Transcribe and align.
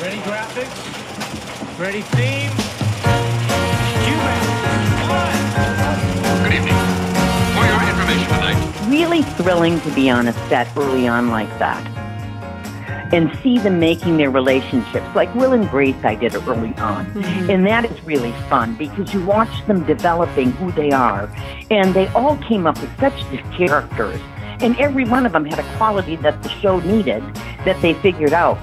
Ready 0.00 0.18
graphics? 0.18 1.76
Ready 1.76 2.02
theme? 2.02 2.52
Good 6.44 6.52
evening. 6.54 6.74
For 7.56 7.64
your 7.66 7.82
information 7.82 8.28
tonight, 8.28 8.86
really 8.88 9.22
thrilling 9.22 9.80
to 9.80 9.90
be 9.96 10.08
on 10.08 10.28
a 10.28 10.32
set 10.48 10.68
early 10.76 11.08
on 11.08 11.30
like 11.30 11.48
that 11.58 11.84
and 13.12 13.36
see 13.42 13.58
them 13.58 13.80
making 13.80 14.18
their 14.18 14.30
relationships. 14.30 15.04
Like 15.16 15.34
Will 15.34 15.52
and 15.52 15.68
Grace, 15.68 15.96
I 16.04 16.14
did 16.14 16.32
it 16.32 16.46
early 16.46 16.74
on. 16.76 17.06
Mm-hmm. 17.06 17.50
And 17.50 17.66
that 17.66 17.84
is 17.84 18.04
really 18.04 18.30
fun 18.48 18.76
because 18.76 19.12
you 19.12 19.26
watch 19.26 19.66
them 19.66 19.84
developing 19.84 20.52
who 20.52 20.70
they 20.70 20.92
are. 20.92 21.28
And 21.72 21.92
they 21.92 22.06
all 22.08 22.36
came 22.36 22.68
up 22.68 22.80
with 22.80 23.00
such 23.00 23.28
good 23.30 23.42
characters. 23.50 24.20
And 24.60 24.78
every 24.78 25.06
one 25.06 25.26
of 25.26 25.32
them 25.32 25.44
had 25.44 25.58
a 25.58 25.76
quality 25.76 26.14
that 26.16 26.40
the 26.44 26.50
show 26.50 26.78
needed 26.78 27.22
that 27.64 27.82
they 27.82 27.94
figured 27.94 28.32
out. 28.32 28.58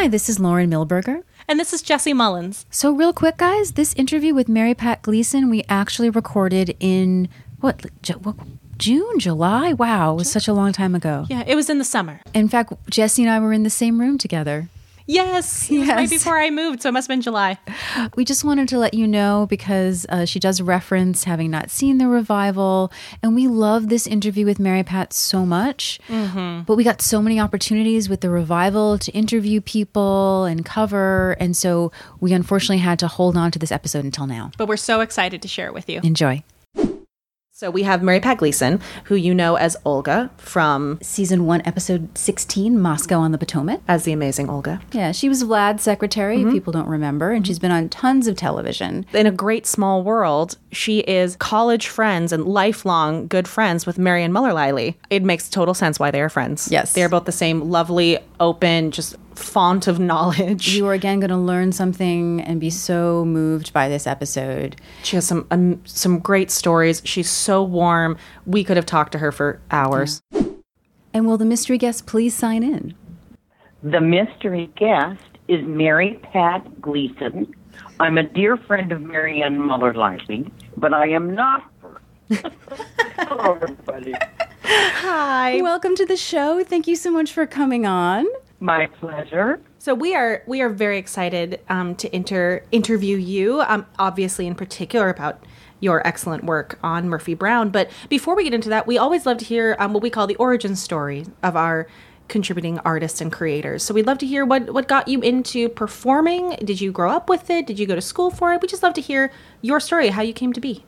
Hi, 0.00 0.08
this 0.08 0.30
is 0.30 0.40
Lauren 0.40 0.70
Milberger. 0.70 1.24
And 1.46 1.60
this 1.60 1.74
is 1.74 1.82
Jesse 1.82 2.14
Mullins. 2.14 2.64
So, 2.70 2.90
real 2.90 3.12
quick, 3.12 3.36
guys, 3.36 3.72
this 3.72 3.92
interview 3.92 4.32
with 4.32 4.48
Mary 4.48 4.72
Pat 4.72 5.02
Gleason 5.02 5.50
we 5.50 5.62
actually 5.68 6.08
recorded 6.08 6.74
in 6.80 7.28
what, 7.60 7.84
what 8.22 8.36
June, 8.78 9.18
July? 9.18 9.74
Wow, 9.74 10.14
it 10.14 10.16
was 10.16 10.32
such 10.32 10.48
a 10.48 10.54
long 10.54 10.72
time 10.72 10.94
ago. 10.94 11.26
Yeah, 11.28 11.44
it 11.46 11.54
was 11.54 11.68
in 11.68 11.76
the 11.76 11.84
summer. 11.84 12.22
In 12.32 12.48
fact, 12.48 12.72
Jesse 12.88 13.22
and 13.22 13.30
I 13.30 13.40
were 13.40 13.52
in 13.52 13.62
the 13.62 13.68
same 13.68 14.00
room 14.00 14.16
together. 14.16 14.70
Yes, 15.10 15.68
was 15.68 15.88
right 15.88 16.08
before 16.08 16.38
I 16.38 16.50
moved, 16.50 16.82
so 16.82 16.88
it 16.88 16.92
must 16.92 17.06
have 17.06 17.12
been 17.12 17.20
July. 17.20 17.58
We 18.14 18.24
just 18.24 18.44
wanted 18.44 18.68
to 18.68 18.78
let 18.78 18.94
you 18.94 19.08
know 19.08 19.46
because 19.50 20.06
uh, 20.08 20.24
she 20.24 20.38
does 20.38 20.62
reference 20.62 21.24
having 21.24 21.50
not 21.50 21.68
seen 21.68 21.98
the 21.98 22.06
revival, 22.06 22.92
and 23.20 23.34
we 23.34 23.48
love 23.48 23.88
this 23.88 24.06
interview 24.06 24.46
with 24.46 24.60
Mary 24.60 24.84
Pat 24.84 25.12
so 25.12 25.44
much. 25.44 25.98
But 26.08 26.76
we 26.76 26.84
got 26.84 27.02
so 27.02 27.20
many 27.20 27.40
opportunities 27.40 28.08
with 28.08 28.20
the 28.20 28.30
revival 28.30 28.98
to 28.98 29.10
interview 29.12 29.60
people 29.60 30.44
and 30.44 30.64
cover, 30.64 31.32
and 31.40 31.56
so 31.56 31.90
we 32.20 32.32
unfortunately 32.32 32.78
had 32.78 32.98
to 33.00 33.08
hold 33.08 33.36
on 33.36 33.50
to 33.50 33.58
this 33.58 33.72
episode 33.72 34.04
until 34.04 34.26
now. 34.28 34.52
But 34.58 34.68
we're 34.68 34.76
so 34.76 35.00
excited 35.00 35.42
to 35.42 35.48
share 35.48 35.66
it 35.66 35.74
with 35.74 35.88
you. 35.88 36.00
Enjoy. 36.04 36.44
So 37.60 37.70
we 37.70 37.82
have 37.82 38.02
Mary 38.02 38.20
Pat 38.20 38.38
Gleason, 38.38 38.80
who 39.04 39.16
you 39.16 39.34
know 39.34 39.56
as 39.56 39.76
Olga 39.84 40.30
from 40.38 40.98
Season 41.02 41.44
one, 41.44 41.60
episode 41.66 42.16
16, 42.16 42.80
Moscow 42.80 43.18
on 43.18 43.32
the 43.32 43.36
Potomac. 43.36 43.82
as 43.86 44.04
the 44.04 44.12
amazing 44.12 44.48
Olga. 44.48 44.80
Yeah, 44.92 45.12
she 45.12 45.28
was 45.28 45.42
Vlad's 45.42 45.82
secretary, 45.82 46.36
if 46.36 46.44
mm-hmm. 46.44 46.52
people 46.52 46.72
don't 46.72 46.88
remember, 46.88 47.32
and 47.32 47.46
she's 47.46 47.58
been 47.58 47.70
on 47.70 47.90
tons 47.90 48.26
of 48.26 48.36
television. 48.36 49.04
In 49.12 49.26
a 49.26 49.30
great 49.30 49.66
small 49.66 50.02
world, 50.02 50.56
she 50.72 51.00
is 51.00 51.36
college 51.36 51.88
friends 51.88 52.32
and 52.32 52.46
lifelong 52.46 53.26
good 53.26 53.46
friends 53.46 53.84
with 53.84 53.98
Marion 53.98 54.32
Muller 54.32 54.54
Liley. 54.54 54.96
It 55.10 55.22
makes 55.22 55.50
total 55.50 55.74
sense 55.74 56.00
why 56.00 56.10
they 56.10 56.22
are 56.22 56.30
friends. 56.30 56.70
Yes. 56.72 56.94
They're 56.94 57.10
both 57.10 57.26
the 57.26 57.30
same 57.30 57.68
lovely, 57.68 58.20
open, 58.40 58.90
just 58.90 59.16
font 59.34 59.86
of 59.86 59.98
knowledge. 59.98 60.74
You 60.74 60.86
are 60.86 60.92
again 60.92 61.20
going 61.20 61.30
to 61.30 61.36
learn 61.36 61.72
something 61.72 62.40
and 62.40 62.60
be 62.60 62.70
so 62.70 63.24
moved 63.24 63.72
by 63.72 63.88
this 63.88 64.06
episode. 64.06 64.76
She 65.02 65.16
has 65.16 65.26
some 65.26 65.46
um, 65.50 65.80
some 65.84 66.18
great 66.18 66.50
stories. 66.50 67.02
She's 67.04 67.30
so 67.30 67.62
warm. 67.62 68.16
We 68.46 68.64
could 68.64 68.76
have 68.76 68.86
talked 68.86 69.12
to 69.12 69.18
her 69.18 69.32
for 69.32 69.60
hours. 69.70 70.22
And 71.12 71.26
will 71.26 71.38
the 71.38 71.44
mystery 71.44 71.78
guest 71.78 72.06
please 72.06 72.34
sign 72.34 72.62
in? 72.62 72.94
The 73.82 74.00
mystery 74.00 74.70
guest 74.76 75.22
is 75.48 75.64
Mary 75.66 76.20
Pat 76.32 76.80
Gleason. 76.80 77.52
I'm 77.98 78.18
a 78.18 78.22
dear 78.22 78.56
friend 78.56 78.92
of 78.92 79.00
Marianne 79.00 79.58
Muller 79.58 79.92
Lively, 79.92 80.50
but 80.76 80.94
I 80.94 81.08
am 81.08 81.34
not 81.34 81.64
her. 81.82 82.00
Hello, 83.18 83.54
everybody. 83.54 84.14
Hi. 84.62 85.60
Welcome 85.62 85.96
to 85.96 86.06
the 86.06 86.16
show. 86.16 86.62
Thank 86.62 86.86
you 86.86 86.94
so 86.94 87.10
much 87.10 87.32
for 87.32 87.46
coming 87.46 87.86
on. 87.86 88.26
My 88.60 88.86
pleasure. 88.86 89.60
So 89.78 89.94
we 89.94 90.14
are 90.14 90.42
we 90.46 90.60
are 90.60 90.68
very 90.68 90.98
excited 90.98 91.60
um, 91.70 91.94
to 91.96 92.14
inter 92.14 92.62
interview 92.70 93.16
you. 93.16 93.62
Um, 93.62 93.86
obviously, 93.98 94.46
in 94.46 94.54
particular 94.54 95.08
about 95.08 95.42
your 95.80 96.06
excellent 96.06 96.44
work 96.44 96.78
on 96.82 97.08
Murphy 97.08 97.32
Brown. 97.32 97.70
But 97.70 97.90
before 98.10 98.36
we 98.36 98.44
get 98.44 98.52
into 98.52 98.68
that, 98.68 98.86
we 98.86 98.98
always 98.98 99.24
love 99.24 99.38
to 99.38 99.46
hear 99.46 99.76
um, 99.78 99.94
what 99.94 100.02
we 100.02 100.10
call 100.10 100.26
the 100.26 100.36
origin 100.36 100.76
story 100.76 101.24
of 101.42 101.56
our 101.56 101.88
contributing 102.28 102.78
artists 102.80 103.22
and 103.22 103.32
creators. 103.32 103.82
So 103.82 103.94
we'd 103.94 104.06
love 104.06 104.18
to 104.18 104.26
hear 104.26 104.44
what 104.44 104.74
what 104.74 104.88
got 104.88 105.08
you 105.08 105.22
into 105.22 105.70
performing. 105.70 106.50
Did 106.62 106.82
you 106.82 106.92
grow 106.92 107.10
up 107.10 107.30
with 107.30 107.48
it? 107.48 107.66
Did 107.66 107.78
you 107.78 107.86
go 107.86 107.94
to 107.94 108.02
school 108.02 108.30
for 108.30 108.52
it? 108.52 108.60
We 108.60 108.68
just 108.68 108.82
love 108.82 108.92
to 108.94 109.00
hear 109.00 109.32
your 109.62 109.80
story, 109.80 110.08
how 110.08 110.20
you 110.20 110.34
came 110.34 110.52
to 110.52 110.60
be. 110.60 110.84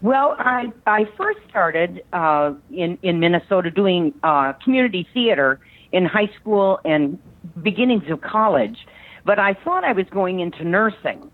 Well, 0.00 0.36
I 0.38 0.72
I 0.86 1.04
first 1.18 1.40
started 1.50 2.02
uh, 2.14 2.54
in 2.70 2.96
in 3.02 3.20
Minnesota 3.20 3.70
doing 3.70 4.14
uh, 4.22 4.54
community 4.54 5.06
theater 5.12 5.60
in 5.94 6.04
high 6.04 6.28
school 6.40 6.80
and 6.84 7.18
beginnings 7.62 8.10
of 8.10 8.20
college, 8.20 8.78
but 9.24 9.38
I 9.38 9.54
thought 9.54 9.84
I 9.84 9.92
was 9.92 10.06
going 10.10 10.40
into 10.40 10.64
nursing. 10.64 11.30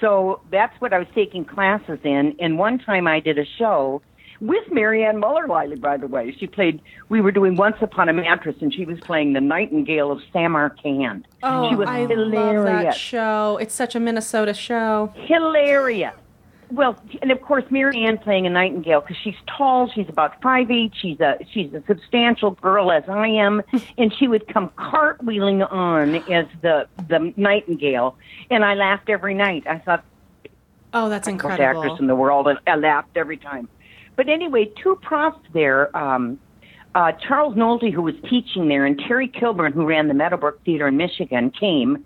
So 0.00 0.40
that's 0.52 0.80
what 0.80 0.92
I 0.92 0.98
was 0.98 1.08
taking 1.14 1.44
classes 1.44 1.98
in. 2.04 2.36
And 2.38 2.56
one 2.58 2.78
time 2.78 3.06
I 3.08 3.18
did 3.18 3.38
a 3.38 3.44
show 3.58 4.00
with 4.40 4.64
Marianne 4.70 5.18
Muller 5.18 5.46
Wiley, 5.46 5.76
by 5.76 5.96
the 5.96 6.06
way. 6.06 6.34
She 6.38 6.46
played, 6.46 6.80
we 7.08 7.20
were 7.20 7.32
doing 7.32 7.56
Once 7.56 7.76
Upon 7.80 8.08
a 8.08 8.12
Mattress, 8.12 8.56
and 8.60 8.72
she 8.72 8.84
was 8.84 8.98
playing 9.00 9.32
the 9.32 9.40
Nightingale 9.40 10.10
of 10.12 10.20
Samarkand. 10.32 11.26
she 11.28 11.38
oh, 11.42 11.76
was 11.76 11.88
Oh, 11.88 11.90
I 11.90 12.00
hilarious. 12.06 12.34
love 12.34 12.64
that 12.84 12.94
show. 12.94 13.58
It's 13.60 13.74
such 13.74 13.94
a 13.96 14.00
Minnesota 14.00 14.54
show. 14.54 15.12
hilarious. 15.16 16.14
Well, 16.72 16.96
and 17.20 17.30
of 17.30 17.42
course, 17.42 17.64
Mary 17.70 18.02
Ann 18.04 18.16
playing 18.16 18.46
a 18.46 18.50
nightingale 18.50 19.02
because 19.02 19.18
she's 19.22 19.34
tall. 19.46 19.90
She's 19.94 20.08
about 20.08 20.40
five 20.40 20.70
eight. 20.70 20.92
She's 20.94 21.20
a 21.20 21.36
she's 21.52 21.72
a 21.74 21.82
substantial 21.86 22.52
girl 22.52 22.90
as 22.90 23.04
I 23.08 23.28
am, 23.28 23.62
and 23.98 24.12
she 24.18 24.26
would 24.26 24.48
come 24.48 24.70
cartwheeling 24.70 25.70
on 25.70 26.14
as 26.32 26.46
the 26.62 26.88
the 27.08 27.34
nightingale, 27.36 28.16
and 28.50 28.64
I 28.64 28.72
laughed 28.74 29.10
every 29.10 29.34
night. 29.34 29.66
I 29.66 29.78
thought 29.78 30.02
Oh, 30.94 31.08
that's 31.10 31.28
incredible. 31.28 31.82
actors 31.82 32.00
in 32.00 32.06
the 32.06 32.16
world, 32.16 32.48
and 32.48 32.58
I 32.66 32.76
laughed 32.76 33.16
every 33.16 33.36
time. 33.36 33.68
But 34.16 34.28
anyway, 34.28 34.70
two 34.82 34.98
profs 35.02 35.46
there. 35.52 35.94
Um, 35.96 36.38
uh, 36.94 37.12
Charles 37.12 37.54
Nolte, 37.54 37.90
who 37.92 38.02
was 38.02 38.14
teaching 38.28 38.68
there, 38.68 38.84
and 38.84 38.98
Terry 38.98 39.28
Kilburn, 39.28 39.72
who 39.72 39.86
ran 39.86 40.08
the 40.08 40.14
Meadowbrook 40.14 40.62
Theater 40.64 40.88
in 40.88 40.96
Michigan, 40.98 41.50
came 41.50 42.04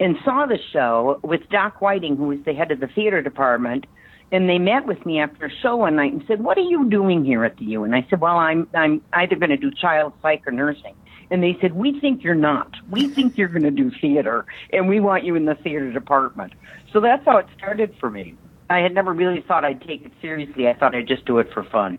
and 0.00 0.16
saw 0.24 0.46
the 0.46 0.58
show 0.72 1.18
with 1.22 1.48
Doc 1.50 1.80
Whiting, 1.80 2.16
who 2.16 2.24
was 2.28 2.38
the 2.44 2.52
head 2.54 2.70
of 2.70 2.78
the 2.80 2.86
theater 2.88 3.20
department. 3.22 3.86
And 4.30 4.48
they 4.48 4.58
met 4.58 4.86
with 4.86 5.04
me 5.06 5.20
after 5.20 5.46
a 5.46 5.50
show 5.62 5.76
one 5.76 5.96
night 5.96 6.12
and 6.12 6.22
said, 6.26 6.42
"What 6.42 6.58
are 6.58 6.62
you 6.62 6.88
doing 6.90 7.24
here 7.24 7.44
at 7.44 7.56
the 7.56 7.64
U?" 7.66 7.84
And 7.84 7.94
I 7.94 8.06
said, 8.10 8.20
"Well, 8.20 8.36
I'm 8.36 8.68
I'm 8.74 9.00
either 9.14 9.36
going 9.36 9.50
to 9.50 9.56
do 9.56 9.70
child 9.70 10.12
psych 10.22 10.46
or 10.46 10.52
nursing." 10.52 10.94
And 11.30 11.42
they 11.42 11.56
said, 11.60 11.74
"We 11.74 11.98
think 12.00 12.22
you're 12.22 12.34
not. 12.34 12.74
We 12.90 13.08
think 13.08 13.38
you're 13.38 13.48
going 13.48 13.62
to 13.62 13.70
do 13.70 13.90
theater, 14.00 14.44
and 14.72 14.88
we 14.88 15.00
want 15.00 15.24
you 15.24 15.34
in 15.34 15.46
the 15.46 15.54
theater 15.54 15.90
department." 15.92 16.52
So 16.92 17.00
that's 17.00 17.24
how 17.24 17.38
it 17.38 17.46
started 17.56 17.94
for 17.98 18.10
me. 18.10 18.34
I 18.70 18.78
had 18.80 18.94
never 18.94 19.12
really 19.12 19.40
thought 19.40 19.64
I'd 19.64 19.80
take 19.82 20.04
it 20.04 20.12
seriously. 20.20 20.68
I 20.68 20.74
thought 20.74 20.94
I'd 20.94 21.08
just 21.08 21.24
do 21.24 21.38
it 21.38 21.50
for 21.52 21.62
fun. 21.62 21.98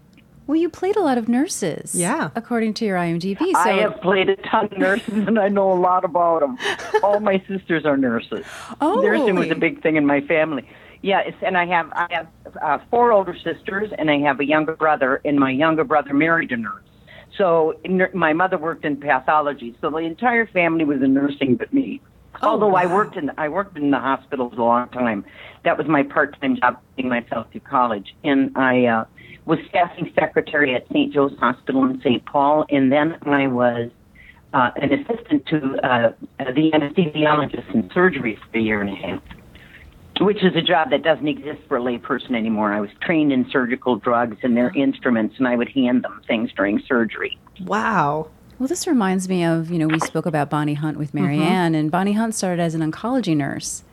Well, 0.49 0.55
you 0.55 0.67
played 0.67 0.95
a 0.95 1.01
lot 1.01 1.19
of 1.19 1.29
nurses. 1.29 1.93
Yeah. 1.93 2.31
According 2.35 2.73
to 2.75 2.85
your 2.85 2.97
IMDb. 2.97 3.37
So 3.37 3.55
I 3.55 3.73
have 3.81 4.01
played 4.01 4.29
a 4.29 4.35
ton 4.35 4.65
of 4.65 4.77
nurses, 4.79 5.27
and 5.27 5.37
I 5.37 5.47
know 5.47 5.71
a 5.71 5.77
lot 5.79 6.03
about 6.03 6.39
them. 6.39 6.57
All 7.03 7.19
my 7.19 7.37
sisters 7.47 7.85
are 7.85 7.95
nurses. 7.95 8.45
Oh. 8.81 8.99
nursing 8.99 9.35
was 9.35 9.51
a 9.51 9.55
big 9.55 9.83
thing 9.83 9.95
in 9.95 10.07
my 10.07 10.21
family. 10.21 10.67
Yeah, 11.01 11.21
it's, 11.25 11.37
and 11.41 11.57
I 11.57 11.65
have 11.67 11.91
I 11.93 12.07
have 12.09 12.27
uh, 12.61 12.77
four 12.89 13.11
older 13.11 13.35
sisters, 13.35 13.91
and 13.97 14.11
I 14.11 14.19
have 14.19 14.39
a 14.39 14.45
younger 14.45 14.75
brother, 14.75 15.21
and 15.23 15.39
my 15.39 15.51
younger 15.51 15.83
brother 15.83 16.13
married 16.13 16.51
a 16.51 16.57
nurse. 16.57 16.83
So 17.37 17.75
nur- 17.85 18.11
my 18.13 18.33
mother 18.33 18.57
worked 18.57 18.83
in 18.83 18.97
pathology, 18.97 19.75
so 19.79 19.89
the 19.89 19.97
entire 19.97 20.45
family 20.47 20.83
was 20.83 21.01
in 21.01 21.13
nursing 21.13 21.55
but 21.55 21.73
me. 21.73 22.01
Although 22.41 22.75
I 22.75 22.85
worked 22.85 23.15
in 23.15 23.31
I 23.37 23.47
worked 23.49 23.77
in 23.77 23.91
the 23.91 23.99
hospitals 23.99 24.53
a 24.57 24.61
long 24.61 24.89
time. 24.89 25.25
That 25.63 25.77
was 25.77 25.87
my 25.87 26.03
part-time 26.03 26.57
job, 26.57 26.79
getting 26.95 27.09
myself 27.09 27.47
through 27.51 27.61
college, 27.61 28.15
and 28.23 28.51
I 28.57 28.85
uh, 28.85 29.05
was 29.45 29.59
staffing 29.69 30.11
secretary 30.15 30.75
at 30.75 30.87
St. 30.89 31.13
Joe's 31.13 31.37
Hospital 31.39 31.83
in 31.85 31.99
St. 32.01 32.23
Paul, 32.25 32.65
and 32.69 32.91
then 32.91 33.17
I 33.23 33.47
was 33.47 33.89
uh, 34.53 34.71
an 34.75 34.93
assistant 34.93 35.45
to 35.47 35.57
uh, 35.83 36.11
the 36.39 36.71
anesthesiologist 36.71 37.73
in 37.73 37.89
surgery 37.93 38.37
for 38.51 38.57
a 38.57 38.61
year 38.61 38.81
and 38.81 38.89
a 38.89 38.95
half, 38.95 39.21
which 40.19 40.43
is 40.43 40.55
a 40.55 40.61
job 40.61 40.89
that 40.91 41.01
doesn't 41.03 41.27
exist 41.27 41.59
for 41.67 41.77
a 41.77 41.81
layperson 41.81 42.35
anymore. 42.35 42.73
I 42.73 42.81
was 42.81 42.89
trained 43.01 43.31
in 43.31 43.49
surgical 43.49 43.95
drugs 43.95 44.37
and 44.43 44.55
their 44.57 44.71
instruments, 44.75 45.35
and 45.37 45.47
I 45.47 45.55
would 45.55 45.69
hand 45.69 46.03
them 46.03 46.21
things 46.27 46.51
during 46.55 46.79
surgery. 46.87 47.37
Wow. 47.63 48.29
Well, 48.57 48.67
this 48.67 48.85
reminds 48.87 49.29
me 49.29 49.45
of, 49.45 49.71
you 49.71 49.77
know, 49.79 49.87
we 49.87 49.99
spoke 50.01 50.25
about 50.25 50.49
Bonnie 50.49 50.73
Hunt 50.73 50.97
with 50.97 51.13
Marianne, 51.13 51.71
Mm-hmm. 51.71 51.75
And 51.79 51.91
Bonnie 51.91 52.11
Hunt 52.13 52.35
started 52.35 52.61
as 52.61 52.75
an 52.75 52.81
oncology 52.91 53.35
nurse 53.37 53.83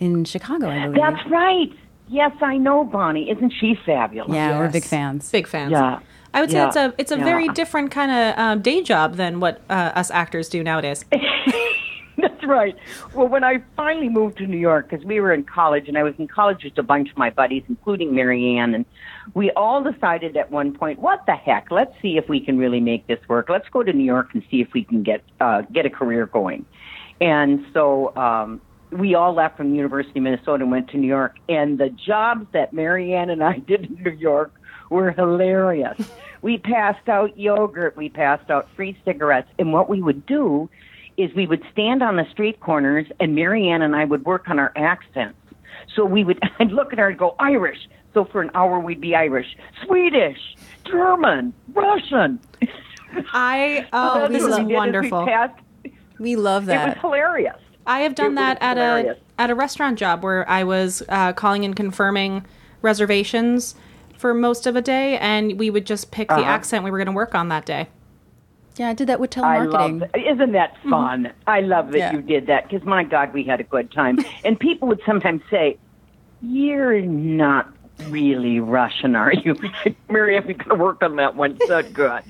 in 0.00 0.24
Chicago, 0.24 0.68
I 0.70 0.84
believe. 0.86 0.96
That's 1.02 1.30
right. 1.30 1.70
Yes, 2.08 2.32
I 2.40 2.56
know 2.56 2.84
Bonnie. 2.84 3.30
Isn't 3.30 3.52
she 3.60 3.74
fabulous? 3.84 4.32
yeah, 4.32 4.58
we're 4.58 4.70
big 4.70 4.84
fans. 4.84 5.30
Big 5.30 5.46
fans. 5.46 5.72
Yeah. 5.72 5.98
I 6.32 6.40
would 6.40 6.50
say 6.50 6.56
Yeah. 6.58 6.66
it's 6.68 6.76
a 6.76 6.94
it's 6.98 7.12
a 7.12 7.18
Yeah. 7.18 7.24
very 7.24 7.48
different 7.48 7.90
kind 7.90 8.10
of 8.10 8.38
um, 8.38 8.62
day 8.62 8.82
job 8.82 9.16
than 9.16 9.40
what 9.40 9.60
uh, 9.68 9.92
us 9.94 10.10
actors 10.10 10.48
do 10.48 10.62
nowadays. 10.62 11.04
Right. 12.46 12.76
Well, 13.12 13.26
when 13.26 13.42
I 13.42 13.62
finally 13.74 14.08
moved 14.08 14.38
to 14.38 14.46
New 14.46 14.56
York, 14.56 14.88
because 14.88 15.04
we 15.04 15.20
were 15.20 15.32
in 15.32 15.42
college, 15.42 15.88
and 15.88 15.98
I 15.98 16.04
was 16.04 16.14
in 16.18 16.28
college 16.28 16.62
with 16.62 16.78
a 16.78 16.82
bunch 16.82 17.10
of 17.10 17.16
my 17.16 17.30
buddies, 17.30 17.64
including 17.68 18.14
Marianne, 18.14 18.74
and 18.74 18.84
we 19.34 19.50
all 19.52 19.82
decided 19.82 20.36
at 20.36 20.50
one 20.50 20.72
point, 20.72 21.00
what 21.00 21.26
the 21.26 21.34
heck? 21.34 21.70
Let's 21.70 21.92
see 22.00 22.16
if 22.16 22.28
we 22.28 22.38
can 22.38 22.56
really 22.56 22.80
make 22.80 23.06
this 23.08 23.18
work. 23.28 23.48
Let's 23.48 23.68
go 23.68 23.82
to 23.82 23.92
New 23.92 24.04
York 24.04 24.28
and 24.32 24.44
see 24.50 24.60
if 24.60 24.72
we 24.72 24.84
can 24.84 25.02
get 25.02 25.22
uh, 25.40 25.62
get 25.72 25.86
a 25.86 25.90
career 25.90 26.26
going. 26.26 26.64
And 27.20 27.66
so 27.72 28.14
um, 28.16 28.60
we 28.90 29.14
all 29.14 29.32
left 29.32 29.56
from 29.56 29.70
the 29.70 29.76
University 29.76 30.20
of 30.20 30.22
Minnesota 30.22 30.62
and 30.62 30.70
went 30.70 30.88
to 30.90 30.98
New 30.98 31.08
York. 31.08 31.36
And 31.48 31.78
the 31.78 31.90
jobs 31.90 32.46
that 32.52 32.72
Marianne 32.72 33.30
and 33.30 33.42
I 33.42 33.58
did 33.66 33.86
in 33.86 34.02
New 34.02 34.12
York 34.12 34.52
were 34.90 35.10
hilarious. 35.10 35.98
we 36.42 36.58
passed 36.58 37.08
out 37.08 37.36
yogurt, 37.36 37.96
we 37.96 38.08
passed 38.08 38.50
out 38.50 38.68
free 38.76 38.96
cigarettes, 39.04 39.48
and 39.58 39.72
what 39.72 39.88
we 39.88 40.00
would 40.00 40.26
do 40.26 40.68
is 41.16 41.32
we 41.34 41.46
would 41.46 41.62
stand 41.72 42.02
on 42.02 42.16
the 42.16 42.24
street 42.30 42.60
corners, 42.60 43.06
and 43.20 43.34
Marianne 43.34 43.82
and 43.82 43.96
I 43.96 44.04
would 44.04 44.24
work 44.24 44.48
on 44.48 44.58
our 44.58 44.72
accents. 44.76 45.38
So 45.94 46.04
we 46.04 46.24
would, 46.24 46.38
I'd 46.60 46.72
look 46.72 46.92
at 46.92 46.98
her 46.98 47.08
and 47.08 47.18
go 47.18 47.34
Irish. 47.38 47.88
So 48.14 48.24
for 48.24 48.40
an 48.42 48.50
hour 48.54 48.80
we'd 48.80 49.00
be 49.00 49.14
Irish, 49.14 49.56
Swedish, 49.84 50.38
German, 50.84 51.52
Russian. 51.74 52.40
I 53.32 53.86
oh, 53.92 54.20
That's 54.20 54.32
this 54.32 54.42
is 54.44 54.56
did 54.56 54.66
we 54.66 54.74
wonderful. 54.74 55.26
passed- 55.26 55.60
We 56.18 56.36
love 56.36 56.66
that. 56.66 56.88
It 56.88 56.94
was 56.94 57.00
hilarious. 57.02 57.56
I 57.86 58.00
have 58.00 58.14
done 58.14 58.32
It 58.32 58.36
that 58.36 58.58
at 58.62 58.76
hilarious. 58.78 59.18
a 59.38 59.40
at 59.40 59.50
a 59.50 59.54
restaurant 59.54 59.98
job 59.98 60.22
where 60.24 60.48
I 60.48 60.64
was 60.64 61.02
uh, 61.10 61.32
calling 61.34 61.64
and 61.64 61.76
confirming 61.76 62.44
reservations 62.82 63.74
for 64.16 64.32
most 64.32 64.66
of 64.66 64.76
a 64.76 64.82
day, 64.82 65.18
and 65.18 65.58
we 65.58 65.68
would 65.68 65.84
just 65.86 66.10
pick 66.10 66.28
the 66.28 66.36
accent 66.44 66.84
we 66.84 66.90
were 66.90 66.96
going 66.98 67.06
to 67.06 67.12
work 67.12 67.34
on 67.34 67.48
that 67.50 67.66
day. 67.66 67.88
Yeah, 68.76 68.88
I 68.90 68.92
did 68.92 69.08
that 69.08 69.20
with 69.20 69.36
I 69.38 69.58
love 69.64 69.72
telemarketing. 69.92 70.12
that. 70.12 70.32
Isn't 70.34 70.52
that 70.52 70.76
fun? 70.88 71.32
I 71.46 71.60
love 71.60 71.92
that 71.92 71.98
Yeah. 71.98 72.12
you 72.12 72.22
did 72.22 72.46
that 72.48 72.68
because 72.68 72.86
my 72.86 73.04
God, 73.04 73.32
we 73.32 73.42
had 73.44 73.60
a 73.60 73.64
good 73.64 73.90
time. 73.90 74.18
and 74.44 74.58
people 74.58 74.88
would 74.88 75.00
sometimes 75.06 75.42
say, 75.50 75.78
"You're 76.42 77.00
not 77.00 77.72
really 78.08 78.60
Russian, 78.60 79.16
are 79.16 79.32
you?" 79.32 79.56
Mary, 80.10 80.38
we 80.40 80.54
could 80.54 80.70
have 80.70 80.78
worked 80.78 81.02
on 81.02 81.16
that 81.16 81.36
one. 81.36 81.56
It's 81.60 81.68
not 81.70 81.92
good. 81.92 82.22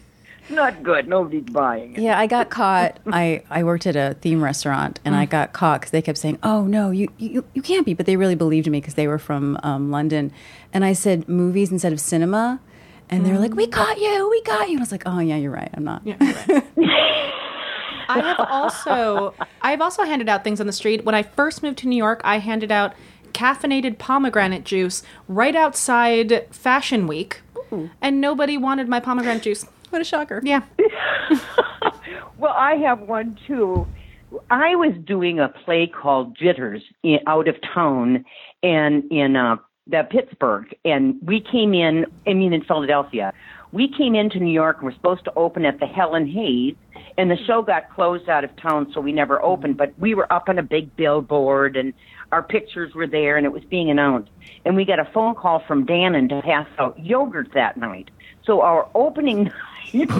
It's 0.42 0.50
not 0.54 0.84
good. 0.84 1.08
Nobody's 1.08 1.42
buying 1.42 1.94
it. 1.96 2.00
Yeah, 2.02 2.16
I 2.16 2.28
got 2.28 2.50
caught. 2.50 3.00
I, 3.08 3.42
I 3.50 3.64
worked 3.64 3.84
at 3.84 3.96
a 3.96 4.14
theme 4.20 4.40
restaurant, 4.42 5.00
and 5.04 5.16
I 5.16 5.24
got 5.26 5.52
caught 5.52 5.80
because 5.80 5.90
they 5.90 6.00
kept 6.02 6.18
saying, 6.18 6.38
"Oh 6.44 6.62
no, 6.64 6.90
you 6.92 7.08
you, 7.18 7.44
you 7.54 7.62
can't 7.62 7.84
be," 7.84 7.94
but 7.94 8.06
they 8.06 8.16
really 8.16 8.36
believed 8.36 8.70
me 8.70 8.80
because 8.80 8.94
they 8.94 9.08
were 9.08 9.18
from 9.18 9.58
um, 9.64 9.90
London, 9.90 10.30
and 10.72 10.84
I 10.84 10.92
said 10.92 11.28
movies 11.28 11.72
instead 11.72 11.92
of 11.92 11.98
cinema, 11.98 12.60
and 13.08 13.24
they 13.24 13.32
were 13.32 13.38
like, 13.38 13.54
"We 13.54 13.66
got 13.66 13.98
you, 13.98 14.28
we 14.30 14.42
got 14.42 14.68
you," 14.68 14.74
and 14.74 14.80
I 14.80 14.82
was 14.82 14.92
like, 14.92 15.04
"Oh 15.06 15.18
yeah, 15.18 15.36
you're 15.36 15.50
right, 15.50 15.70
I'm 15.74 15.84
not." 15.84 16.02
I 18.08 18.20
have 18.20 18.46
also 18.48 19.34
I've 19.62 19.80
also 19.80 20.04
handed 20.04 20.28
out 20.28 20.44
things 20.44 20.60
on 20.60 20.66
the 20.66 20.72
street. 20.72 21.04
When 21.04 21.14
I 21.14 21.22
first 21.22 21.62
moved 21.62 21.78
to 21.78 21.88
New 21.88 21.96
York, 21.96 22.20
I 22.24 22.38
handed 22.38 22.70
out 22.70 22.94
caffeinated 23.32 23.98
pomegranate 23.98 24.64
juice 24.64 25.02
right 25.28 25.54
outside 25.54 26.46
Fashion 26.50 27.06
Week, 27.06 27.40
and 28.00 28.20
nobody 28.20 28.56
wanted 28.56 28.88
my 28.88 29.00
pomegranate 29.00 29.42
juice. 29.42 29.66
What 29.90 30.00
a 30.00 30.04
shocker! 30.04 30.40
Yeah. 30.44 30.62
Well, 32.38 32.52
I 32.54 32.74
have 32.74 33.00
one 33.00 33.38
too. 33.46 33.86
I 34.50 34.74
was 34.76 34.92
doing 35.04 35.38
a 35.38 35.48
play 35.48 35.86
called 35.86 36.36
Jitters 36.36 36.82
in, 37.02 37.18
out 37.26 37.48
of 37.48 37.56
town 37.74 38.24
and 38.62 39.04
in 39.10 39.36
uh, 39.36 39.56
the 39.86 40.06
Pittsburgh, 40.10 40.74
and 40.84 41.16
we 41.22 41.40
came 41.40 41.72
in. 41.74 42.06
I 42.26 42.34
mean, 42.34 42.52
in 42.52 42.64
Philadelphia, 42.64 43.32
we 43.72 43.88
came 43.88 44.14
into 44.14 44.40
New 44.40 44.52
York. 44.52 44.78
and 44.78 44.86
We're 44.86 44.94
supposed 44.94 45.24
to 45.24 45.32
open 45.36 45.64
at 45.64 45.78
the 45.78 45.86
Helen 45.86 46.26
Hayes, 46.26 46.74
and 47.16 47.30
the 47.30 47.36
show 47.46 47.62
got 47.62 47.90
closed 47.94 48.28
out 48.28 48.44
of 48.44 48.54
town, 48.56 48.90
so 48.92 49.00
we 49.00 49.12
never 49.12 49.40
opened. 49.42 49.76
But 49.76 49.96
we 49.98 50.14
were 50.14 50.30
up 50.32 50.48
on 50.48 50.58
a 50.58 50.62
big 50.62 50.94
billboard, 50.96 51.76
and 51.76 51.94
our 52.32 52.42
pictures 52.42 52.94
were 52.94 53.06
there, 53.06 53.36
and 53.36 53.46
it 53.46 53.52
was 53.52 53.64
being 53.64 53.90
announced. 53.90 54.30
And 54.64 54.76
we 54.76 54.84
got 54.84 54.98
a 54.98 55.04
phone 55.04 55.34
call 55.34 55.62
from 55.66 55.86
Dannon 55.86 56.28
to 56.30 56.42
pass 56.42 56.66
out 56.78 56.98
yogurt 56.98 57.50
that 57.54 57.76
night. 57.76 58.10
So 58.44 58.62
our 58.62 58.88
opening 58.94 59.44
night, 59.94 60.10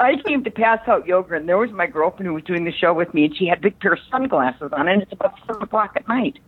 I 0.00 0.16
came 0.24 0.44
to 0.44 0.50
pass 0.50 0.80
out 0.88 1.06
yogurt, 1.06 1.40
and 1.40 1.48
there 1.48 1.58
was 1.58 1.70
my 1.72 1.86
girlfriend 1.86 2.26
who 2.26 2.34
was 2.34 2.44
doing 2.44 2.64
the 2.64 2.72
show 2.72 2.94
with 2.94 3.12
me, 3.12 3.26
and 3.26 3.36
she 3.36 3.46
had 3.46 3.58
a 3.58 3.62
big 3.62 3.78
pair 3.80 3.92
of 3.92 3.98
sunglasses 4.10 4.72
on, 4.72 4.88
and 4.88 5.02
it's 5.02 5.12
about 5.12 5.38
seven 5.46 5.62
o'clock 5.62 5.92
at 5.96 6.08
night. 6.08 6.38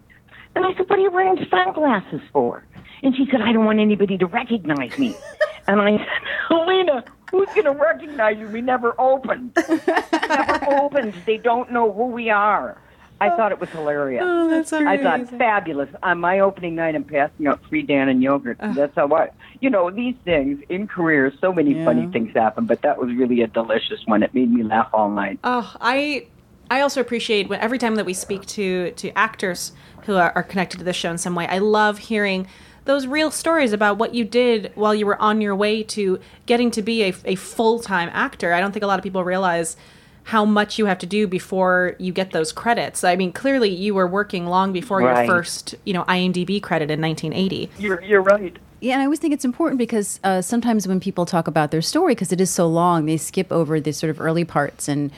And 0.55 0.67
I 0.67 0.75
said, 0.75 0.89
"What 0.89 0.99
are 0.99 1.03
you 1.03 1.11
wearing 1.11 1.45
sunglasses 1.51 2.21
for?" 2.33 2.65
And 3.03 3.17
she 3.17 3.27
said, 3.31 3.41
"I 3.41 3.53
don't 3.53 3.65
want 3.65 3.81
anybody 3.81 4.19
to 4.19 4.27
recognize 4.27 4.97
me." 4.99 5.15
and 5.67 5.81
I 5.81 5.97
said, 5.99 6.07
"Helena, 6.49 7.05
who's 7.31 7.49
going 7.49 7.65
to 7.65 7.73
recognize 7.73 8.39
you? 8.39 8.49
We 8.49 8.61
never 8.61 8.95
opened. 9.01 9.57
never 9.69 10.79
opened. 10.81 11.15
They 11.27 11.39
don't 11.39 11.73
know 11.73 11.93
who 11.93 12.07
we 12.07 12.31
are." 12.31 12.79
I 13.23 13.37
thought 13.37 13.53
it 13.53 13.61
was 13.61 13.71
hilarious. 13.71 14.23
Oh, 14.27 14.51
that's 14.51 14.73
I 14.73 14.97
thought 14.97 15.29
fabulous. 15.39 15.89
On 16.03 16.19
my 16.19 16.41
opening 16.41 16.75
night, 16.75 16.97
I'm 16.97 17.05
passing 17.05 17.47
out 17.47 17.61
free 17.69 17.87
Dannon 17.87 18.21
yogurt. 18.21 18.59
That's 18.61 18.95
how 18.97 19.15
I, 19.15 19.31
you 19.61 19.71
know, 19.71 19.91
these 19.91 20.17
things 20.25 20.61
in 20.69 20.89
careers. 20.89 21.33
So 21.41 21.53
many 21.53 21.85
funny 21.85 22.09
things 22.09 22.35
happen, 22.35 22.67
but 22.67 22.83
that 22.83 22.99
was 22.99 23.15
really 23.15 23.43
a 23.43 23.47
delicious 23.47 24.01
one. 24.07 24.25
It 24.25 24.35
made 24.35 24.51
me 24.53 24.65
laugh 24.65 24.89
all 24.93 25.09
night. 25.09 25.39
Oh, 25.45 25.73
I 25.81 26.27
I 26.73 26.81
also 26.81 27.03
appreciate 27.03 27.51
when 27.51 27.61
every 27.61 27.77
time 27.77 27.97
that 27.97 28.07
we 28.07 28.15
speak 28.15 28.47
to 28.47 28.93
to 28.93 29.11
actors 29.11 29.73
who 30.07 30.17
are, 30.17 30.33
are 30.35 30.43
connected 30.43 30.79
to 30.79 30.85
the 30.85 30.95
show 30.95 31.11
in 31.11 31.19
some 31.19 31.35
way. 31.35 31.47
I 31.47 31.59
love 31.59 31.99
hearing 31.99 32.47
those 32.87 33.07
real 33.07 33.31
stories 33.31 33.75
about 33.75 33.99
what 33.99 34.15
you 34.15 34.25
did 34.25 34.73
while 34.75 34.95
you 34.95 35.05
were 35.05 35.21
on 35.21 35.43
your 35.43 35.55
way 35.55 35.83
to 35.83 36.19
getting 36.47 36.71
to 36.71 36.81
be 36.81 37.03
a, 37.03 37.15
a 37.27 37.35
full 37.35 37.79
time 37.79 38.09
actor. 38.15 38.55
I 38.55 38.61
don't 38.61 38.73
think 38.73 38.83
a 38.83 38.87
lot 38.87 38.99
of 38.99 39.03
people 39.03 39.23
realize 39.23 39.77
how 40.25 40.47
much 40.47 40.79
you 40.79 40.87
have 40.87 40.99
to 41.01 41.07
do 41.07 41.27
before 41.27 41.95
you 41.99 42.11
get 42.11 42.31
those 42.31 42.53
credits. 42.53 43.05
I 43.05 43.17
mean, 43.17 43.33
clearly 43.35 43.69
you 43.69 43.93
were 43.93 44.07
working 44.07 44.47
long 44.47 44.73
before 44.73 45.01
Right. 45.01 45.27
your 45.27 45.27
first, 45.27 45.75
you 45.85 45.93
know, 45.93 46.05
IMDb 46.05 46.63
credit 46.63 46.91
in 46.91 47.03
1980. 47.03 47.71
You're 47.79 48.03
you're 48.03 48.23
right. 48.23 48.57
Yeah, 48.81 48.95
and 48.95 49.03
I 49.03 49.05
always 49.05 49.21
think 49.21 49.35
it's 49.35 49.45
important 49.45 49.79
because 49.79 50.19
uh, 50.25 50.41
sometimes 50.41 50.89
when 50.89 51.01
people 51.01 51.27
talk 51.27 51.47
about 51.47 51.71
their 51.71 51.83
story, 51.83 52.15
because 52.15 52.33
it 52.33 52.41
is 52.41 52.51
so 52.51 52.67
long, 52.67 53.07
they 53.07 53.19
skip 53.19 53.53
over 53.53 53.79
the 53.79 53.93
sort 53.93 54.11
of 54.11 54.21
early 54.21 54.45
parts, 54.45 54.89
and 54.89 55.13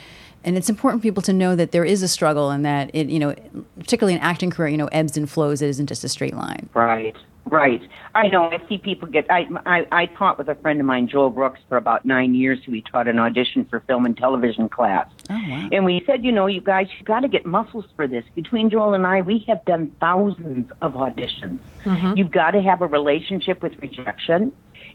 and 0.44 0.56
it's 0.56 0.68
important 0.68 1.02
for 1.02 1.04
people 1.04 1.22
to 1.22 1.32
know 1.32 1.56
that 1.56 1.72
there 1.72 1.84
is 1.84 2.02
a 2.02 2.08
struggle 2.08 2.50
and 2.50 2.64
that 2.64 2.90
it, 2.94 3.08
you 3.08 3.18
know, 3.18 3.34
particularly 3.78 4.14
an 4.14 4.20
acting 4.20 4.50
career, 4.50 4.68
you 4.68 4.76
know, 4.76 4.88
ebbs 4.88 5.16
and 5.16 5.28
flows. 5.28 5.62
It 5.62 5.68
isn't 5.68 5.86
just 5.86 6.04
a 6.04 6.08
straight 6.08 6.34
line. 6.34 6.68
Right, 6.74 7.16
right. 7.46 7.80
I 8.14 8.28
know. 8.28 8.44
I 8.44 8.60
see 8.68 8.78
people 8.78 9.08
get. 9.08 9.26
I, 9.30 9.46
I 9.66 9.86
I 9.90 10.06
taught 10.06 10.38
with 10.38 10.48
a 10.48 10.54
friend 10.56 10.80
of 10.80 10.86
mine, 10.86 11.08
Joel 11.08 11.30
Brooks, 11.30 11.60
for 11.68 11.76
about 11.76 12.04
nine 12.04 12.34
years. 12.34 12.60
Who 12.64 12.72
he 12.72 12.82
taught 12.82 13.08
an 13.08 13.18
audition 13.18 13.64
for 13.64 13.80
film 13.80 14.06
and 14.06 14.16
television 14.16 14.68
class. 14.68 15.08
Oh 15.30 15.34
wow! 15.34 15.68
And 15.72 15.84
we 15.84 16.02
said, 16.06 16.24
you 16.24 16.32
know, 16.32 16.46
you 16.46 16.60
guys, 16.60 16.88
you 16.98 17.04
got 17.04 17.20
to 17.20 17.28
get 17.28 17.46
muscles 17.46 17.86
for 17.96 18.06
this. 18.06 18.24
Between 18.34 18.70
Joel 18.70 18.94
and 18.94 19.06
I, 19.06 19.22
we 19.22 19.44
have 19.48 19.64
done 19.64 19.92
thousands 20.00 20.70
of 20.82 20.94
auditions. 20.94 21.58
Mm-hmm. 21.84 22.16
You've 22.16 22.30
got 22.30 22.52
to 22.52 22.62
have 22.62 22.82
a 22.82 22.86
relationship 22.86 23.62
with 23.62 23.76
rejection. 23.80 24.52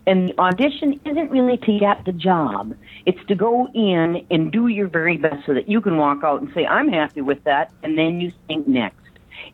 And 0.07 0.29
the 0.29 0.39
audition 0.39 0.99
isn't 1.05 1.29
really 1.29 1.57
to 1.57 1.79
get 1.79 2.05
the 2.05 2.11
job. 2.11 2.75
It's 3.05 3.23
to 3.27 3.35
go 3.35 3.67
in 3.73 4.25
and 4.31 4.51
do 4.51 4.67
your 4.67 4.87
very 4.87 5.17
best 5.17 5.45
so 5.45 5.53
that 5.53 5.69
you 5.69 5.81
can 5.81 5.97
walk 5.97 6.23
out 6.23 6.41
and 6.41 6.51
say, 6.53 6.65
I'm 6.65 6.89
happy 6.89 7.21
with 7.21 7.43
that. 7.43 7.71
And 7.83 7.97
then 7.97 8.19
you 8.19 8.31
think 8.47 8.67
next. 8.67 8.95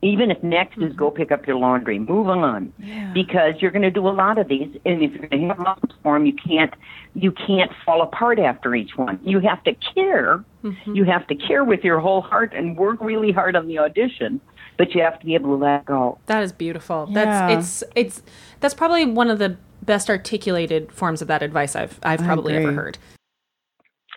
Even 0.02 0.32
if 0.32 0.42
next 0.44 0.78
is 0.80 0.94
go 0.94 1.08
mm-hmm. 1.08 1.18
pick 1.18 1.32
up 1.32 1.46
your 1.48 1.58
laundry, 1.58 2.00
move 2.00 2.28
on, 2.28 2.74
because 3.14 3.54
you're 3.60 3.72
going 3.72 3.84
to 3.84 3.92
do 3.92 4.08
a 4.08 4.10
lot 4.10 4.38
of 4.38 4.48
these, 4.48 4.76
and 4.86 5.02
if 5.02 5.12
you're 5.12 5.28
going 5.28 5.44
to 5.44 5.48
have 5.50 5.60
muscles 5.60 5.94
for 6.02 6.16
them, 6.16 6.26
you 6.26 6.34
can't 6.34 6.74
you 7.14 7.32
can't 7.32 7.72
fall 7.86 8.02
apart 8.02 8.40
after 8.40 8.76
each 8.76 8.98
one. 8.98 9.20
You 9.24 9.40
have 9.40 9.64
to 9.64 9.74
care. 9.94 10.44
Mm-hmm. 10.64 10.96
You 10.96 11.06
have 11.06 11.28
to 11.28 11.36
care 11.36 11.64
with 11.64 11.84
your 11.84 12.00
whole 12.00 12.22
heart 12.22 12.52
and 12.54 12.76
work 12.76 13.00
really 13.00 13.32
hard 13.32 13.56
on 13.56 13.68
the 13.68 13.80
audition, 13.80 14.42
but 14.78 14.94
you 14.94 15.02
have 15.02 15.20
to 15.20 15.26
be 15.26 15.36
able 15.36 15.58
to 15.58 15.64
let 15.64 15.86
go. 15.86 16.18
That 16.26 16.44
is 16.44 16.52
beautiful. 16.52 17.08
Yeah. 17.10 17.24
That's 17.24 17.84
it's 17.84 17.84
it's 17.96 18.22
that's 18.60 18.74
probably 18.74 19.06
one 19.06 19.30
of 19.30 19.40
the 19.40 19.58
best 19.86 20.10
articulated 20.10 20.92
forms 20.92 21.22
of 21.22 21.28
that 21.28 21.42
advice 21.44 21.76
I've 21.76 22.00
I've 22.04 22.22
probably 22.22 22.56
ever 22.56 22.72
heard. 22.74 22.98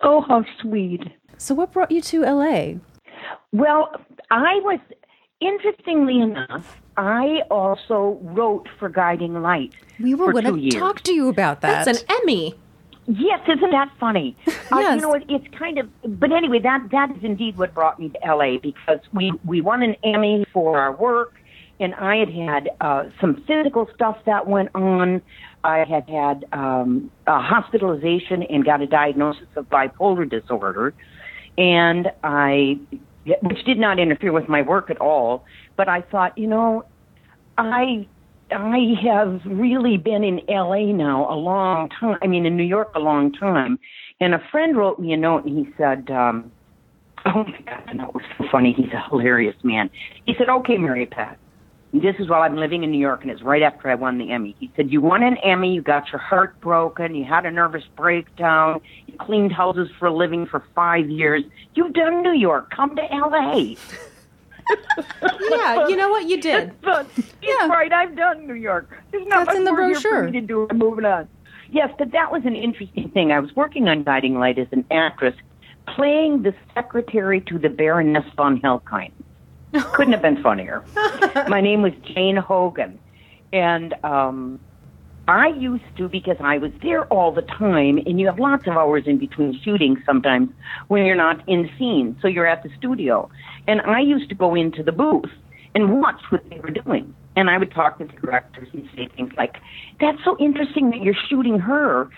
Oh, 0.03 0.21
how 0.23 0.45
sweet. 0.61 1.03
So 1.39 1.55
what 1.55 1.73
brought 1.73 1.91
you 1.91 2.01
to 2.03 2.23
LA? 2.23 2.75
Well, 3.53 3.91
I 4.31 4.55
was, 4.63 4.81
interestingly 5.41 6.21
enough, 6.21 6.81
I 6.97 7.41
also 7.51 8.19
wrote 8.23 8.69
for 8.79 8.89
Guiding 8.89 9.41
Light. 9.43 9.73
We 10.01 10.15
were 10.15 10.33
going 10.33 10.45
to 10.45 10.59
years. 10.59 10.75
talk 10.75 11.01
to 11.03 11.13
you 11.13 11.29
about 11.29 11.61
that. 11.63 11.85
That's 11.85 12.03
an 12.03 12.07
Emmy. 12.23 12.55
Yes, 13.07 13.41
isn't 13.49 13.71
that 13.71 13.91
funny? 13.99 14.37
Uh, 14.47 14.53
Yes. 14.81 14.97
you 14.97 15.01
know, 15.01 15.15
it, 15.15 15.25
it's 15.29 15.47
kind 15.59 15.79
of. 15.79 15.89
But 16.21 16.31
anyway, 16.31 16.59
that 16.61 16.89
that 16.93 17.11
is 17.17 17.25
indeed 17.25 17.57
what 17.57 17.73
brought 17.75 17.99
me 17.99 18.11
to 18.11 18.19
LA 18.35 18.59
because 18.59 18.99
we 19.15 19.33
we 19.47 19.61
won 19.63 19.83
an 19.83 19.97
Emmy 20.05 20.45
for 20.53 20.79
our 20.79 20.93
work, 20.95 21.35
and 21.81 21.95
I 21.95 22.17
had 22.17 22.29
had 22.31 22.69
uh, 22.83 23.05
some 23.21 23.43
physical 23.47 23.89
stuff 23.95 24.19
that 24.27 24.47
went 24.47 24.69
on. 24.75 25.23
I 25.65 25.79
had 25.85 26.09
had 26.09 26.45
um, 26.53 27.11
a 27.27 27.41
hospitalization 27.41 28.43
and 28.45 28.65
got 28.65 28.81
a 28.81 28.87
diagnosis 28.87 29.49
of 29.57 29.69
bipolar 29.69 30.29
disorder, 30.29 30.95
and 31.57 32.11
I, 32.23 32.79
which 33.43 33.65
did 33.65 33.79
not 33.79 33.99
interfere 33.99 34.33
with 34.33 34.49
my 34.49 34.63
work 34.63 34.91
at 34.91 35.01
all. 35.01 35.45
But 35.77 35.89
I 35.89 36.03
thought, 36.03 36.39
you 36.39 36.47
know, 36.47 36.85
I 37.57 38.07
I 38.51 38.95
have 39.03 39.41
really 39.45 39.97
been 39.97 40.25
in 40.25 40.41
LA 40.49 40.93
now 40.93 41.31
a 41.31 41.35
long 41.35 41.89
time. 41.89 42.19
I 42.23 42.27
mean, 42.27 42.47
in 42.47 42.57
New 42.57 42.65
York 42.65 42.93
a 42.95 43.01
long 43.01 43.33
time. 43.33 43.79
And 44.21 44.35
a 44.35 44.43
friend 44.51 44.77
wrote 44.77 44.99
me 44.99 45.13
a 45.13 45.17
note 45.17 45.45
and 45.45 45.67
he 45.67 45.73
said, 45.77 46.11
um, 46.11 46.51
"Oh 47.27 47.45
my 47.45 47.61
God, 47.67 47.95
note 47.95 48.15
was 48.15 48.25
so 48.37 48.45
funny. 48.51 48.73
He's 48.73 48.93
a 48.93 49.09
hilarious 49.11 49.57
man." 49.63 49.91
He 50.25 50.35
said, 50.39 50.49
"Okay, 50.49 50.79
Mary 50.79 51.07
Pat, 51.07 51.39
This 51.93 52.17
is 52.19 52.29
while 52.29 52.43
I'm 52.43 52.57
living 52.57 52.85
in 52.85 52.91
New 52.91 52.99
York, 53.01 53.23
and 53.23 53.31
it's 53.31 53.41
right 53.43 53.63
after 53.63 53.89
I 53.89 53.95
won 53.95 54.19
the 54.19 54.31
Emmy. 54.31 54.55
He 54.61 54.71
said, 54.77 54.91
You 54.91 55.01
won 55.01 55.23
an 55.23 55.39
Emmy, 55.39 55.73
you 55.73 55.81
got 55.81 56.13
your 56.13 56.21
heart 56.21 56.61
broken, 56.61 57.15
you 57.15 57.25
had 57.25 57.47
a 57.47 57.51
nervous 57.51 57.85
breakdown, 57.97 58.81
you 59.07 59.15
cleaned 59.19 59.53
houses 59.53 59.89
for 59.99 60.07
a 60.07 60.15
living 60.15 60.45
for 60.47 60.63
five 60.75 61.09
years. 61.09 61.45
You've 61.75 61.95
done 61.95 62.23
New 62.23 62.35
York. 62.35 62.71
Come 62.71 62.95
to 62.97 63.03
LA. 63.11 63.75
Yeah, 65.51 65.89
you 65.89 65.97
know 65.97 66.11
what? 66.11 66.29
You 66.29 66.41
did. 66.41 66.79
But 66.83 67.07
Yeah. 67.17 67.25
yeah. 67.61 67.69
right. 67.69 67.91
I've 67.91 68.15
done 68.15 68.47
New 68.47 68.53
York. 68.55 68.91
There's 69.11 69.27
not 69.27 69.47
That's 69.47 69.49
much 69.49 69.57
in 69.57 69.65
the 69.65 69.71
more 69.73 69.81
here 69.87 69.93
brochure. 69.95 70.25
for 70.27 70.31
me 70.31 70.41
to 70.41 70.47
do. 70.47 70.67
I'm 70.71 70.77
moving 70.79 71.07
on. 71.07 71.27
Yes, 71.71 71.91
but 71.99 72.13
that 72.13 72.31
was 72.31 72.43
an 72.45 72.55
interesting 72.55 73.11
thing. 73.11 73.33
I 73.33 73.41
was 73.41 73.55
working 73.57 73.89
on 73.89 74.03
Guiding 74.03 74.39
Light 74.39 74.59
as 74.59 74.69
an 74.73 74.85
actress, 74.91 75.35
playing 75.87 76.43
the 76.43 76.55
secretary 76.75 77.41
to 77.43 77.59
the 77.59 77.71
Baroness 77.71 78.25
von 78.37 78.61
Helkheim. 78.61 79.11
Couldn't 79.93 80.13
have 80.13 80.23
been 80.23 80.43
funnier. 80.43 80.85
My 81.49 81.61
name 81.61 81.83
was 81.83 81.93
Jane 82.15 82.37
Hogan, 82.37 82.99
and 83.53 83.95
um, 84.03 84.61
I 85.29 85.49
used 85.49 85.85
to 85.99 86.09
because 86.09 86.37
I 86.41 86.57
was 86.57 86.73
there 86.83 87.05
all 87.07 87.33
the 87.33 87.43
time, 87.43 87.99
and 87.99 88.19
you 88.19 88.27
have 88.27 88.39
lots 88.39 88.67
of 88.67 88.75
hours 88.79 89.05
in 89.07 89.19
between 89.19 89.61
shootings 89.63 89.99
sometimes 90.07 90.51
when 90.89 91.05
you're 91.05 91.17
not 91.17 91.47
in 91.47 91.69
scene, 91.79 92.17
so 92.23 92.29
you're 92.29 92.47
at 92.47 92.63
the 92.63 92.71
studio. 92.79 93.31
And 93.67 93.83
I 93.83 94.01
used 94.01 94.31
to 94.31 94.35
go 94.35 94.55
into 94.55 94.83
the 94.83 94.93
booth 94.93 95.31
and 95.75 96.01
watch 96.01 96.21
what 96.31 96.49
they 96.49 96.59
were 96.61 96.71
doing. 96.71 97.15
And 97.37 97.51
I 97.51 97.59
would 97.59 97.71
talk 97.73 97.99
to 97.99 98.07
the 98.07 98.13
directors 98.15 98.69
and 98.73 98.89
say 98.97 99.09
things 99.17 99.33
like, 99.37 99.59
"That's 100.01 100.19
so 100.25 100.37
interesting 100.39 100.91
that 100.91 101.03
you're 101.03 101.15
shooting 101.29 101.59
her." 101.59 102.09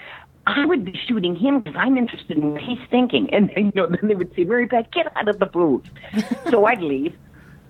I 0.47 0.65
would 0.65 0.85
be 0.85 0.99
shooting 1.07 1.37
him 1.37 1.61
because 1.61 1.77
I'm 1.79 1.99
interested 1.99 2.39
in 2.39 2.53
what 2.53 2.63
he's 2.63 2.79
thinking. 2.91 3.29
And 3.35 3.51
you 3.57 3.73
know, 3.75 3.87
then 3.87 4.09
they 4.09 4.15
would 4.15 4.35
say, 4.37 4.45
"Mary 4.45 4.67
Beth, 4.67 4.87
get 4.93 5.15
out 5.17 5.29
of 5.29 5.41
the 5.41 5.47
booth." 5.47 5.85
so 6.51 6.65
I'd 6.65 6.81
leave. 6.81 7.15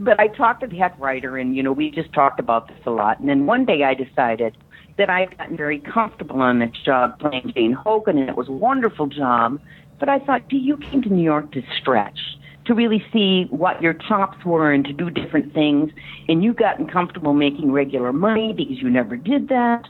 But 0.00 0.18
I 0.18 0.28
talked 0.28 0.62
to 0.62 0.66
the 0.66 0.76
head 0.76 0.92
writer, 0.98 1.36
and 1.36 1.54
you 1.54 1.62
know, 1.62 1.72
we 1.72 1.90
just 1.90 2.12
talked 2.14 2.40
about 2.40 2.68
this 2.68 2.78
a 2.86 2.90
lot. 2.90 3.20
And 3.20 3.28
then 3.28 3.44
one 3.44 3.66
day 3.66 3.84
I 3.84 3.92
decided 3.92 4.56
that 4.96 5.10
I'd 5.10 5.36
gotten 5.36 5.58
very 5.58 5.78
comfortable 5.78 6.40
on 6.40 6.58
this 6.58 6.70
job 6.84 7.18
playing 7.18 7.52
Jane 7.54 7.74
Hogan, 7.74 8.16
and 8.16 8.28
it 8.28 8.36
was 8.36 8.48
a 8.48 8.52
wonderful 8.52 9.06
job. 9.06 9.60
But 9.98 10.08
I 10.08 10.18
thought, 10.18 10.48
gee, 10.48 10.56
you 10.56 10.78
came 10.78 11.02
to 11.02 11.10
New 11.10 11.22
York 11.22 11.52
to 11.52 11.60
stretch, 11.78 12.18
to 12.64 12.74
really 12.74 13.04
see 13.12 13.44
what 13.50 13.82
your 13.82 13.92
chops 13.92 14.42
were 14.44 14.72
and 14.72 14.86
to 14.86 14.92
do 14.94 15.10
different 15.10 15.52
things. 15.52 15.90
And 16.28 16.42
you've 16.42 16.56
gotten 16.56 16.88
comfortable 16.88 17.34
making 17.34 17.70
regular 17.70 18.12
money 18.12 18.54
because 18.56 18.78
you 18.78 18.88
never 18.88 19.16
did 19.16 19.48
that. 19.48 19.82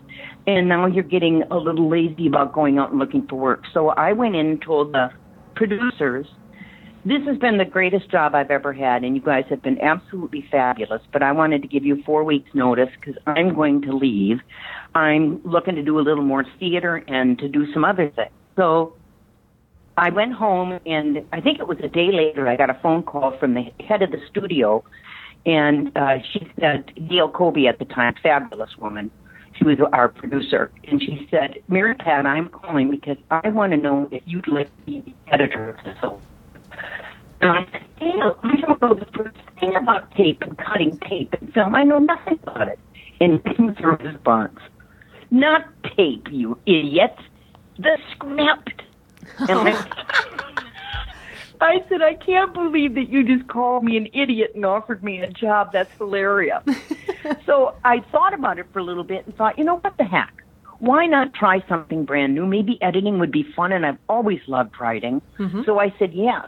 And 0.48 0.68
now 0.68 0.86
you're 0.86 1.04
getting 1.04 1.44
a 1.52 1.56
little 1.56 1.88
lazy 1.88 2.26
about 2.26 2.52
going 2.52 2.78
out 2.78 2.90
and 2.90 2.98
looking 2.98 3.28
for 3.28 3.36
work. 3.36 3.62
So 3.72 3.90
I 3.90 4.12
went 4.12 4.34
in 4.34 4.46
and 4.46 4.62
told 4.62 4.92
the 4.92 5.10
producers, 5.54 6.26
this 7.04 7.22
has 7.26 7.38
been 7.38 7.56
the 7.56 7.64
greatest 7.64 8.10
job 8.10 8.34
I've 8.34 8.50
ever 8.50 8.72
had, 8.72 9.04
and 9.04 9.16
you 9.16 9.22
guys 9.22 9.44
have 9.48 9.62
been 9.62 9.80
absolutely 9.80 10.46
fabulous. 10.50 11.02
But 11.12 11.22
I 11.22 11.32
wanted 11.32 11.62
to 11.62 11.68
give 11.68 11.84
you 11.84 12.02
four 12.04 12.24
weeks' 12.24 12.50
notice 12.54 12.90
because 12.98 13.20
I'm 13.26 13.54
going 13.54 13.82
to 13.82 13.92
leave. 13.96 14.40
I'm 14.94 15.40
looking 15.44 15.76
to 15.76 15.82
do 15.82 15.98
a 15.98 16.02
little 16.02 16.24
more 16.24 16.44
theater 16.58 17.02
and 17.08 17.38
to 17.38 17.48
do 17.48 17.72
some 17.72 17.84
other 17.84 18.10
things. 18.10 18.30
So 18.56 18.94
I 19.96 20.10
went 20.10 20.34
home, 20.34 20.78
and 20.84 21.24
I 21.32 21.40
think 21.40 21.58
it 21.58 21.66
was 21.66 21.78
a 21.82 21.88
day 21.88 22.10
later, 22.12 22.48
I 22.48 22.56
got 22.56 22.70
a 22.70 22.78
phone 22.82 23.02
call 23.02 23.36
from 23.38 23.54
the 23.54 23.64
head 23.82 24.02
of 24.02 24.10
the 24.10 24.20
studio, 24.30 24.84
and 25.46 25.96
uh, 25.96 26.18
she 26.32 26.46
said, 26.60 26.92
Gail 27.08 27.30
Kobe 27.30 27.66
at 27.66 27.78
the 27.78 27.86
time, 27.86 28.14
fabulous 28.22 28.70
woman. 28.78 29.10
She 29.54 29.64
was 29.64 29.78
our 29.92 30.08
producer, 30.08 30.70
and 30.86 31.02
she 31.02 31.28
said, 31.30 31.62
Mary 31.68 31.94
Pat, 31.94 32.26
I'm 32.26 32.48
calling 32.48 32.90
because 32.90 33.16
I 33.30 33.48
want 33.48 33.72
to 33.72 33.78
know 33.78 34.08
if 34.10 34.22
you'd 34.26 34.48
like 34.48 34.68
to 34.68 34.82
be 34.86 35.00
the 35.00 35.32
editor 35.32 35.70
of 35.70 35.76
this 35.84 35.96
whole 35.98 36.20
and 37.40 37.50
I 37.50 37.64
said, 37.72 37.84
Dale, 37.98 38.38
I 38.42 38.56
don't 38.56 38.82
know 38.82 38.94
the 38.94 39.06
first 39.16 39.36
thing 39.58 39.74
about 39.74 40.10
tape 40.14 40.42
and 40.42 40.56
cutting 40.58 40.98
tape 40.98 41.34
and 41.40 41.52
film. 41.52 41.74
I 41.74 41.84
know 41.84 41.98
nothing 41.98 42.38
about 42.42 42.68
it. 42.68 42.78
And 43.20 43.42
through 43.42 43.74
his 43.74 44.14
response. 44.14 44.58
Not 45.30 45.66
tape, 45.96 46.26
you 46.30 46.58
idiot. 46.66 47.16
The 47.78 47.98
script. 48.12 48.82
And 49.38 49.68
I, 49.68 49.86
I 51.60 51.84
said, 51.88 52.02
I 52.02 52.14
can't 52.14 52.52
believe 52.52 52.94
that 52.94 53.08
you 53.08 53.24
just 53.24 53.48
called 53.48 53.84
me 53.84 53.96
an 53.96 54.08
idiot 54.12 54.52
and 54.54 54.66
offered 54.66 55.02
me 55.02 55.20
a 55.20 55.30
job. 55.30 55.72
That's 55.72 55.92
hilarious. 55.98 56.62
so 57.46 57.74
I 57.84 58.00
thought 58.12 58.34
about 58.34 58.58
it 58.58 58.66
for 58.72 58.80
a 58.80 58.84
little 58.84 59.04
bit 59.04 59.26
and 59.26 59.36
thought, 59.36 59.58
you 59.58 59.64
know 59.64 59.76
what 59.76 59.96
the 59.96 60.04
heck? 60.04 60.32
Why 60.78 61.06
not 61.06 61.34
try 61.34 61.62
something 61.68 62.04
brand 62.04 62.34
new? 62.34 62.46
Maybe 62.46 62.80
editing 62.82 63.18
would 63.18 63.30
be 63.30 63.42
fun, 63.54 63.72
and 63.72 63.84
I've 63.84 63.98
always 64.08 64.40
loved 64.46 64.80
writing. 64.80 65.20
Mm-hmm. 65.38 65.62
So 65.64 65.78
I 65.78 65.94
said 65.98 66.14
yes. 66.14 66.46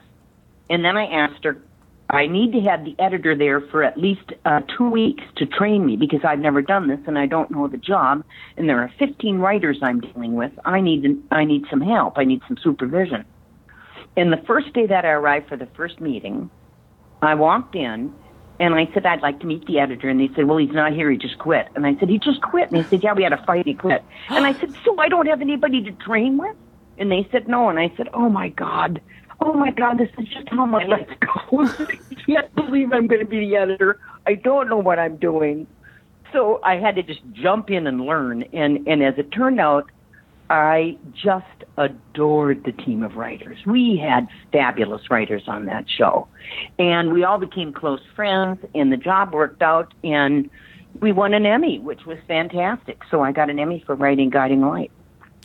And 0.72 0.82
then 0.82 0.96
I 0.96 1.04
asked 1.04 1.44
her, 1.44 1.58
I 2.08 2.26
need 2.26 2.52
to 2.52 2.60
have 2.62 2.82
the 2.82 2.96
editor 2.98 3.36
there 3.36 3.60
for 3.60 3.84
at 3.84 3.98
least 3.98 4.32
uh, 4.46 4.60
two 4.78 4.88
weeks 4.88 5.22
to 5.36 5.44
train 5.44 5.84
me 5.84 5.96
because 5.96 6.20
I've 6.24 6.38
never 6.38 6.62
done 6.62 6.88
this 6.88 7.00
and 7.06 7.18
I 7.18 7.26
don't 7.26 7.50
know 7.50 7.68
the 7.68 7.76
job. 7.76 8.24
And 8.56 8.66
there 8.70 8.80
are 8.80 8.90
15 8.98 9.36
writers 9.38 9.78
I'm 9.82 10.00
dealing 10.00 10.34
with. 10.34 10.52
I 10.64 10.80
need 10.80 11.04
I 11.30 11.44
need 11.44 11.64
some 11.68 11.82
help. 11.82 12.14
I 12.16 12.24
need 12.24 12.40
some 12.48 12.56
supervision. 12.64 13.26
And 14.16 14.32
the 14.32 14.42
first 14.46 14.72
day 14.72 14.86
that 14.86 15.04
I 15.04 15.10
arrived 15.10 15.48
for 15.50 15.58
the 15.58 15.68
first 15.76 16.00
meeting, 16.00 16.50
I 17.20 17.34
walked 17.34 17.74
in 17.74 18.14
and 18.58 18.74
I 18.74 18.88
said 18.94 19.04
I'd 19.04 19.20
like 19.20 19.40
to 19.40 19.46
meet 19.46 19.66
the 19.66 19.78
editor. 19.78 20.08
And 20.08 20.18
they 20.18 20.30
said, 20.34 20.46
Well, 20.46 20.56
he's 20.56 20.72
not 20.72 20.94
here. 20.94 21.10
He 21.10 21.18
just 21.18 21.36
quit. 21.36 21.68
And 21.74 21.86
I 21.86 21.96
said, 22.00 22.08
He 22.08 22.18
just 22.18 22.40
quit. 22.40 22.70
And 22.70 22.82
they 22.82 22.88
said, 22.88 23.02
Yeah, 23.02 23.12
we 23.12 23.24
had 23.24 23.34
a 23.34 23.44
fight. 23.44 23.66
He 23.66 23.74
quit. 23.74 24.02
And 24.30 24.46
I 24.46 24.58
said, 24.58 24.74
So 24.86 24.98
I 24.98 25.08
don't 25.08 25.26
have 25.26 25.42
anybody 25.42 25.82
to 25.84 25.92
train 25.92 26.38
with? 26.38 26.56
And 26.96 27.12
they 27.12 27.28
said, 27.30 27.46
No. 27.46 27.68
And 27.68 27.78
I 27.78 27.92
said, 27.98 28.08
Oh 28.14 28.30
my 28.30 28.48
God 28.48 29.02
oh 29.44 29.52
my 29.54 29.70
God, 29.70 29.98
this 29.98 30.10
is 30.18 30.28
just 30.28 30.48
how 30.48 30.66
my 30.66 30.84
life 30.84 31.08
goes. 31.50 31.74
I 31.80 32.14
can't 32.26 32.54
believe 32.54 32.92
I'm 32.92 33.06
going 33.06 33.20
to 33.20 33.26
be 33.26 33.40
the 33.40 33.56
editor. 33.56 34.00
I 34.26 34.34
don't 34.34 34.68
know 34.68 34.78
what 34.78 34.98
I'm 34.98 35.16
doing. 35.16 35.66
So 36.32 36.60
I 36.62 36.76
had 36.76 36.94
to 36.96 37.02
just 37.02 37.20
jump 37.32 37.70
in 37.70 37.86
and 37.86 38.00
learn. 38.00 38.42
And, 38.52 38.86
and 38.86 39.02
as 39.02 39.14
it 39.18 39.30
turned 39.32 39.60
out, 39.60 39.90
I 40.48 40.98
just 41.14 41.46
adored 41.76 42.64
the 42.64 42.72
team 42.72 43.02
of 43.02 43.16
writers. 43.16 43.58
We 43.66 43.96
had 43.96 44.28
fabulous 44.52 45.10
writers 45.10 45.44
on 45.46 45.66
that 45.66 45.86
show. 45.88 46.28
And 46.78 47.12
we 47.12 47.24
all 47.24 47.38
became 47.38 47.72
close 47.72 48.02
friends, 48.14 48.58
and 48.74 48.92
the 48.92 48.98
job 48.98 49.32
worked 49.32 49.62
out, 49.62 49.94
and 50.04 50.50
we 51.00 51.10
won 51.10 51.32
an 51.32 51.46
Emmy, 51.46 51.78
which 51.78 52.04
was 52.04 52.18
fantastic. 52.28 53.00
So 53.10 53.22
I 53.22 53.32
got 53.32 53.48
an 53.48 53.58
Emmy 53.58 53.82
for 53.86 53.94
writing 53.94 54.28
Guiding 54.28 54.60
Light. 54.60 54.90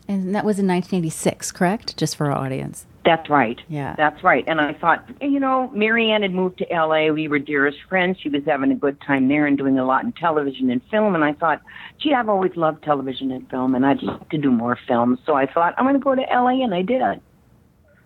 And 0.10 0.36
that 0.36 0.44
was 0.44 0.60
in 0.60 0.68
1986, 0.68 1.51
correct? 1.54 1.96
Just 1.98 2.16
for 2.16 2.32
our 2.32 2.38
audience. 2.38 2.86
That's 3.08 3.30
right. 3.30 3.58
Yeah. 3.70 3.96
That's 3.96 4.22
right. 4.22 4.44
And 4.48 4.60
I 4.60 4.74
thought, 4.74 5.10
you 5.22 5.40
know, 5.40 5.72
Marianne 5.74 6.24
had 6.24 6.34
moved 6.34 6.58
to 6.58 6.66
LA. 6.70 7.08
We 7.08 7.30
were 7.30 7.40
dearest 7.40 7.78
friends. 7.88 8.18
She 8.22 8.28
was 8.28 8.42
having 8.46 8.70
a 8.70 8.76
good 8.76 9.00
time 9.00 9.30
there 9.30 9.46
and 9.46 9.58
doing 9.58 9.80
a 9.80 9.86
lot 9.86 10.04
in 10.04 10.12
television 10.12 10.70
and 10.70 10.82
film. 10.92 11.16
And 11.16 11.24
I 11.24 11.32
thought, 11.32 11.62
gee, 12.02 12.14
I've 12.14 12.28
always 12.28 12.52
loved 12.58 12.84
television 12.84 13.32
and 13.32 13.50
film, 13.50 13.76
and 13.76 13.86
I'd 13.86 14.04
like 14.04 14.28
to 14.32 14.38
do 14.38 14.52
more 14.52 14.78
films. 14.90 15.20
So 15.26 15.36
I 15.36 15.46
thought, 15.50 15.74
I'm 15.78 15.86
going 15.86 15.96
to 15.96 16.04
go 16.04 16.16
to 16.16 16.22
LA, 16.22 16.62
and 16.62 16.74
I 16.74 16.82
did. 16.82 17.22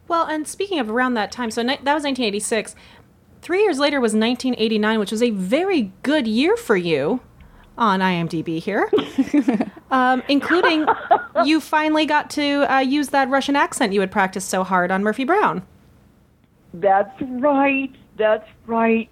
Well, 0.07 0.27
and 0.27 0.47
speaking 0.47 0.77
of 0.77 0.87
around 0.87 1.15
that 1.15 1.31
time, 1.31 1.49
so 1.49 1.63
ni- 1.63 1.77
that 1.77 1.95
was 1.95 2.03
1986. 2.03 2.75
Three 3.41 3.63
years 3.63 3.79
later 3.79 3.99
was 3.99 4.13
1989, 4.13 4.99
which 4.99 5.11
was 5.11 5.23
a 5.23 5.31
very 5.31 5.93
good 6.03 6.27
year 6.27 6.55
for 6.55 6.77
you 6.77 7.21
on 7.77 7.99
IMDb 7.99 8.59
here, 8.59 8.89
um, 9.91 10.21
including 10.27 10.85
you 11.45 11.59
finally 11.61 12.05
got 12.05 12.29
to 12.31 12.71
uh, 12.73 12.79
use 12.79 13.09
that 13.09 13.29
Russian 13.29 13.55
accent 13.55 13.93
you 13.93 14.01
had 14.01 14.11
practiced 14.11 14.49
so 14.49 14.63
hard 14.63 14.91
on 14.91 15.03
Murphy 15.03 15.23
Brown. 15.23 15.63
That's 16.73 17.19
right. 17.21 17.91
That's 18.17 18.47
right. 18.67 19.09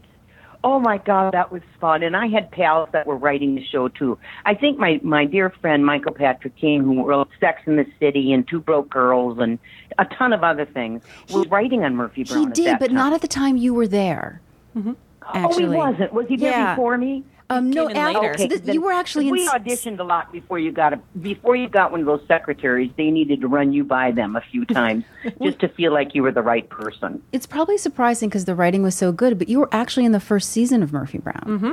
Oh 0.62 0.78
my 0.80 0.98
God, 0.98 1.34
that 1.34 1.54
was 1.54 1.62
fun. 1.80 2.04
And 2.04 2.18
I 2.18 2.28
had 2.28 2.52
pals 2.52 2.90
that 2.92 3.08
were 3.08 3.16
writing 3.16 3.56
the 3.56 3.64
show 3.64 3.88
too. 3.88 4.18
I 4.46 4.54
think 4.56 4.78
my, 4.78 5.00
my 5.04 5.24
dear 5.24 5.50
friend 5.50 5.86
Michael 5.86 6.12
Patrick 6.14 6.56
King, 6.58 6.84
who 6.84 7.06
wrote 7.06 7.30
Sex 7.40 7.62
in 7.66 7.78
the 7.78 7.86
City 7.98 8.34
and 8.34 8.46
Two 8.46 8.60
Broke 8.60 8.90
Girls 8.90 9.40
and 9.40 9.58
a 9.98 10.04
ton 10.06 10.34
of 10.34 10.44
other 10.44 10.66
things, 10.66 11.02
was 11.30 11.48
writing 11.48 11.84
on 11.86 11.96
Murphy 11.96 12.26
Brown. 12.26 12.48
He 12.48 12.52
did, 12.52 12.78
but 12.78 12.88
time. 12.88 12.96
not 12.96 13.14
at 13.14 13.22
the 13.22 13.28
time 13.28 13.56
you 13.56 13.74
were 13.74 13.88
there. 13.88 14.42
Oh, 14.76 14.96
Actually. 15.34 15.64
he 15.64 15.68
wasn't. 15.70 16.14
Was 16.14 16.28
he 16.28 16.36
there 16.36 16.52
Yeah. 16.52 16.76
before 16.76 16.98
me? 16.98 17.24
Um, 17.52 17.72
no, 17.72 17.88
came 17.88 17.96
in 17.98 18.16
Al- 18.16 18.38
so 18.38 18.46
this- 18.48 18.62
then- 18.62 18.76
you 18.76 18.82
were 18.82 18.92
actually. 18.92 19.32
We 19.32 19.44
s- 19.48 19.52
auditioned 19.54 20.00
a 20.00 20.04
lot 20.04 20.32
before 20.32 20.60
you 20.60 20.72
got 20.72 20.94
a 20.94 21.00
before 21.20 21.56
you 21.56 21.68
got 21.68 21.92
one 21.92 22.00
of 22.02 22.06
those 22.06 22.22
secretaries. 22.28 22.92
They 22.96 23.10
needed 23.10 23.42
to 23.42 23.48
run 23.48 23.74
you 23.74 23.84
by 23.84 24.12
them 24.12 24.36
a 24.36 24.42
few 24.42 24.66
times 24.66 25.04
just 25.42 25.60
to 25.60 25.68
feel 25.70 25.92
like 25.92 26.14
you 26.14 26.22
were 26.22 26.32
the 26.32 26.44
right 26.44 26.70
person. 26.70 27.24
It's 27.32 27.48
probably 27.48 27.78
surprising 27.80 28.30
because 28.30 28.46
the 28.46 28.54
writing 28.56 28.84
was 28.84 28.94
so 28.96 29.12
good, 29.12 29.40
but 29.40 29.50
you 29.50 29.60
were 29.60 29.70
actually 29.72 30.06
in 30.06 30.12
the 30.12 30.20
first 30.20 30.50
season 30.52 30.84
of 30.84 30.94
Murphy 30.94 31.18
Brown. 31.18 31.44
Mm-hmm. 31.48 31.72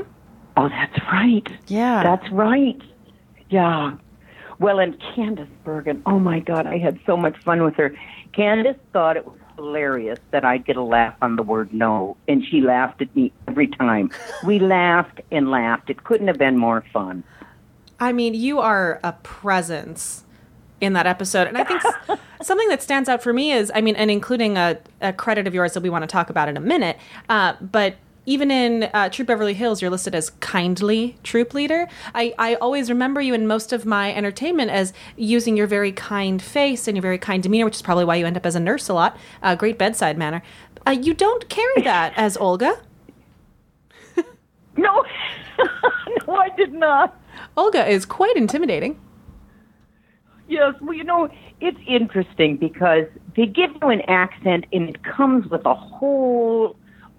Oh, 0.56 0.68
that's 0.70 0.98
right. 1.12 1.46
Yeah. 1.66 2.02
That's 2.02 2.30
right. 2.32 2.80
Yeah. 3.50 3.96
Well, 4.58 4.78
and 4.78 4.98
Candice 4.98 5.46
Bergen, 5.64 6.02
oh 6.06 6.18
my 6.18 6.40
God, 6.40 6.66
I 6.66 6.78
had 6.78 6.98
so 7.04 7.14
much 7.18 7.36
fun 7.44 7.62
with 7.62 7.74
her. 7.74 7.94
Candice 8.32 8.78
thought 8.94 9.18
it 9.18 9.26
was 9.26 9.36
hilarious 9.56 10.18
that 10.30 10.44
I'd 10.44 10.64
get 10.64 10.76
a 10.76 10.82
laugh 10.82 11.14
on 11.22 11.36
the 11.36 11.42
word 11.42 11.72
no, 11.72 12.16
and 12.28 12.44
she 12.44 12.60
laughed 12.60 13.02
at 13.02 13.14
me 13.16 13.32
every 13.48 13.68
time. 13.68 14.10
We 14.44 14.58
laughed 14.58 15.20
and 15.30 15.50
laughed. 15.50 15.90
It 15.90 16.04
couldn't 16.04 16.28
have 16.28 16.38
been 16.38 16.56
more 16.56 16.84
fun. 16.92 17.24
I 17.98 18.12
mean, 18.12 18.34
you 18.34 18.60
are 18.60 19.00
a 19.02 19.12
presence 19.12 20.24
in 20.80 20.92
that 20.92 21.06
episode. 21.06 21.48
And 21.48 21.56
I 21.56 21.64
think 21.64 21.82
something 22.42 22.68
that 22.68 22.82
stands 22.82 23.08
out 23.08 23.22
for 23.22 23.32
me 23.32 23.52
is, 23.52 23.72
I 23.74 23.80
mean, 23.80 23.96
and 23.96 24.10
including 24.10 24.56
a, 24.56 24.78
a 25.00 25.12
credit 25.12 25.46
of 25.46 25.54
yours 25.54 25.72
that 25.72 25.82
we 25.82 25.90
want 25.90 26.02
to 26.02 26.06
talk 26.06 26.30
about 26.30 26.48
in 26.48 26.56
a 26.56 26.60
minute, 26.60 26.98
uh, 27.28 27.54
but 27.60 27.96
even 28.26 28.50
in 28.50 28.90
uh, 28.92 29.08
Troop 29.08 29.28
Beverly 29.28 29.54
Hills, 29.54 29.80
you're 29.80 29.90
listed 29.90 30.14
as 30.14 30.30
kindly 30.40 31.16
troop 31.22 31.54
leader. 31.54 31.88
I, 32.14 32.34
I 32.38 32.54
always 32.56 32.90
remember 32.90 33.20
you 33.20 33.32
in 33.34 33.46
most 33.46 33.72
of 33.72 33.86
my 33.86 34.12
entertainment 34.12 34.72
as 34.72 34.92
using 35.16 35.56
your 35.56 35.68
very 35.68 35.92
kind 35.92 36.42
face 36.42 36.88
and 36.88 36.96
your 36.96 37.02
very 37.02 37.18
kind 37.18 37.42
demeanor, 37.42 37.64
which 37.64 37.76
is 37.76 37.82
probably 37.82 38.04
why 38.04 38.16
you 38.16 38.26
end 38.26 38.36
up 38.36 38.44
as 38.44 38.56
a 38.56 38.60
nurse 38.60 38.88
a 38.88 38.94
lot. 38.94 39.16
Uh, 39.42 39.54
great 39.54 39.78
bedside 39.78 40.18
manner. 40.18 40.42
Uh, 40.86 40.90
you 40.90 41.14
don't 41.14 41.48
carry 41.48 41.82
that 41.82 42.12
as 42.16 42.36
Olga. 42.36 42.78
No, 44.78 45.06
no, 46.28 46.36
I 46.36 46.50
did 46.50 46.74
not. 46.74 47.18
Olga 47.56 47.88
is 47.88 48.04
quite 48.04 48.36
intimidating. 48.36 49.00
Yes, 50.48 50.74
well, 50.82 50.92
you 50.92 51.02
know, 51.02 51.30
it's 51.62 51.78
interesting 51.86 52.58
because 52.58 53.06
they 53.36 53.46
give 53.46 53.70
you 53.80 53.88
an 53.88 54.02
accent 54.02 54.66
and 54.74 54.90
it 54.90 55.02
comes 55.02 55.50
with 55.50 55.64
a 55.64 55.74
whole 55.74 56.76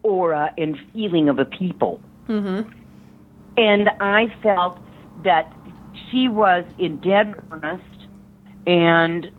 aura 0.08 0.54
and 0.58 0.78
feeling 0.94 1.28
of 1.30 1.38
a 1.38 1.46
people. 1.46 2.00
Mm-hmm. 2.30 2.70
And 3.58 3.90
I 4.00 4.34
felt 4.42 4.80
that 5.24 5.54
she 6.10 6.28
was 6.28 6.64
in 6.78 6.98
dead 7.02 7.36
earnest 7.52 7.84
and 8.66 9.30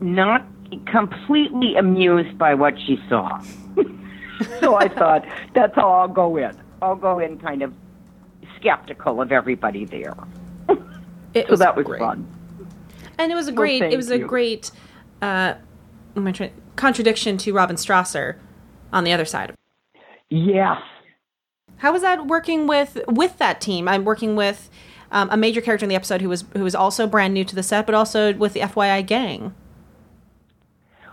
not 0.00 0.44
completely 0.86 1.76
amused 1.76 2.36
by 2.36 2.54
what 2.54 2.74
she 2.78 2.98
saw. 3.08 3.40
so 4.60 4.74
I 4.74 4.88
thought, 4.88 5.24
that's 5.54 5.74
how 5.74 5.90
I'll 5.90 6.08
go 6.08 6.36
in. 6.36 6.56
I'll 6.82 6.96
go 6.96 7.18
in 7.18 7.38
kind 7.38 7.62
of 7.62 7.72
skeptical 8.58 9.22
of 9.22 9.32
everybody 9.32 9.84
there. 9.84 10.14
It 11.34 11.46
So 11.48 11.56
that 11.56 11.76
was 11.76 11.86
great. 11.86 12.00
fun. 12.00 12.26
And 13.18 13.32
it 13.32 13.34
was 13.34 13.48
a 13.48 13.52
great. 13.52 13.80
thank 13.80 13.92
it 13.92 13.96
was 13.96 14.10
a 14.10 14.18
you. 14.18 14.26
great 14.26 14.70
uh, 15.22 15.54
what 16.12 16.20
am 16.22 16.26
I 16.28 16.32
trying- 16.32 16.52
contradiction 16.76 17.38
to 17.38 17.52
Robin 17.52 17.76
Strasser 17.76 18.36
on 18.92 19.04
the 19.04 19.12
other 19.12 19.24
side. 19.24 19.54
Yes. 20.30 20.80
How 21.78 21.92
was 21.92 22.02
that 22.02 22.26
working 22.26 22.66
with 22.66 22.98
with 23.06 23.38
that 23.38 23.60
team? 23.60 23.88
I'm 23.88 24.04
working 24.04 24.36
with 24.36 24.70
um, 25.10 25.28
a 25.30 25.36
major 25.36 25.60
character 25.60 25.84
in 25.84 25.88
the 25.88 25.94
episode 25.94 26.22
who 26.22 26.28
was 26.28 26.44
who 26.54 26.64
was 26.64 26.74
also 26.74 27.06
brand 27.06 27.34
new 27.34 27.44
to 27.44 27.54
the 27.54 27.62
set, 27.62 27.86
but 27.86 27.94
also 27.94 28.32
with 28.34 28.52
the 28.54 28.60
FYI 28.60 29.06
gang. 29.06 29.54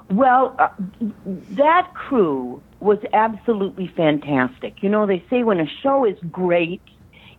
Well, 0.10 0.56
uh, 0.60 0.70
that 1.52 1.94
crew 1.94 2.62
was 2.80 3.00
absolutely 3.14 3.92
fantastic. 3.96 4.84
You 4.84 4.90
know, 4.90 5.06
they 5.08 5.24
say 5.30 5.44
when 5.44 5.60
a 5.60 5.68
show 5.82 6.06
is 6.06 6.18
great, 6.32 6.82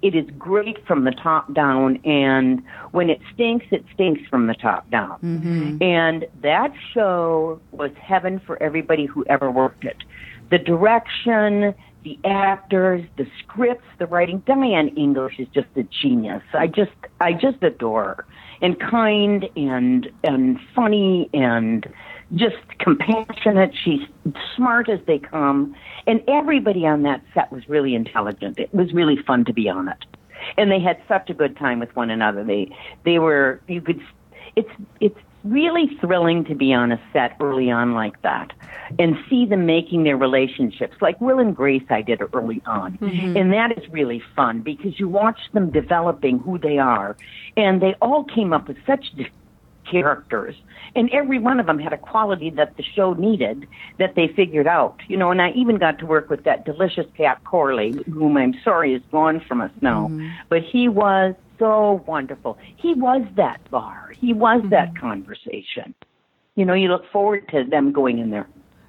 it 0.03 0.15
is 0.15 0.27
great 0.39 0.85
from 0.87 1.05
the 1.05 1.11
top 1.13 1.53
down, 1.55 1.97
and 2.05 2.63
when 2.93 3.11
it 3.11 3.21
stinks, 3.33 3.67
it 3.71 3.85
stinks 3.95 4.23
from 4.29 4.47
the 4.47 4.55
top 4.55 4.91
down. 4.91 5.19
And 5.81 6.27
that 6.43 6.73
show 6.93 7.61
was 7.71 7.91
heaven 8.01 8.41
for 8.45 8.63
everybody 8.63 9.07
who 9.07 9.25
ever 9.29 9.51
worked 9.51 9.85
it. 9.85 9.97
The 10.51 10.59
direction, 10.59 11.75
the 12.03 12.19
actors, 12.25 13.05
the 13.17 13.27
scripts, 13.39 13.87
the 13.99 14.07
writing. 14.07 14.43
Diane 14.47 14.89
English 14.89 15.39
is 15.39 15.49
just 15.55 15.69
a 15.77 15.85
genius. 15.85 16.43
I 16.53 16.67
just, 16.67 16.93
I 17.21 17.33
just 17.33 17.63
adore 17.63 18.05
her, 18.05 18.27
and 18.61 18.79
kind 18.79 19.49
and 19.57 20.11
and 20.23 20.59
funny 20.75 21.31
and 21.33 21.87
just 22.35 22.57
compassionate. 22.79 23.75
She's 23.75 24.01
smart 24.57 24.89
as 24.89 25.01
they 25.07 25.19
come. 25.19 25.75
And 26.07 26.23
everybody 26.29 26.87
on 26.87 27.03
that 27.03 27.23
set 27.33 27.51
was 27.53 27.69
really 27.69 27.95
intelligent. 27.95 28.59
It 28.59 28.73
was 28.75 28.93
really 28.93 29.17
fun 29.17 29.45
to 29.47 29.53
be 29.53 29.69
on 29.69 29.89
it. 29.89 30.05
And 30.57 30.71
they 30.71 30.81
had 30.81 31.01
such 31.09 31.31
a 31.31 31.35
good 31.35 31.57
time 31.57 31.81
with 31.81 31.95
one 31.97 32.11
another. 32.11 32.45
They 32.45 32.75
they 33.05 33.19
were 33.19 33.61
you 33.69 33.81
could 33.81 34.01
it's 34.57 34.71
it's 35.01 35.19
really 35.45 35.95
thrilling 36.01 36.45
to 36.47 36.55
be 36.55 36.73
on 36.73 36.91
a 36.91 37.01
set 37.13 37.37
early 37.41 37.71
on 37.71 37.93
like 37.93 38.21
that 38.23 38.53
and 38.99 39.17
see 39.29 39.45
them 39.45 39.67
making 39.67 40.05
their 40.05 40.17
relationships 40.17 40.97
like 41.01 41.21
Will 41.21 41.39
and 41.39 41.55
Grace 41.55 41.85
I 41.91 42.03
did 42.03 42.21
early 42.33 42.63
on. 42.67 42.99
Mm-hmm. 42.99 43.37
And 43.37 43.53
that 43.53 43.77
is 43.77 43.89
really 43.91 44.23
fun 44.35 44.63
because 44.63 44.99
you 44.99 45.09
watch 45.09 45.39
them 45.53 45.71
developing 45.71 46.39
who 46.39 46.59
they 46.59 46.79
are 46.79 47.17
and 47.57 47.81
they 47.83 47.95
all 48.01 48.25
came 48.25 48.53
up 48.53 48.69
with 48.69 48.79
such 48.87 49.13
characters 49.91 50.55
and 50.97 51.11
every 51.11 51.39
one 51.39 51.61
of 51.61 51.67
them 51.67 51.79
had 51.79 51.93
a 51.93 51.99
quality 51.99 52.51
that 52.51 52.77
the 52.77 52.83
show 52.83 53.13
needed 53.15 53.67
that 53.99 54.15
they 54.15 54.29
figured 54.29 54.67
out 54.67 54.99
you 55.09 55.17
know 55.17 55.31
and 55.31 55.43
i 55.43 55.51
even 55.51 55.77
got 55.77 55.99
to 55.99 56.07
work 56.07 56.31
with 56.31 56.45
that 56.45 56.65
delicious 56.65 57.07
pat 57.19 57.43
corley 57.45 57.93
whom 58.11 58.37
i'm 58.39 58.55
sorry 58.65 58.95
is 58.95 59.03
gone 59.11 59.41
from 59.41 59.61
us 59.61 59.71
now 59.83 60.09
mm-hmm. 60.09 60.29
but 60.49 60.63
he 60.63 60.89
was 60.89 61.35
so 61.59 62.03
wonderful. 62.07 62.59
He 62.77 62.95
was 62.95 63.23
that 63.37 63.61
bar. 63.71 64.13
He 64.19 64.33
was 64.33 64.63
that 64.71 64.97
conversation. 64.99 65.95
You 66.57 66.65
know 66.65 66.75
you 66.75 66.89
look 66.89 67.11
forward 67.11 67.49
to 67.49 67.65
them 67.65 67.93
going 67.93 68.19
in 68.19 68.31
there. 68.31 68.47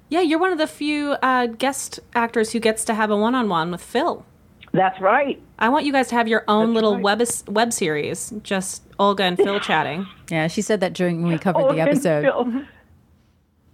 Yeah, 0.08 0.20
you're 0.20 0.38
one 0.38 0.52
of 0.52 0.58
the 0.58 0.68
few 0.68 1.12
uh, 1.22 1.46
guest 1.46 1.98
actors 2.14 2.52
who 2.52 2.60
gets 2.60 2.84
to 2.84 2.94
have 2.94 3.10
a 3.10 3.16
one-on-one 3.16 3.72
with 3.72 3.82
Phil. 3.82 4.24
that's 4.72 5.00
right. 5.00 5.42
I 5.58 5.68
want 5.68 5.84
you 5.84 5.90
guys 5.92 6.06
to 6.08 6.14
have 6.14 6.28
your 6.28 6.44
own 6.46 6.74
little 6.74 6.94
right. 6.94 7.02
web 7.18 7.22
web 7.48 7.72
series, 7.72 8.32
just 8.42 8.82
Olga 9.00 9.24
and 9.24 9.36
Phil 9.36 9.58
chatting. 9.68 10.06
Yeah, 10.30 10.46
she 10.46 10.62
said 10.62 10.80
that 10.80 10.92
during 10.92 11.22
when 11.22 11.32
we 11.32 11.38
covered 11.38 11.62
Oh, 11.62 11.72
the 11.72 11.80
episode. 11.80 12.26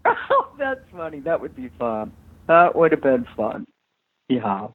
Oh 0.04 0.52
that's 0.58 0.80
funny. 0.90 1.20
That 1.20 1.40
would 1.40 1.54
be 1.54 1.70
fun. 1.78 2.12
That 2.48 2.74
would 2.74 2.92
have 2.92 3.02
been 3.02 3.26
fun. 3.36 3.66
Yeah. 4.28 4.68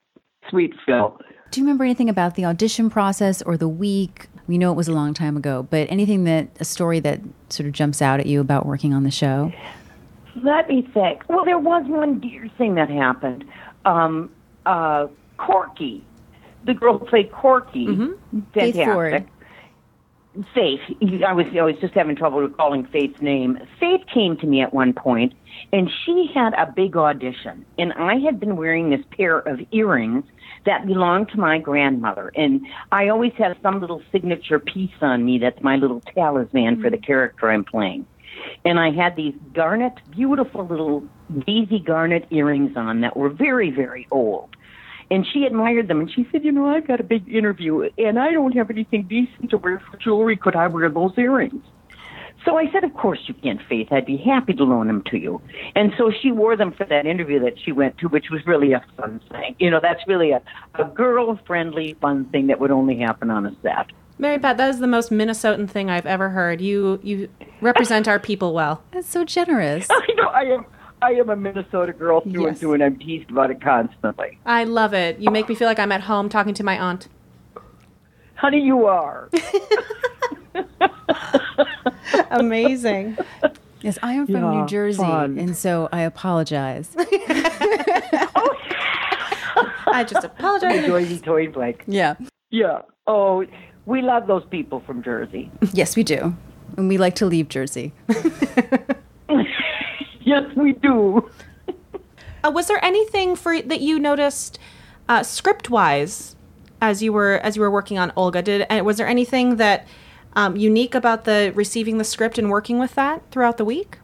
Sweet 0.50 0.74
phil 0.86 1.20
Do 1.52 1.62
you 1.62 1.66
remember 1.66 1.84
anything 1.84 2.10
about 2.10 2.36
the 2.36 2.46
audition 2.46 2.90
process 2.90 3.42
or 3.42 3.58
the 3.58 3.68
week? 3.68 4.28
We 4.48 4.58
know 4.58 4.72
it 4.72 4.76
was 4.76 4.88
a 4.88 4.94
long 4.94 5.14
time 5.14 5.38
ago, 5.38 5.68
but 5.70 5.90
anything 5.90 6.24
that 6.26 6.50
a 6.60 6.66
story 6.66 7.00
that 7.02 7.22
sort 7.50 7.68
of 7.68 7.74
jumps 7.74 8.02
out 8.02 8.20
at 8.20 8.26
you 8.26 8.40
about 8.42 8.66
working 8.66 8.94
on 8.94 9.04
the 9.04 9.12
show? 9.12 9.52
Let 10.44 10.70
me 10.70 10.88
think. 10.94 11.24
Well, 11.28 11.46
there 11.46 11.60
was 11.60 11.86
one 11.88 12.20
dear 12.20 12.50
thing 12.58 12.76
that 12.76 12.90
happened. 12.90 13.46
Um, 13.86 14.30
uh, 14.66 15.08
Corky, 15.38 16.04
the 16.66 16.74
girl 16.74 16.98
who 16.98 17.06
played 17.06 17.32
Corky, 17.32 17.88
Ford. 17.88 18.20
fantastic. 18.54 19.28
Faith. 20.54 20.82
I 21.26 21.34
was 21.34 21.48
I 21.58 21.64
was 21.64 21.76
just 21.82 21.96
having 21.96 22.16
trouble 22.16 22.42
recalling 22.42 22.86
Faith's 22.86 23.22
name. 23.22 23.58
Faith 23.80 24.02
came 24.14 24.38
to 24.38 24.46
me 24.46 24.62
at 24.62 24.72
one 24.72 24.94
point, 24.94 25.34
and 25.74 25.90
she 26.06 26.30
had 26.32 26.54
a 26.54 26.72
big 26.76 26.96
audition, 26.96 27.66
and 27.80 27.92
I 27.94 28.18
had 28.20 28.40
been 28.40 28.56
wearing 28.56 28.92
this 28.92 29.02
pair 29.10 29.40
of 29.40 29.60
earrings 29.72 30.26
that 30.68 30.86
belonged 30.86 31.30
to 31.30 31.40
my 31.40 31.58
grandmother, 31.58 32.32
and 32.36 32.62
I 32.92 33.10
always 33.10 33.34
have 33.40 33.58
some 33.64 33.82
little 33.82 34.02
signature 34.12 34.60
piece 34.60 34.92
on 35.02 35.26
me 35.26 35.40
that's 35.40 35.62
my 35.62 35.76
little 35.76 36.02
talisman 36.14 36.82
for 36.82 36.90
the 36.90 36.98
mm. 36.98 37.06
character 37.06 37.50
I'm 37.50 37.66
playing 37.66 38.06
and 38.66 38.80
I 38.80 38.92
had 38.92 39.16
these 39.16 39.34
garnet, 39.54 39.94
beautiful 40.12 40.66
little 40.66 41.04
Daisy 41.46 41.80
garnet 41.80 42.28
earrings 42.32 42.76
on 42.78 43.02
that 43.02 43.18
were 43.18 43.30
very, 43.30 43.70
very 43.70 44.08
old. 44.12 44.50
And 45.10 45.26
she 45.26 45.46
admired 45.46 45.88
them, 45.88 46.02
and 46.02 46.12
she 46.12 46.28
said, 46.32 46.44
"You 46.44 46.52
know, 46.52 46.68
I've 46.68 46.88
got 46.88 47.00
a 47.00 47.04
big 47.04 47.34
interview, 47.34 47.90
and 47.98 48.20
I 48.20 48.32
don't 48.32 48.54
have 48.54 48.70
anything 48.70 49.04
decent 49.04 49.52
to 49.52 49.58
wear 49.58 49.80
for 49.80 49.98
jewelry. 49.98 50.36
Could 50.36 50.56
I 50.56 50.68
wear 50.68 50.90
those 50.90 51.18
earrings?" 51.18 51.64
So 52.46 52.58
I 52.58 52.72
said, 52.72 52.84
"Of 52.84 52.94
course 52.94 53.20
you 53.28 53.34
can, 53.34 53.60
Faith. 53.68 53.88
I'd 53.92 54.06
be 54.06 54.18
happy 54.18 54.54
to 54.54 54.64
loan 54.64 54.88
them 54.88 55.04
to 55.12 55.18
you." 55.18 55.42
And 55.76 55.92
so 55.98 56.12
she 56.22 56.32
wore 56.32 56.56
them 56.56 56.72
for 56.72 56.86
that 56.86 57.06
interview 57.06 57.40
that 57.42 57.54
she 57.64 57.72
went 57.72 57.98
to, 58.00 58.08
which 58.08 58.30
was 58.30 58.46
really 58.46 58.74
a 58.74 58.84
fun 58.96 59.20
thing. 59.32 59.56
You 59.60 59.70
know, 59.70 59.80
that's 59.82 60.02
really 60.08 60.32
a, 60.32 60.42
a 60.76 60.86
girl-friendly, 60.86 61.98
fun 62.00 62.26
thing 62.26 62.48
that 62.48 62.60
would 62.60 62.72
only 62.72 62.98
happen 63.00 63.30
on 63.30 63.46
a 63.46 63.56
set. 63.62 63.88
Mary 64.20 64.40
Pat, 64.40 64.58
that 64.58 64.70
is 64.70 64.80
the 64.80 64.88
most 64.88 65.12
Minnesotan 65.12 65.70
thing 65.70 65.90
I've 65.90 66.06
ever 66.06 66.30
heard. 66.30 66.62
You 66.62 67.00
you 67.04 67.30
represent 67.62 68.08
our 68.08 68.20
people 68.20 68.54
well. 68.54 68.82
That's 68.92 69.10
so 69.10 69.24
generous. 69.26 69.88
I 69.90 70.08
know 70.16 70.28
I 70.28 70.42
am. 70.44 70.66
I 71.02 71.12
am 71.12 71.30
a 71.30 71.36
Minnesota 71.36 71.94
girl 71.94 72.22
through 72.22 72.42
Yes. 72.42 72.50
and 72.50 72.58
through, 72.58 72.74
and 72.74 72.84
I'm 72.84 72.98
teased 72.98 73.30
about 73.30 73.52
it 73.52 73.62
constantly. 73.62 74.40
I 74.48 74.64
love 74.64 74.94
it. 74.96 75.20
You 75.20 75.30
make 75.30 75.48
me 75.48 75.54
feel 75.54 75.68
like 75.68 75.78
I'm 75.78 75.92
at 75.92 76.02
home 76.02 76.28
talking 76.28 76.56
to 76.56 76.64
my 76.64 76.80
aunt. 76.80 77.08
Honey, 78.36 78.62
you 78.62 78.86
are. 78.86 79.30
Amazing. 82.32 83.18
Yes, 83.82 83.98
I 84.02 84.14
am 84.14 84.26
from 84.26 84.36
Yeah, 84.36 84.52
New 84.62 84.66
Jersey, 84.68 84.98
fun. 85.04 85.38
and 85.38 85.56
so 85.56 85.88
I 85.92 86.02
apologize. 86.02 86.90
I 89.90 90.04
just 90.08 90.24
apologize. 90.26 90.86
Joyzy 90.86 91.22
Toy 91.24 91.48
Blake. 91.50 91.84
yeah. 91.88 92.16
Yeah. 92.50 92.82
Oh, 93.08 93.46
we 93.86 94.02
love 94.02 94.28
those 94.28 94.46
people 94.46 94.80
from 94.82 95.02
Jersey. 95.04 95.52
Yes, 95.74 95.96
we 95.96 96.04
do. 96.04 96.36
And 96.78 96.88
we 96.90 96.98
like 96.98 97.16
to 97.16 97.26
leave 97.26 97.50
Jersey. 97.50 97.94
Yes, 100.22 100.44
we 100.58 100.74
do. 100.74 101.30
Uh, 102.44 102.52
was 102.52 102.68
there 102.68 102.84
anything 102.84 103.38
for 103.38 103.62
that 103.62 103.80
you 103.80 103.98
noticed 103.98 104.60
uh, 105.08 105.24
script 105.24 105.70
wise 105.70 106.36
as 106.82 107.02
you 107.02 107.14
were 107.14 107.40
as 107.44 107.56
you 107.56 107.62
were 107.62 107.72
working 107.72 107.98
on 107.98 108.12
Olga? 108.18 108.42
Did 108.42 108.66
uh, 108.70 108.84
was 108.84 108.98
there 108.98 109.08
anything 109.08 109.56
that 109.56 109.88
um, 110.38 110.56
unique 110.56 110.94
about 110.94 111.26
the 111.26 111.52
receiving 111.56 111.98
the 111.98 112.04
script 112.04 112.38
and 112.38 112.50
working 112.50 112.78
with 112.78 112.94
that 112.96 113.24
throughout 113.32 113.58
the 113.58 113.66
week? 113.66 113.98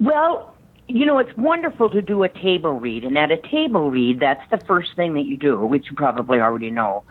Well, 0.00 0.54
you 0.88 1.06
know, 1.06 1.18
it's 1.18 1.34
wonderful 1.36 1.88
to 1.90 2.02
do 2.02 2.24
a 2.24 2.28
table 2.28 2.72
read, 2.72 3.04
and 3.04 3.16
at 3.16 3.30
a 3.30 3.38
table 3.38 3.90
read, 3.90 4.18
that's 4.18 4.42
the 4.50 4.58
first 4.66 4.94
thing 4.96 5.14
that 5.14 5.24
you 5.24 5.36
do, 5.36 5.64
which 5.64 5.86
you 5.88 5.96
probably 5.96 6.40
already 6.40 6.70
know. 6.70 7.04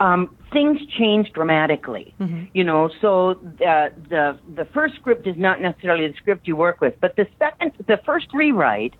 Um, 0.00 0.34
things 0.50 0.80
change 0.98 1.30
dramatically, 1.34 2.14
you 2.54 2.64
know. 2.64 2.90
So 3.02 3.32
uh, 3.32 3.90
the 4.08 4.38
the 4.54 4.64
first 4.72 4.94
script 4.94 5.26
is 5.26 5.36
not 5.36 5.60
necessarily 5.60 6.08
the 6.08 6.14
script 6.14 6.48
you 6.48 6.56
work 6.56 6.80
with, 6.80 6.98
but 7.00 7.16
the 7.16 7.26
second, 7.38 7.72
the 7.86 7.98
first 7.98 8.28
rewrite 8.32 8.94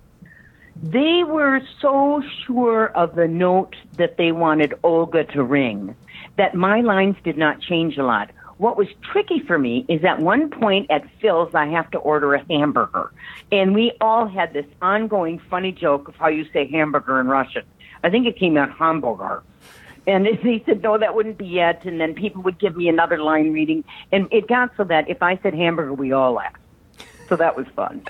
they 0.82 1.24
were 1.26 1.60
so 1.80 2.22
sure 2.46 2.86
of 2.88 3.14
the 3.14 3.28
note 3.28 3.76
that 3.98 4.16
they 4.16 4.32
wanted 4.32 4.72
Olga 4.82 5.24
to 5.24 5.44
ring 5.44 5.94
that 6.40 6.54
my 6.54 6.80
lines 6.80 7.16
did 7.22 7.36
not 7.36 7.60
change 7.60 7.98
a 7.98 8.02
lot. 8.02 8.30
What 8.56 8.78
was 8.78 8.88
tricky 9.12 9.40
for 9.40 9.58
me 9.58 9.84
is 9.90 10.02
at 10.06 10.20
one 10.20 10.48
point 10.48 10.90
at 10.90 11.04
Phil's, 11.20 11.54
I 11.54 11.66
have 11.66 11.90
to 11.90 11.98
order 11.98 12.32
a 12.32 12.42
hamburger. 12.46 13.12
And 13.52 13.74
we 13.74 13.92
all 14.00 14.26
had 14.26 14.54
this 14.54 14.64
ongoing 14.80 15.38
funny 15.50 15.70
joke 15.70 16.08
of 16.08 16.16
how 16.16 16.28
you 16.28 16.46
say 16.50 16.66
hamburger 16.66 17.20
in 17.20 17.26
Russian. 17.26 17.64
I 18.02 18.08
think 18.08 18.26
it 18.26 18.38
came 18.38 18.56
out 18.56 18.70
hamburger. 18.70 19.42
And 20.06 20.26
he 20.42 20.62
said, 20.64 20.82
no, 20.82 20.96
that 20.96 21.14
wouldn't 21.14 21.36
be 21.36 21.46
yet. 21.46 21.84
And 21.84 22.00
then 22.00 22.14
people 22.14 22.40
would 22.44 22.58
give 22.58 22.74
me 22.74 22.88
another 22.88 23.18
line 23.18 23.52
reading. 23.52 23.84
And 24.10 24.26
it 24.32 24.48
got 24.48 24.70
so 24.78 24.84
that 24.84 25.10
if 25.10 25.22
I 25.22 25.38
said 25.42 25.52
hamburger, 25.52 25.92
we 25.92 26.12
all 26.12 26.32
laughed. 26.32 26.56
So 27.28 27.36
that 27.36 27.54
was 27.54 27.66
fun. 27.76 28.02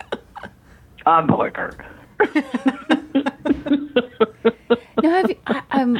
hamburger. 1.04 1.84
Now, 5.02 5.10
have 5.10 5.30
you, 5.30 5.36
I, 5.46 5.62
um, 5.70 5.98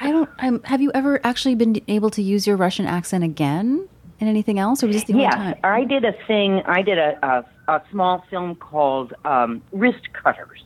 I 0.00 0.10
don't. 0.10 0.30
Um, 0.38 0.62
have 0.64 0.80
you 0.80 0.90
ever 0.94 1.20
actually 1.24 1.54
been 1.54 1.80
able 1.86 2.10
to 2.10 2.22
use 2.22 2.46
your 2.46 2.56
Russian 2.56 2.86
accent 2.86 3.22
again 3.22 3.88
in 4.18 4.28
anything 4.28 4.58
else, 4.58 4.82
or 4.82 4.86
was 4.86 4.96
this 4.96 5.04
the 5.04 5.14
Yes, 5.14 5.34
only 5.34 5.52
time? 5.52 5.60
I 5.62 5.84
did 5.84 6.04
a 6.04 6.12
thing. 6.26 6.62
I 6.66 6.82
did 6.82 6.98
a 6.98 7.18
a, 7.22 7.72
a 7.72 7.82
small 7.90 8.24
film 8.30 8.56
called 8.56 9.12
um, 9.24 9.62
Wrist 9.72 10.12
Cutters. 10.12 10.64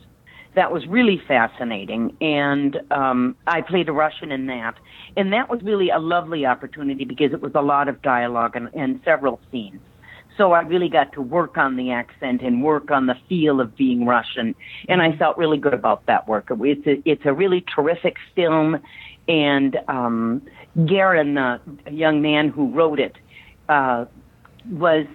That 0.55 0.71
was 0.71 0.87
really 0.87 1.21
fascinating, 1.27 2.15
and 2.21 2.79
um, 2.89 3.35
I 3.45 3.61
played 3.61 3.89
a 3.89 3.91
Russian 3.91 4.31
in 4.31 4.47
that. 4.47 4.75
And 5.17 5.31
that 5.33 5.49
was 5.49 5.61
really 5.61 5.89
a 5.89 5.99
lovely 5.99 6.45
opportunity 6.45 7.05
because 7.05 7.31
it 7.31 7.41
was 7.41 7.53
a 7.55 7.61
lot 7.61 7.87
of 7.87 8.01
dialogue 8.01 8.55
and, 8.55 8.69
and 8.73 8.99
several 9.05 9.39
scenes. 9.51 9.79
So 10.37 10.51
I 10.51 10.61
really 10.61 10.89
got 10.89 11.13
to 11.13 11.21
work 11.21 11.57
on 11.57 11.77
the 11.77 11.91
accent 11.91 12.41
and 12.41 12.61
work 12.61 12.91
on 12.91 13.07
the 13.07 13.15
feel 13.29 13.61
of 13.61 13.77
being 13.77 14.05
Russian, 14.05 14.53
and 14.89 15.01
I 15.01 15.15
felt 15.15 15.37
really 15.37 15.57
good 15.57 15.73
about 15.73 16.05
that 16.07 16.27
work. 16.27 16.47
It's 16.49 16.85
a, 16.85 17.01
it's 17.05 17.25
a 17.25 17.31
really 17.31 17.63
terrific 17.73 18.17
film, 18.35 18.81
and 19.27 19.77
um, 19.87 20.41
Goran, 20.77 21.59
the 21.85 21.91
young 21.91 22.21
man 22.21 22.49
who 22.49 22.71
wrote 22.71 22.99
it, 22.99 23.15
uh, 23.69 24.05
was 24.71 25.05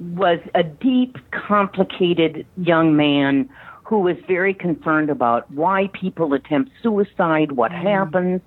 was 0.00 0.40
a 0.54 0.62
deep, 0.62 1.16
complicated 1.30 2.44
young 2.56 2.96
man 2.96 3.48
who 3.84 4.00
was 4.00 4.16
very 4.26 4.52
concerned 4.52 5.08
about 5.08 5.48
why 5.50 5.88
people 5.92 6.32
attempt 6.34 6.70
suicide, 6.82 7.52
what 7.52 7.70
happens, 7.70 8.40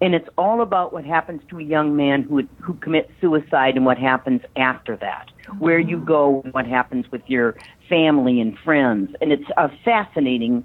and 0.00 0.14
it's 0.14 0.28
all 0.38 0.60
about 0.60 0.92
what 0.92 1.04
happens 1.04 1.40
to 1.48 1.58
a 1.58 1.62
young 1.62 1.96
man 1.96 2.22
who 2.22 2.46
who 2.60 2.74
commits 2.74 3.10
suicide 3.20 3.76
and 3.76 3.84
what 3.84 3.98
happens 3.98 4.42
after 4.56 4.96
that, 4.96 5.30
where 5.58 5.78
you 5.78 5.98
go, 5.98 6.42
what 6.52 6.66
happens 6.66 7.10
with 7.10 7.22
your 7.26 7.56
family 7.88 8.40
and 8.40 8.56
friends, 8.58 9.14
and 9.20 9.32
it's 9.32 9.50
a 9.56 9.70
fascinating 9.84 10.64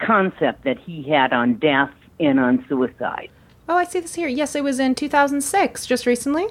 concept 0.00 0.64
that 0.64 0.78
he 0.78 1.02
had 1.02 1.32
on 1.32 1.54
death 1.54 1.90
and 2.20 2.38
on 2.40 2.64
suicide. 2.68 3.30
Oh, 3.68 3.76
I 3.76 3.84
see 3.84 4.00
this 4.00 4.14
here. 4.14 4.28
Yes, 4.28 4.54
it 4.54 4.64
was 4.64 4.78
in 4.80 4.94
2006, 4.94 5.86
just 5.86 6.06
recently. 6.06 6.46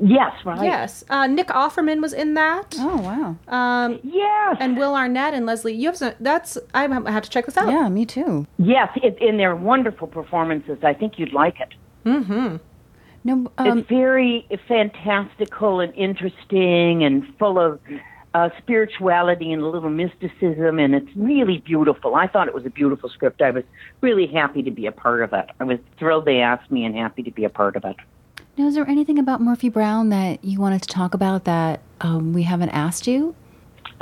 Yes, 0.00 0.32
right. 0.46 0.62
Yes, 0.64 1.04
uh, 1.10 1.26
Nick 1.26 1.48
Offerman 1.48 2.00
was 2.00 2.14
in 2.14 2.32
that, 2.34 2.74
Oh 2.78 2.96
wow. 3.02 3.36
um, 3.54 4.00
Yes. 4.02 4.56
and 4.58 4.78
Will 4.78 4.94
Arnett 4.94 5.34
and 5.34 5.44
Leslie. 5.44 5.74
You 5.74 5.88
have 5.88 5.96
some, 5.98 6.14
that's 6.18 6.56
I 6.72 6.86
have 6.88 7.22
to 7.24 7.28
check 7.28 7.44
this 7.44 7.58
out. 7.58 7.68
Yeah, 7.70 7.88
me 7.90 8.06
too. 8.06 8.46
Yes, 8.58 8.88
it, 9.02 9.20
in 9.20 9.36
they're 9.36 9.54
wonderful 9.56 10.06
performances. 10.08 10.78
I 10.82 10.94
think 10.94 11.18
you'd 11.18 11.34
like 11.34 11.60
it. 11.60 11.74
Mm-hmm. 12.06 12.56
No, 13.24 13.52
um, 13.58 13.78
it's 13.80 13.88
very 13.88 14.46
fantastical 14.66 15.80
and 15.80 15.94
interesting 15.94 17.04
and 17.04 17.24
full 17.38 17.58
of 17.58 17.78
uh, 18.34 18.48
spirituality 18.58 19.52
and 19.52 19.62
a 19.62 19.66
little 19.66 19.90
mysticism, 19.90 20.78
and 20.78 20.94
it's 20.94 21.10
really 21.16 21.58
beautiful. 21.58 22.14
I 22.14 22.26
thought 22.26 22.48
it 22.48 22.54
was 22.54 22.64
a 22.64 22.70
beautiful 22.70 23.10
script. 23.10 23.42
I 23.42 23.50
was 23.50 23.64
really 24.00 24.26
happy 24.26 24.62
to 24.62 24.70
be 24.70 24.86
a 24.86 24.92
part 24.92 25.22
of 25.22 25.32
it. 25.32 25.50
I 25.60 25.64
was 25.64 25.78
thrilled 25.98 26.24
they 26.24 26.40
asked 26.40 26.70
me 26.70 26.84
and 26.84 26.94
happy 26.94 27.22
to 27.24 27.30
be 27.30 27.44
a 27.44 27.50
part 27.50 27.76
of 27.76 27.84
it. 27.84 27.96
now 28.56 28.68
is 28.68 28.74
there 28.74 28.88
anything 28.88 29.18
about 29.18 29.40
Murphy 29.40 29.68
Brown 29.68 30.08
that 30.10 30.42
you 30.44 30.60
wanted 30.60 30.82
to 30.82 30.88
talk 30.88 31.14
about 31.14 31.44
that 31.44 31.80
um, 32.00 32.32
we 32.32 32.42
haven't 32.42 32.70
asked 32.70 33.06
you? 33.06 33.34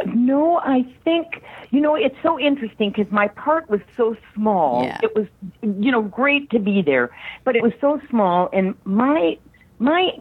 No, 0.07 0.59
I 0.59 0.87
think 1.05 1.43
you 1.71 1.81
know 1.81 1.95
it's 1.95 2.17
so 2.23 2.39
interesting 2.39 2.91
because 2.91 3.11
my 3.13 3.29
part 3.29 3.69
was 3.69 3.81
so 3.97 4.17
small. 4.35 4.85
Yeah. 4.85 4.99
It 5.03 5.15
was 5.15 5.27
you 5.63 5.91
know 5.91 6.03
great 6.03 6.49
to 6.51 6.59
be 6.59 6.81
there, 6.81 7.11
but 7.45 7.57
it 7.57 7.63
was 7.63 7.73
so 7.81 8.01
small. 8.09 8.49
And 8.53 8.75
my 8.85 9.37
my 9.79 10.13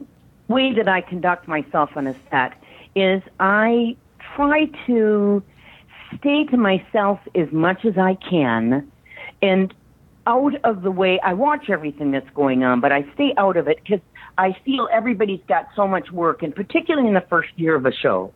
way 0.50 0.74
that 0.74 0.90
I 0.90 1.00
conduct 1.00 1.48
myself 1.48 1.92
on 1.96 2.08
a 2.08 2.16
set 2.30 2.54
is 2.96 3.22
I 3.40 3.96
try 4.36 4.66
to 4.88 5.44
stay 6.18 6.46
to 6.46 6.58
myself 6.58 7.20
as 7.36 7.52
much 7.52 7.86
as 7.86 7.98
I 7.98 8.18
can, 8.30 8.92
and 9.42 9.74
out 10.28 10.54
of 10.64 10.84
the 10.84 10.92
way. 10.92 11.20
I 11.24 11.34
watch 11.34 11.70
everything 11.70 12.12
that's 12.12 12.30
going 12.36 12.64
on, 12.64 12.82
but 12.82 12.92
I 12.92 13.04
stay 13.16 13.34
out 13.38 13.58
of 13.58 13.68
it 13.68 13.78
because 13.84 14.00
I 14.38 14.56
feel 14.64 14.88
everybody's 14.94 15.42
got 15.48 15.68
so 15.76 15.88
much 15.88 16.12
work, 16.12 16.44
and 16.44 16.56
particularly 16.56 17.08
in 17.08 17.14
the 17.14 17.26
first 17.30 17.50
year 17.58 17.76
of 17.76 17.86
a 17.86 17.92
show, 17.92 18.32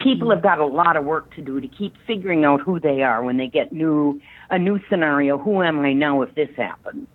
people 0.00 0.30
have 0.30 0.42
got 0.42 0.58
a 0.58 0.66
lot 0.66 0.96
of 0.96 1.04
work 1.04 1.34
to 1.36 1.42
do 1.42 1.60
to 1.60 1.68
keep 1.68 1.94
figuring 2.06 2.44
out 2.44 2.60
who 2.60 2.80
they 2.80 3.02
are 3.02 3.22
when 3.22 3.36
they 3.36 3.46
get 3.46 3.72
new 3.72 4.20
a 4.50 4.58
new 4.58 4.80
scenario. 4.90 5.38
Who 5.38 5.62
am 5.62 5.80
I 5.80 5.92
now 5.92 6.22
if 6.22 6.34
this 6.34 6.50
happens? 6.56 7.06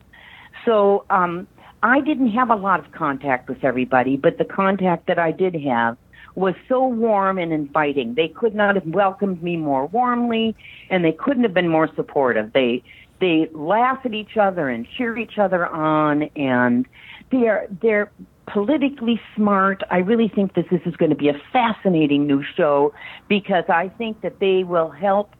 So 0.65 1.05
um, 1.09 1.47
I 1.83 1.99
didn't 2.01 2.31
have 2.31 2.49
a 2.49 2.55
lot 2.55 2.79
of 2.79 2.91
contact 2.93 3.49
with 3.49 3.63
everybody, 3.63 4.17
but 4.17 4.37
the 4.37 4.45
contact 4.45 5.07
that 5.07 5.19
I 5.19 5.31
did 5.31 5.55
have 5.65 5.97
was 6.35 6.55
so 6.69 6.85
warm 6.85 7.37
and 7.37 7.51
inviting. 7.51 8.15
They 8.15 8.27
could 8.27 8.55
not 8.55 8.75
have 8.75 8.85
welcomed 8.87 9.43
me 9.43 9.57
more 9.57 9.87
warmly, 9.87 10.55
and 10.89 11.03
they 11.03 11.11
couldn't 11.11 11.43
have 11.43 11.53
been 11.53 11.69
more 11.69 11.89
supportive. 11.95 12.53
They 12.53 12.83
they 13.19 13.49
laugh 13.53 13.99
at 14.03 14.13
each 14.13 14.35
other 14.37 14.67
and 14.69 14.87
cheer 14.97 15.17
each 15.17 15.37
other 15.37 15.67
on, 15.67 16.23
and 16.35 16.85
they're 17.31 17.67
they're 17.81 18.11
politically 18.47 19.21
smart. 19.35 19.83
I 19.89 19.99
really 19.99 20.27
think 20.27 20.55
that 20.55 20.69
this 20.69 20.81
is 20.85 20.95
going 20.95 21.11
to 21.11 21.15
be 21.15 21.29
a 21.29 21.41
fascinating 21.53 22.27
new 22.27 22.43
show 22.55 22.93
because 23.27 23.65
I 23.69 23.89
think 23.89 24.21
that 24.21 24.39
they 24.39 24.63
will 24.63 24.89
help 24.89 25.31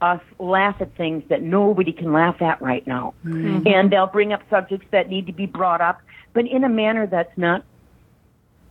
us 0.00 0.20
laugh 0.38 0.76
at 0.80 0.94
things 0.96 1.22
that 1.28 1.42
nobody 1.42 1.92
can 1.92 2.12
laugh 2.12 2.42
at 2.42 2.60
right 2.60 2.86
now. 2.86 3.14
Mm-hmm. 3.24 3.66
And 3.66 3.90
they'll 3.90 4.06
bring 4.08 4.32
up 4.32 4.42
subjects 4.50 4.86
that 4.90 5.08
need 5.08 5.26
to 5.26 5.32
be 5.32 5.46
brought 5.46 5.80
up, 5.80 6.02
but 6.34 6.46
in 6.46 6.64
a 6.64 6.68
manner 6.68 7.06
that's 7.06 7.36
not 7.36 7.64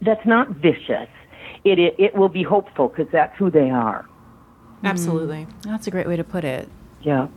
that's 0.02 0.26
not 0.26 0.50
vicious. 0.50 1.08
It 1.64 1.80
it, 1.80 1.96
it 1.98 2.16
will 2.16 2.30
be 2.30 2.44
hopeful 2.44 2.88
because 2.88 3.12
that's 3.12 3.38
who 3.38 3.50
they 3.50 3.70
are. 3.70 4.04
Mm-hmm. 4.04 4.88
Absolutely. 4.88 5.48
That's 5.64 5.88
a 5.88 5.92
great 5.92 6.08
way 6.08 6.16
to 6.16 6.24
put 6.24 6.44
it. 6.44 6.70
Yeah. 7.02 7.28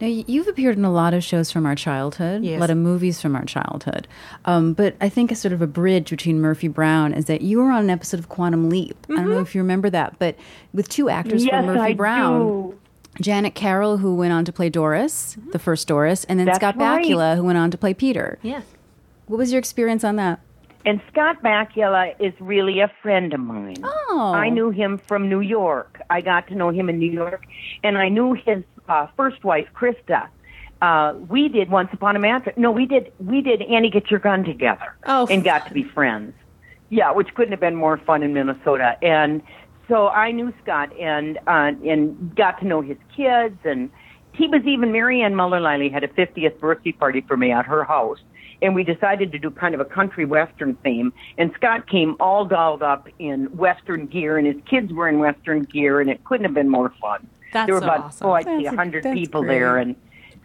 Now, 0.00 0.08
you've 0.08 0.48
appeared 0.48 0.76
in 0.76 0.84
a 0.84 0.92
lot 0.92 1.14
of 1.14 1.22
shows 1.22 1.52
from 1.52 1.66
our 1.66 1.76
childhood, 1.76 2.44
Yes. 2.44 2.56
a 2.56 2.60
lot 2.60 2.70
of 2.70 2.76
movies 2.76 3.20
from 3.20 3.36
our 3.36 3.44
childhood. 3.44 4.08
Um, 4.44 4.72
but 4.72 4.96
I 5.00 5.08
think 5.08 5.30
a 5.30 5.36
sort 5.36 5.52
of 5.52 5.62
a 5.62 5.66
bridge 5.66 6.10
between 6.10 6.40
Murphy 6.40 6.68
Brown 6.68 7.14
is 7.14 7.26
that 7.26 7.42
you 7.42 7.58
were 7.58 7.70
on 7.70 7.84
an 7.84 7.90
episode 7.90 8.18
of 8.18 8.28
Quantum 8.28 8.68
Leap. 8.68 8.96
I 9.08 9.14
don't 9.14 9.24
know 9.26 9.36
mm-hmm. 9.36 9.42
if 9.42 9.54
you 9.54 9.60
remember 9.62 9.88
that, 9.90 10.18
but 10.18 10.36
with 10.72 10.88
two 10.88 11.08
actors 11.08 11.44
yes, 11.44 11.52
from 11.52 11.66
Murphy 11.66 11.80
I 11.80 11.94
Brown. 11.94 12.40
do. 12.40 12.80
Janet 13.20 13.54
Carroll, 13.54 13.98
who 13.98 14.16
went 14.16 14.32
on 14.32 14.44
to 14.44 14.52
play 14.52 14.68
Doris, 14.68 15.36
mm-hmm. 15.38 15.50
the 15.52 15.60
first 15.60 15.86
Doris, 15.86 16.24
and 16.24 16.40
then 16.40 16.46
That's 16.46 16.58
Scott 16.58 16.76
right. 16.76 17.04
Bakula, 17.04 17.36
who 17.36 17.44
went 17.44 17.58
on 17.58 17.70
to 17.70 17.78
play 17.78 17.94
Peter. 17.94 18.40
Yes. 18.42 18.64
What 19.26 19.38
was 19.38 19.52
your 19.52 19.60
experience 19.60 20.02
on 20.02 20.16
that? 20.16 20.40
And 20.86 21.00
Scott 21.10 21.42
Bakula 21.42 22.14
is 22.20 22.34
really 22.40 22.80
a 22.80 22.92
friend 23.02 23.32
of 23.32 23.40
mine. 23.40 23.76
Oh. 23.82 24.32
I 24.34 24.50
knew 24.50 24.70
him 24.70 24.98
from 24.98 25.28
New 25.28 25.40
York. 25.40 26.00
I 26.10 26.20
got 26.20 26.46
to 26.48 26.54
know 26.54 26.68
him 26.70 26.88
in 26.90 26.98
New 26.98 27.10
York, 27.10 27.46
and 27.82 27.96
I 27.96 28.08
knew 28.10 28.34
his 28.34 28.62
uh, 28.88 29.06
first 29.16 29.44
wife, 29.44 29.66
Krista. 29.74 30.28
Uh, 30.82 31.14
we 31.28 31.48
did 31.48 31.70
Once 31.70 31.88
Upon 31.92 32.16
a 32.16 32.18
Mattress. 32.18 32.54
No, 32.58 32.70
we 32.70 32.84
did 32.84 33.10
we 33.18 33.40
did 33.40 33.62
Annie 33.62 33.88
Get 33.88 34.10
Your 34.10 34.20
Gun 34.20 34.44
together, 34.44 34.94
Oh, 35.06 35.26
and 35.30 35.42
got 35.42 35.66
to 35.68 35.72
be 35.72 35.82
friends. 35.82 36.34
Yeah, 36.90 37.12
which 37.12 37.34
couldn't 37.34 37.52
have 37.52 37.60
been 37.60 37.76
more 37.76 37.96
fun 37.96 38.22
in 38.22 38.34
Minnesota. 38.34 38.98
And 39.02 39.40
so 39.88 40.08
I 40.08 40.32
knew 40.32 40.52
Scott 40.62 40.94
and 40.98 41.38
uh, 41.46 41.72
and 41.86 42.36
got 42.36 42.60
to 42.60 42.66
know 42.66 42.82
his 42.82 42.98
kids, 43.16 43.56
and 43.64 43.88
he 44.32 44.48
was 44.48 44.62
even 44.66 44.92
Marianne 44.92 45.34
Muller 45.34 45.60
Liley 45.60 45.88
had 45.88 46.04
a 46.04 46.08
50th 46.08 46.58
birthday 46.58 46.92
party 46.92 47.22
for 47.22 47.36
me 47.38 47.50
at 47.52 47.64
her 47.64 47.84
house. 47.84 48.18
And 48.64 48.74
we 48.74 48.82
decided 48.82 49.30
to 49.32 49.38
do 49.38 49.50
kind 49.50 49.74
of 49.74 49.80
a 49.80 49.84
country 49.84 50.24
western 50.24 50.74
theme. 50.76 51.12
And 51.36 51.52
Scott 51.54 51.86
came 51.86 52.16
all 52.18 52.46
dolled 52.46 52.82
up 52.82 53.06
in 53.18 53.54
western 53.56 54.06
gear, 54.06 54.38
and 54.38 54.46
his 54.46 54.56
kids 54.68 54.90
were 54.90 55.06
in 55.06 55.18
western 55.18 55.64
gear, 55.64 56.00
and 56.00 56.08
it 56.08 56.24
couldn't 56.24 56.44
have 56.46 56.54
been 56.54 56.70
more 56.70 56.90
fun. 57.00 57.26
That's 57.52 57.66
there 57.66 57.74
were 57.74 57.80
so 57.82 57.86
about 57.86 58.00
awesome. 58.06 58.26
oh, 58.26 58.32
I'd 58.32 58.46
That's 58.46 58.62
say 58.62 58.64
a- 58.64 58.74
hundred 58.74 59.02
people 59.12 59.42
great. 59.42 59.58
there, 59.58 59.76
and 59.76 59.94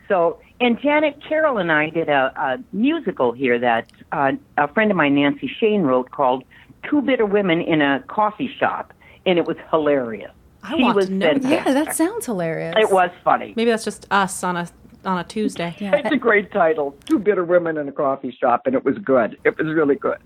so 0.09 0.39
and 0.59 0.77
Janet 0.81 1.23
Carroll 1.27 1.57
and 1.59 1.71
I 1.71 1.89
did 1.89 2.09
a, 2.09 2.33
a 2.35 2.57
musical 2.73 3.31
here 3.31 3.57
that 3.57 3.89
uh, 4.11 4.33
a 4.57 4.67
friend 4.67 4.91
of 4.91 4.97
mine, 4.97 5.15
Nancy 5.15 5.47
Shane, 5.47 5.83
wrote 5.83 6.11
called 6.11 6.43
Two 6.89 7.01
Bitter 7.01 7.25
Women 7.25 7.61
in 7.61 7.81
a 7.81 8.03
Coffee 8.07 8.53
Shop, 8.59 8.91
and 9.25 9.39
it 9.39 9.45
was 9.45 9.55
hilarious. 9.71 10.31
I 10.61 10.75
she 10.75 10.83
want 10.83 10.95
was 10.97 11.05
to 11.07 11.13
know 11.13 11.25
fantastic. 11.31 11.65
Yeah, 11.65 11.73
that 11.85 11.95
sounds 11.95 12.25
hilarious. 12.25 12.75
It 12.77 12.91
was 12.91 13.11
funny. 13.23 13.53
Maybe 13.55 13.71
that's 13.71 13.85
just 13.85 14.05
us 14.11 14.43
on 14.43 14.57
a 14.57 14.67
on 15.05 15.17
a 15.19 15.23
Tuesday. 15.23 15.75
It's 15.79 16.11
a 16.11 16.17
great 16.17 16.51
title. 16.51 16.95
Two 17.05 17.19
bitter 17.19 17.43
women 17.43 17.77
in 17.77 17.87
a 17.87 17.91
coffee 17.91 18.31
shop, 18.39 18.63
and 18.65 18.75
it 18.75 18.83
was 18.85 18.97
good. 18.97 19.37
It 19.43 19.57
was 19.57 19.67
really 19.67 19.95
good. 19.95 20.17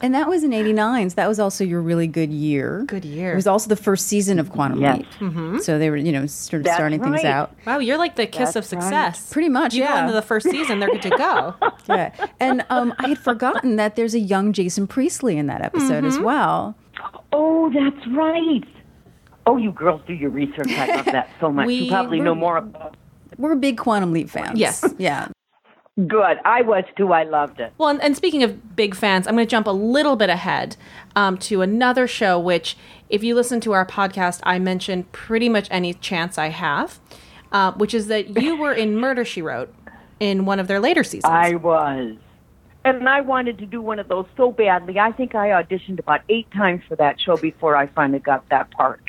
And 0.00 0.12
that 0.16 0.28
was 0.28 0.42
in 0.42 0.52
89. 0.52 1.10
So 1.10 1.14
that 1.14 1.28
was 1.28 1.38
also 1.38 1.62
your 1.62 1.80
really 1.80 2.08
good 2.08 2.32
year. 2.32 2.82
Good 2.88 3.04
year. 3.04 3.32
It 3.32 3.36
was 3.36 3.46
also 3.46 3.68
the 3.68 3.76
first 3.76 4.08
season 4.08 4.40
of 4.40 4.50
Quantum 4.50 4.80
Yes. 4.80 4.98
Leap. 4.98 5.06
Mm-hmm. 5.20 5.58
So 5.58 5.78
they 5.78 5.90
were, 5.90 5.96
you 5.96 6.10
know, 6.10 6.26
started 6.26 6.66
That's 6.66 6.76
starting 6.76 7.00
things 7.00 7.22
out. 7.22 7.54
Wow, 7.64 7.78
you're 7.78 7.98
like 7.98 8.16
the 8.16 8.26
kiss 8.26 8.54
That's 8.54 8.56
of 8.56 8.64
success. 8.64 9.32
Pretty 9.32 9.48
much, 9.48 9.74
You 9.74 9.84
go 9.84 9.90
yeah. 9.90 10.00
into 10.02 10.12
the 10.12 10.22
first 10.22 10.50
season, 10.50 10.80
they're 10.80 10.90
good 10.90 11.02
to 11.02 11.10
go. 11.10 11.54
Yeah. 11.88 12.12
And 12.38 12.64
um, 12.70 12.94
I 13.00 13.08
had 13.08 13.18
forgotten 13.18 13.74
that 13.76 13.96
there's 13.96 14.14
a 14.14 14.18
young 14.20 14.52
Jason 14.52 14.86
Priestley 14.86 15.36
in 15.36 15.46
that 15.48 15.62
episode 15.62 16.04
as 16.04 16.16
well. 16.18 16.76
Oh, 17.32 17.70
that's 17.72 18.06
right. 18.08 18.62
Oh, 19.46 19.56
you 19.56 19.72
girls 19.72 20.00
do 20.06 20.14
your 20.14 20.30
research. 20.30 20.68
I 20.70 20.94
love 20.96 21.04
that 21.06 21.30
so 21.40 21.50
much. 21.50 21.66
We 21.66 21.74
you 21.74 21.90
probably 21.90 22.20
know 22.20 22.36
more 22.36 22.58
about. 22.58 22.96
We're 23.38 23.54
big 23.54 23.78
Quantum 23.78 24.12
Leap 24.12 24.30
fans. 24.30 24.58
Yes. 24.58 24.84
Yeah. 24.98 25.28
Good. 26.06 26.38
I 26.46 26.62
was 26.62 26.84
too. 26.96 27.12
I 27.12 27.24
loved 27.24 27.60
it. 27.60 27.72
Well, 27.76 27.90
and, 27.90 28.00
and 28.00 28.16
speaking 28.16 28.42
of 28.42 28.74
big 28.74 28.94
fans, 28.94 29.26
I'm 29.26 29.34
going 29.34 29.46
to 29.46 29.50
jump 29.50 29.66
a 29.66 29.72
little 29.72 30.16
bit 30.16 30.30
ahead 30.30 30.76
um, 31.16 31.36
to 31.38 31.60
another 31.60 32.06
show, 32.06 32.38
which, 32.40 32.78
if 33.10 33.22
you 33.22 33.34
listen 33.34 33.60
to 33.60 33.72
our 33.72 33.84
podcast, 33.84 34.40
I 34.44 34.58
mention 34.58 35.04
pretty 35.12 35.50
much 35.50 35.68
any 35.70 35.92
chance 35.92 36.38
I 36.38 36.48
have, 36.48 36.98
uh, 37.50 37.72
which 37.72 37.92
is 37.92 38.06
that 38.06 38.40
you 38.40 38.56
were 38.56 38.72
in 38.72 38.96
Murder 38.96 39.24
She 39.24 39.42
Wrote 39.42 39.74
in 40.18 40.46
one 40.46 40.58
of 40.58 40.66
their 40.66 40.80
later 40.80 41.04
seasons. 41.04 41.30
I 41.30 41.56
was. 41.56 42.16
And 42.84 43.08
I 43.08 43.20
wanted 43.20 43.58
to 43.58 43.66
do 43.66 43.82
one 43.82 43.98
of 43.98 44.08
those 44.08 44.26
so 44.36 44.50
badly. 44.50 44.98
I 44.98 45.12
think 45.12 45.34
I 45.34 45.48
auditioned 45.48 45.98
about 45.98 46.22
eight 46.28 46.50
times 46.52 46.82
for 46.88 46.96
that 46.96 47.20
show 47.20 47.36
before 47.36 47.76
I 47.76 47.86
finally 47.88 48.18
got 48.18 48.48
that 48.48 48.70
part. 48.70 49.01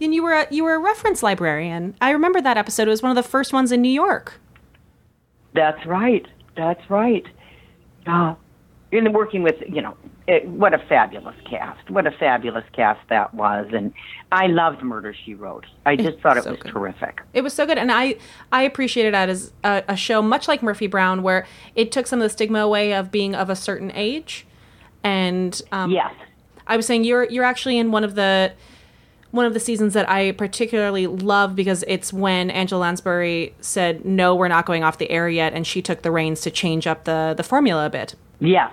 And 0.00 0.14
you 0.14 0.22
were 0.22 0.32
a, 0.32 0.46
you 0.50 0.64
were 0.64 0.74
a 0.74 0.78
reference 0.78 1.22
librarian. 1.22 1.94
I 2.00 2.10
remember 2.10 2.40
that 2.40 2.56
episode. 2.56 2.86
It 2.88 2.90
was 2.90 3.02
one 3.02 3.10
of 3.10 3.16
the 3.22 3.28
first 3.28 3.52
ones 3.52 3.72
in 3.72 3.82
New 3.82 3.88
York. 3.90 4.40
That's 5.54 5.84
right. 5.86 6.26
That's 6.56 6.88
right. 6.90 7.24
Uh, 8.06 8.34
in 8.90 9.12
working 9.12 9.42
with, 9.42 9.56
you 9.68 9.82
know, 9.82 9.96
it, 10.26 10.46
what 10.46 10.74
a 10.74 10.78
fabulous 10.78 11.34
cast. 11.48 11.90
What 11.90 12.06
a 12.06 12.10
fabulous 12.10 12.64
cast 12.72 13.00
that 13.08 13.32
was. 13.34 13.66
And 13.72 13.92
I 14.30 14.46
loved 14.46 14.82
Murder, 14.82 15.14
She 15.24 15.34
Wrote. 15.34 15.66
I 15.86 15.96
just 15.96 16.20
thought 16.20 16.36
it 16.36 16.44
so 16.44 16.50
was 16.52 16.60
good. 16.60 16.72
terrific. 16.72 17.20
It 17.32 17.42
was 17.42 17.52
so 17.54 17.64
good, 17.66 17.78
and 17.78 17.90
I 17.90 18.16
I 18.52 18.62
appreciated 18.62 19.14
that 19.14 19.28
as 19.30 19.52
a, 19.64 19.82
a 19.88 19.96
show 19.96 20.20
much 20.20 20.46
like 20.48 20.62
Murphy 20.62 20.86
Brown, 20.86 21.22
where 21.22 21.46
it 21.74 21.92
took 21.92 22.06
some 22.06 22.18
of 22.20 22.24
the 22.24 22.28
stigma 22.30 22.58
away 22.60 22.92
of 22.92 23.10
being 23.10 23.34
of 23.34 23.48
a 23.48 23.56
certain 23.56 23.90
age, 23.94 24.46
and 25.02 25.60
um, 25.72 25.90
Yes. 25.90 26.12
I 26.66 26.76
was 26.76 26.86
saying 26.86 27.04
you're 27.04 27.24
you're 27.24 27.44
actually 27.44 27.78
in 27.78 27.90
one 27.90 28.04
of 28.04 28.14
the 28.14 28.52
one 29.30 29.44
of 29.46 29.52
the 29.54 29.60
seasons 29.60 29.94
that 29.94 30.08
I 30.08 30.32
particularly 30.32 31.06
love 31.06 31.54
because 31.54 31.84
it's 31.86 32.12
when 32.12 32.50
Angela 32.50 32.80
Lansbury 32.80 33.54
said 33.60 34.04
no, 34.04 34.34
we're 34.34 34.48
not 34.48 34.64
going 34.66 34.82
off 34.84 34.98
the 34.98 35.10
air 35.10 35.28
yet, 35.28 35.52
and 35.52 35.66
she 35.66 35.82
took 35.82 36.02
the 36.02 36.10
reins 36.10 36.40
to 36.42 36.50
change 36.50 36.86
up 36.86 37.04
the 37.04 37.34
the 37.36 37.42
formula 37.42 37.86
a 37.86 37.90
bit. 37.90 38.14
Yes. 38.40 38.72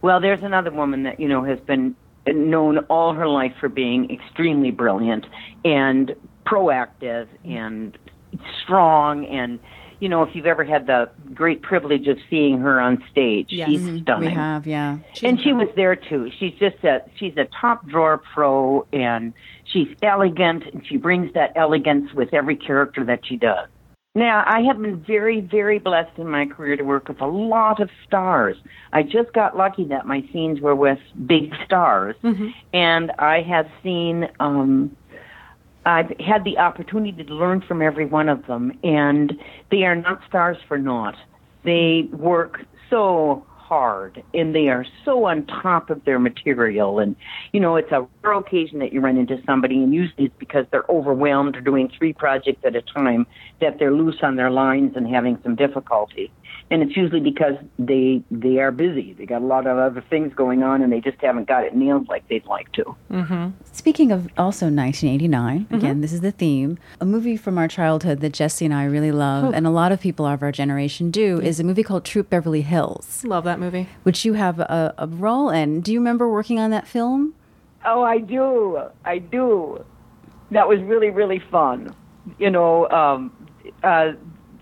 Well, 0.00 0.20
there's 0.20 0.42
another 0.42 0.70
woman 0.70 1.02
that, 1.04 1.20
you 1.20 1.28
know, 1.28 1.44
has 1.44 1.60
been 1.60 1.94
known 2.26 2.78
all 2.88 3.12
her 3.14 3.28
life 3.28 3.54
for 3.60 3.68
being 3.68 4.10
extremely 4.10 4.70
brilliant 4.70 5.26
and 5.64 6.14
proactive 6.46 7.26
and 7.44 7.96
strong. 8.62 9.24
And, 9.26 9.58
you 10.00 10.08
know, 10.08 10.22
if 10.22 10.34
you've 10.34 10.46
ever 10.46 10.64
had 10.64 10.86
the 10.86 11.08
great 11.34 11.62
privilege 11.62 12.08
of 12.08 12.18
seeing 12.30 12.58
her 12.58 12.80
on 12.80 13.02
stage, 13.10 13.46
Yes. 13.50 13.68
she's 13.68 13.80
Mhm. 13.82 14.18
We 14.20 14.28
have, 14.28 14.66
yeah. 14.66 14.98
and 15.22 15.40
she 15.40 15.52
was 15.52 15.68
there 15.76 15.94
too. 15.96 16.30
She's 16.38 16.54
just 16.54 16.82
a 16.84 17.02
she's 17.16 17.36
a 17.36 17.44
top 17.60 17.86
drawer 17.86 18.18
pro, 18.34 18.86
and 18.92 19.32
she's 19.72 19.88
elegant, 20.02 20.64
and 20.72 20.86
she 20.86 20.96
brings 20.96 21.32
that 21.34 21.52
elegance 21.56 22.12
with 22.14 22.32
every 22.32 22.56
character 22.56 23.04
that 23.04 23.20
she 23.26 23.36
does. 23.36 23.68
Now, 24.14 24.44
I 24.46 24.60
have 24.62 24.80
been 24.80 25.02
very, 25.02 25.40
very 25.40 25.78
blessed 25.78 26.18
in 26.18 26.28
my 26.28 26.44
career 26.44 26.76
to 26.76 26.82
work 26.84 27.08
with 27.08 27.22
a 27.22 27.26
lot 27.26 27.80
of 27.80 27.88
stars. 28.06 28.56
I 28.92 29.02
just 29.02 29.32
got 29.32 29.56
lucky 29.56 29.84
that 29.86 30.06
my 30.06 30.22
scenes 30.32 30.60
were 30.60 30.74
with 30.76 30.98
big 31.26 31.54
stars, 31.64 32.14
and 32.74 33.10
I 33.18 33.40
have 33.42 33.66
seen. 33.82 34.28
um 34.38 34.96
I've 35.84 36.10
had 36.20 36.44
the 36.44 36.58
opportunity 36.58 37.24
to 37.24 37.34
learn 37.34 37.60
from 37.66 37.82
every 37.82 38.06
one 38.06 38.28
of 38.28 38.46
them, 38.46 38.78
and 38.84 39.32
they 39.72 39.82
are 39.82 39.96
not 39.96 40.20
stars 40.28 40.56
for 40.68 40.78
naught. 40.78 41.16
They 41.64 42.08
work 42.12 42.60
so 42.88 43.44
hard, 43.72 44.22
and 44.34 44.54
they 44.54 44.68
are 44.68 44.84
so 45.02 45.24
on 45.24 45.46
top 45.46 45.88
of 45.88 46.04
their 46.04 46.18
material. 46.18 46.98
And 46.98 47.16
you 47.54 47.60
know, 47.60 47.76
it's 47.76 47.90
a 47.90 48.06
rare 48.22 48.34
occasion 48.34 48.80
that 48.80 48.92
you 48.92 49.00
run 49.00 49.16
into 49.16 49.42
somebody, 49.46 49.76
and 49.76 49.94
usually 49.94 50.26
it's 50.26 50.34
because 50.38 50.66
they're 50.70 50.84
overwhelmed 50.90 51.56
or 51.56 51.62
doing 51.62 51.90
three 51.96 52.12
projects 52.12 52.62
at 52.66 52.76
a 52.76 52.82
time 52.82 53.26
that 53.62 53.78
they're 53.78 53.94
loose 53.94 54.18
on 54.22 54.36
their 54.36 54.50
lines 54.50 54.92
and 54.94 55.08
having 55.08 55.38
some 55.42 55.54
difficulty. 55.54 56.30
And 56.70 56.82
it's 56.82 56.96
usually 56.96 57.20
because 57.20 57.54
they 57.78 58.22
they 58.30 58.58
are 58.58 58.70
busy. 58.70 59.12
They 59.12 59.26
got 59.26 59.42
a 59.42 59.44
lot 59.44 59.66
of 59.66 59.76
other 59.76 60.00
things 60.08 60.32
going 60.34 60.62
on, 60.62 60.80
and 60.82 60.90
they 60.90 61.00
just 61.00 61.20
haven't 61.20 61.46
got 61.46 61.64
it 61.64 61.74
nailed 61.76 62.08
like 62.08 62.26
they'd 62.28 62.46
like 62.46 62.72
to. 62.72 63.52
Speaking 63.72 64.10
of 64.10 64.26
also 64.38 64.66
1989, 64.66 65.66
again, 65.70 66.00
this 66.00 66.12
is 66.14 66.22
the 66.22 66.32
theme. 66.32 66.78
A 67.00 67.04
movie 67.04 67.36
from 67.36 67.58
our 67.58 67.68
childhood 67.68 68.20
that 68.20 68.32
Jesse 68.32 68.64
and 68.64 68.72
I 68.72 68.84
really 68.84 69.12
love, 69.12 69.52
and 69.52 69.66
a 69.66 69.70
lot 69.70 69.92
of 69.92 70.00
people 70.00 70.24
of 70.24 70.42
our 70.42 70.50
generation 70.52 71.10
do, 71.10 71.40
is 71.40 71.60
a 71.60 71.64
movie 71.64 71.82
called 71.82 72.04
Troop 72.06 72.30
Beverly 72.30 72.62
Hills, 72.62 73.22
Love 73.24 73.44
that 73.44 73.60
movie. 73.60 73.86
which 74.04 74.24
you 74.24 74.32
have 74.34 74.58
a, 74.58 74.94
a 74.96 75.06
role 75.06 75.50
in. 75.50 75.82
Do 75.82 75.92
you 75.92 75.98
remember 76.00 76.26
working 76.30 76.58
on 76.58 76.70
that 76.70 76.86
film? 76.86 77.34
Oh, 77.84 78.02
I 78.02 78.18
do. 78.18 78.80
I 79.04 79.18
do. 79.18 79.84
That 80.52 80.68
was 80.68 80.80
really, 80.80 81.10
really 81.10 81.42
fun. 81.50 81.94
You 82.38 82.50
know, 82.50 82.88
um, 82.88 83.32
uh, 83.82 84.12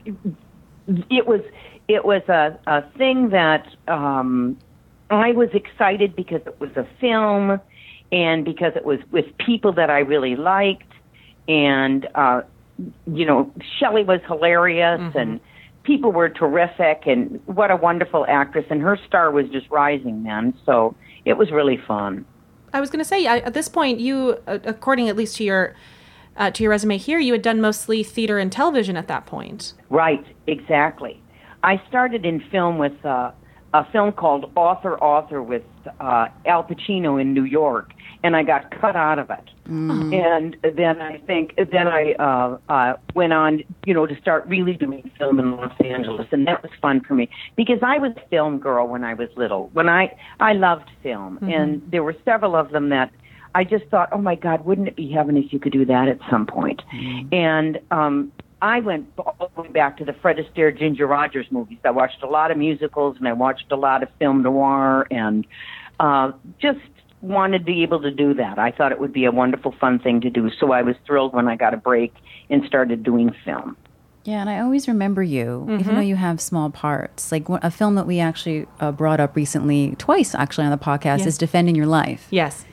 it 0.07 1.27
was 1.27 1.41
it 1.95 2.05
was 2.05 2.23
a, 2.29 2.59
a 2.67 2.83
thing 2.97 3.31
that 3.31 3.67
um, 3.89 4.59
I 5.11 5.33
was 5.33 5.49
excited 5.55 6.15
because 6.15 6.41
it 6.47 6.59
was 6.61 6.71
a 6.77 6.87
film 7.01 7.61
and 8.13 8.45
because 8.45 8.73
it 8.77 8.85
was 8.85 8.99
with 9.11 9.27
people 9.39 9.73
that 9.75 9.91
I 9.91 10.01
really 10.01 10.37
liked, 10.37 10.93
and 11.49 12.09
uh, 12.15 12.43
you 13.07 13.27
know, 13.27 13.53
Shelley 13.79 14.05
was 14.05 14.21
hilarious 14.27 15.01
and. 15.15 15.41
People 15.83 16.13
were 16.13 16.29
terrific, 16.29 17.05
and 17.07 17.41
what 17.47 17.71
a 17.71 17.75
wonderful 17.75 18.27
actress! 18.29 18.67
And 18.69 18.83
her 18.83 18.99
star 19.09 19.31
was 19.31 19.49
just 19.49 19.69
rising 19.71 20.25
then, 20.25 20.53
so 20.67 20.95
it 21.25 21.39
was 21.39 21.51
really 21.51 21.79
fun. 21.79 22.27
I 22.73 22.81
was 22.81 22.91
going 22.91 23.01
to 23.01 23.05
say 23.05 23.27
at 23.27 23.55
this 23.55 23.69
point, 23.69 23.99
you, 23.99 24.39
uh, 24.47 24.59
according 24.65 25.09
at 25.09 25.17
least 25.17 25.37
to 25.37 25.45
your 25.45 25.75
uh, 26.37 26.51
to 26.51 26.63
your 26.63 26.71
resume 26.71 26.97
here, 26.97 27.19
you 27.19 27.33
had 27.33 27.43
done 27.43 27.61
mostly 27.61 28.03
theater 28.03 28.39
and 28.39 28.53
television 28.53 28.97
at 28.97 29.09
that 29.09 29.27
point. 29.27 29.75
Right, 29.89 30.25
exactly. 30.47 31.23
I 31.63 31.81
started 31.89 32.25
in 32.25 32.41
film 32.51 32.79
with 32.79 33.05
uh, 33.05 33.33
a 33.73 33.91
film 33.93 34.13
called 34.13 34.51
Author 34.57 34.99
Author 34.99 35.43
with 35.43 35.63
uh, 36.01 36.27
Al 36.47 36.65
Pacino 36.65 37.21
in 37.21 37.35
New 37.35 37.45
York, 37.45 37.93
and 38.23 38.35
I 38.35 38.43
got 38.43 38.71
cut 38.81 38.97
out 38.97 39.19
of 39.19 39.31
it. 39.31 39.45
And 40.13 40.57
then 40.77 41.01
I 41.01 41.19
think 41.19 41.55
then 41.57 41.87
I 41.87 42.13
uh, 42.19 42.59
uh, 42.69 42.97
went 43.15 43.33
on, 43.33 43.63
you 43.85 43.95
know, 43.95 44.07
to 44.07 44.21
start 44.21 44.45
really 44.49 44.75
doing 44.75 45.11
film 45.19 45.39
in 45.39 45.57
Los 45.57 45.73
Angeles, 45.85 46.27
and 46.33 46.47
that 46.47 46.63
was 46.63 46.73
fun 46.83 47.03
for 47.03 47.15
me 47.15 47.29
because 47.57 47.79
I 47.83 47.99
was 47.99 48.13
a 48.17 48.29
film 48.29 48.59
girl 48.59 48.89
when 48.89 49.05
I 49.05 49.15
was 49.15 49.29
little. 49.37 49.71
When 49.73 49.89
I 49.89 50.17
I 50.41 50.55
loved 50.55 50.91
film, 51.03 51.39
and 51.43 51.83
there 51.91 52.03
were 52.03 52.17
several 52.25 52.57
of 52.57 52.71
them 52.71 52.89
that 52.89 53.13
I 53.55 53.65
just 53.65 53.85
thought, 53.87 54.09
oh 54.13 54.19
my 54.19 54.35
God, 54.35 54.65
wouldn't 54.65 54.89
it 54.89 54.97
be 54.97 55.11
heaven 55.11 55.37
if 55.37 55.53
you 55.53 55.59
could 55.59 55.73
do 55.73 55.85
that 55.85 56.09
at 56.09 56.19
some 56.31 56.47
point? 56.47 56.83
And 57.33 57.81
um, 57.91 58.33
I 58.63 58.81
went 58.81 59.09
all 59.19 59.51
the 59.57 59.63
way 59.63 59.69
back 59.69 59.97
to 59.99 60.05
the 60.05 60.13
Fred 60.13 60.37
Astaire, 60.37 60.77
Ginger 60.77 61.07
Rogers 61.07 61.47
movies. 61.51 61.79
I 61.85 61.91
watched 61.91 62.23
a 62.23 62.27
lot 62.27 62.51
of 62.51 62.59
musicals 62.59 63.17
and 63.19 63.27
I 63.27 63.33
watched 63.33 63.71
a 63.73 63.77
lot 63.77 64.03
of 64.03 64.09
film 64.19 64.43
noir 64.43 65.07
and 65.11 65.47
uh, 65.99 66.33
just 66.61 66.81
wanted 67.23 67.61
to 67.61 67.65
be 67.65 67.83
able 67.83 68.01
to 68.03 68.11
do 68.11 68.35
that. 68.35 68.59
I 68.59 68.71
thought 68.71 68.93
it 68.93 69.01
would 69.01 69.13
be 69.13 69.25
a 69.25 69.33
wonderful, 69.33 69.73
fun 69.81 69.99
thing 69.99 70.21
to 70.23 70.31
do. 70.31 70.51
So 70.59 70.73
I 70.73 70.83
was 70.83 70.97
thrilled 71.07 71.35
when 71.35 71.49
I 71.49 71.57
got 71.57 71.75
a 71.75 71.77
break 71.77 72.15
and 72.49 72.65
started 72.67 73.03
doing 73.03 73.35
film. 73.45 73.77
Yeah, 74.25 74.43
and 74.43 74.51
I 74.51 74.61
always 74.61 74.87
remember 74.87 75.23
you, 75.23 75.67
even 75.81 75.95
though 75.95 76.03
you 76.03 76.17
have 76.17 76.43
small 76.43 76.69
parts. 76.69 77.33
Like 77.33 77.49
a 77.49 77.71
film 77.71 77.95
that 77.95 78.07
we 78.07 78.21
actually 78.21 78.67
uh, 78.79 78.93
brought 78.93 79.19
up 79.19 79.35
recently, 79.35 79.95
twice 79.97 80.35
actually 80.35 80.67
on 80.67 80.71
the 80.71 80.79
podcast, 80.79 81.25
is 81.25 81.39
Defending 81.39 81.75
Your 81.75 81.87
Life. 81.87 82.27
Yes. 82.31 82.67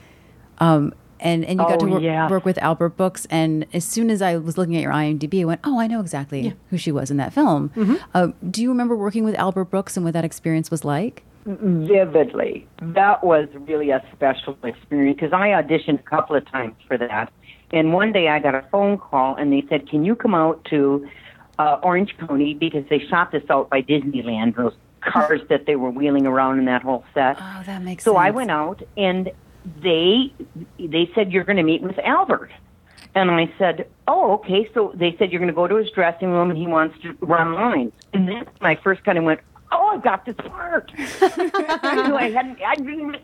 Um, 0.60 0.94
and, 1.20 1.44
and 1.46 1.60
you 1.60 1.66
got 1.66 1.82
Oh, 1.82 1.86
to 1.86 1.92
work, 1.94 2.02
yeah. 2.02 2.30
work 2.30 2.46
with 2.46 2.58
Albert 2.60 2.90
Brooks. 2.98 3.26
And 3.30 3.66
as 3.74 3.84
soon 3.86 4.10
as 4.10 4.22
I 4.22 4.38
was 4.38 4.58
looking 4.58 4.76
at 4.76 4.82
your 4.82 4.92
IMDb, 4.94 5.42
I 5.42 5.46
went, 5.46 5.62
oh, 5.64 5.80
I 5.80 5.88
know 5.88 6.00
exactly 6.00 6.54
who 6.70 6.78
she 6.78 6.92
was 6.92 7.10
in 7.12 7.18
that 7.18 7.34
film. 7.34 7.72
Uh, 8.14 8.28
do 8.50 8.62
you 8.62 8.70
remember 8.70 8.96
working 8.96 9.24
with 9.24 9.36
Albert 9.36 9.66
Brooks 9.66 9.96
and 9.98 10.04
what 10.06 10.14
that 10.14 10.26
experience 10.26 10.70
was 10.72 10.84
like? 10.86 11.24
vividly. 11.46 12.68
That 12.82 13.24
was 13.24 13.48
really 13.54 13.90
a 13.92 14.04
special 14.14 14.58
experience 14.64 15.16
because 15.20 15.34
I 15.34 15.50
auditioned 15.50 16.00
a 16.00 16.04
couple 16.04 16.36
of 16.36 16.46
times 16.52 16.76
for 16.88 16.98
that. 16.98 17.32
And 17.72 17.94
one 17.94 18.12
day 18.12 18.28
I 18.30 18.40
got 18.40 18.56
a 18.56 18.64
phone 18.72 18.98
call 18.98 19.36
and 19.36 19.52
they 19.52 19.64
said, 19.70 19.90
Can 19.90 20.06
you 20.06 20.16
come 20.16 20.34
out 20.36 20.64
to 20.66 21.08
uh, 21.60 21.80
Orange 21.84 22.16
County 22.18 22.54
because 22.54 22.84
they 22.90 23.00
shot 23.00 23.32
this 23.32 23.44
out 23.50 23.70
by 23.70 23.82
Disneyland, 23.82 24.56
those 24.56 24.74
cars 25.02 25.42
that 25.50 25.66
they 25.66 25.76
were 25.76 25.90
wheeling 25.90 26.26
around 26.28 26.60
in 26.60 26.66
that 26.66 26.82
whole 26.82 27.04
set. 27.14 27.38
Oh, 27.40 27.64
that 27.66 27.82
makes 27.82 28.04
So 28.04 28.12
sense. 28.14 28.20
I 28.24 28.32
went 28.32 28.52
out 28.52 28.84
and 28.98 29.32
they 29.82 30.34
they 30.80 31.10
said 31.14 31.32
you're 31.32 31.44
going 31.44 31.58
to 31.58 31.64
meet 31.64 31.82
with 31.82 32.00
Albert. 32.00 32.52
And 33.16 33.32
I 33.32 33.52
said, 33.58 33.88
"Oh, 34.08 34.34
okay." 34.34 34.70
So 34.74 34.92
they 34.94 35.16
said 35.18 35.32
you're 35.32 35.40
going 35.40 35.48
to 35.48 35.56
go 35.56 35.68
to 35.68 35.76
his 35.76 35.90
dressing 35.92 36.30
room 36.30 36.50
and 36.50 36.58
he 36.58 36.68
wants 36.68 37.00
to 37.02 37.18
run 37.22 37.54
lines. 37.54 37.92
And 38.14 38.28
then 38.28 38.46
my 38.62 38.76
first 38.76 39.04
kind 39.04 39.18
of 39.18 39.24
went, 39.24 39.40
"Oh, 39.72 39.94
I've 39.96 40.04
got 40.04 40.26
this 40.26 40.36
part." 40.36 40.92
I 40.98 42.14
I 42.16 42.30
hadn't. 42.30 42.62
I 42.62 42.76
didn't. 42.76 43.18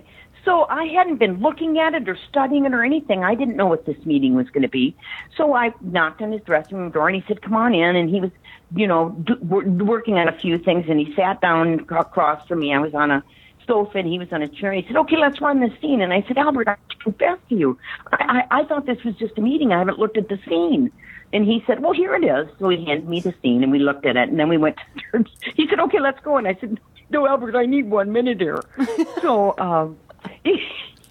So 0.46 0.66
I 0.66 0.86
hadn't 0.86 1.18
been 1.18 1.40
looking 1.40 1.80
at 1.80 1.94
it 1.94 2.10
or 2.10 2.18
studying 2.30 2.66
it 2.66 2.74
or 2.74 2.84
anything. 2.84 3.24
I 3.24 3.34
didn't 3.34 3.56
know 3.56 3.68
what 3.68 3.86
this 3.86 4.04
meeting 4.06 4.36
was 4.36 4.50
going 4.50 4.64
to 4.64 4.68
be. 4.68 4.96
So 5.38 5.54
I 5.54 5.74
knocked 5.80 6.22
on 6.22 6.34
his 6.34 6.42
dressing 6.42 6.78
room 6.78 6.92
door 6.92 7.08
and 7.08 7.16
he 7.16 7.24
said, 7.28 7.42
"Come 7.42 7.56
on 7.56 7.74
in." 7.74 7.96
And 7.96 8.10
he 8.10 8.20
was, 8.20 8.32
you 8.76 8.88
know, 8.88 9.10
do, 9.10 9.38
working 9.42 10.16
on 10.16 10.28
a 10.28 10.38
few 10.38 10.58
things. 10.58 10.86
And 10.90 11.00
he 11.00 11.14
sat 11.16 11.40
down 11.40 11.86
across 11.90 12.46
from 12.48 12.60
me. 12.60 12.74
I 12.74 12.80
was 12.80 12.94
on 12.94 13.12
a 13.12 13.24
sofa 13.68 13.98
and 14.00 14.08
he 14.08 14.20
was 14.20 14.28
on 14.32 14.42
a 14.42 14.48
chair. 14.48 14.74
He 14.74 14.84
said, 14.88 14.98
"Okay, 14.98 15.18
let's 15.18 15.42
run 15.42 15.60
the 15.60 15.70
scene." 15.82 16.02
And 16.02 16.14
I 16.14 16.24
said, 16.28 16.38
"Albert, 16.38 16.68
I 16.68 16.76
confess 17.04 17.38
to 17.50 17.56
you, 17.56 17.78
I, 18.12 18.44
I, 18.52 18.62
I 18.62 18.66
thought 18.66 18.86
this 18.86 19.04
was 19.04 19.16
just 19.16 19.38
a 19.38 19.42
meeting. 19.42 19.72
I 19.72 19.80
haven't 19.80 20.00
looked 20.00 20.18
at 20.18 20.30
the 20.30 20.40
scene." 20.48 20.92
And 21.32 21.46
he 21.46 21.64
said, 21.66 21.82
"Well, 21.82 21.94
here 21.94 22.16
it 22.16 22.24
is." 22.24 22.48
So 22.60 22.70
he 22.70 22.86
handed 22.86 23.08
me 23.10 23.22
the 23.22 23.34
scene, 23.42 23.64
and 23.64 23.72
we 23.72 23.80
looked 23.80 24.06
at 24.06 24.16
it, 24.16 24.30
and 24.30 24.40
then 24.40 24.50
we 24.50 24.58
went 24.58 24.78
to 24.78 25.02
church. 25.12 25.30
He 25.56 25.68
said, 25.70 25.80
"Okay, 25.80 26.00
let's 26.00 26.20
go." 26.24 26.38
And 26.38 26.48
I 26.48 26.56
said, 26.60 26.80
"No, 27.10 27.28
Albert, 27.28 27.56
I 27.56 27.66
need 27.66 27.90
one 27.90 28.12
minute 28.12 28.40
here." 28.40 28.66
so 29.22 29.56
um, 29.60 29.98
he, 30.44 30.62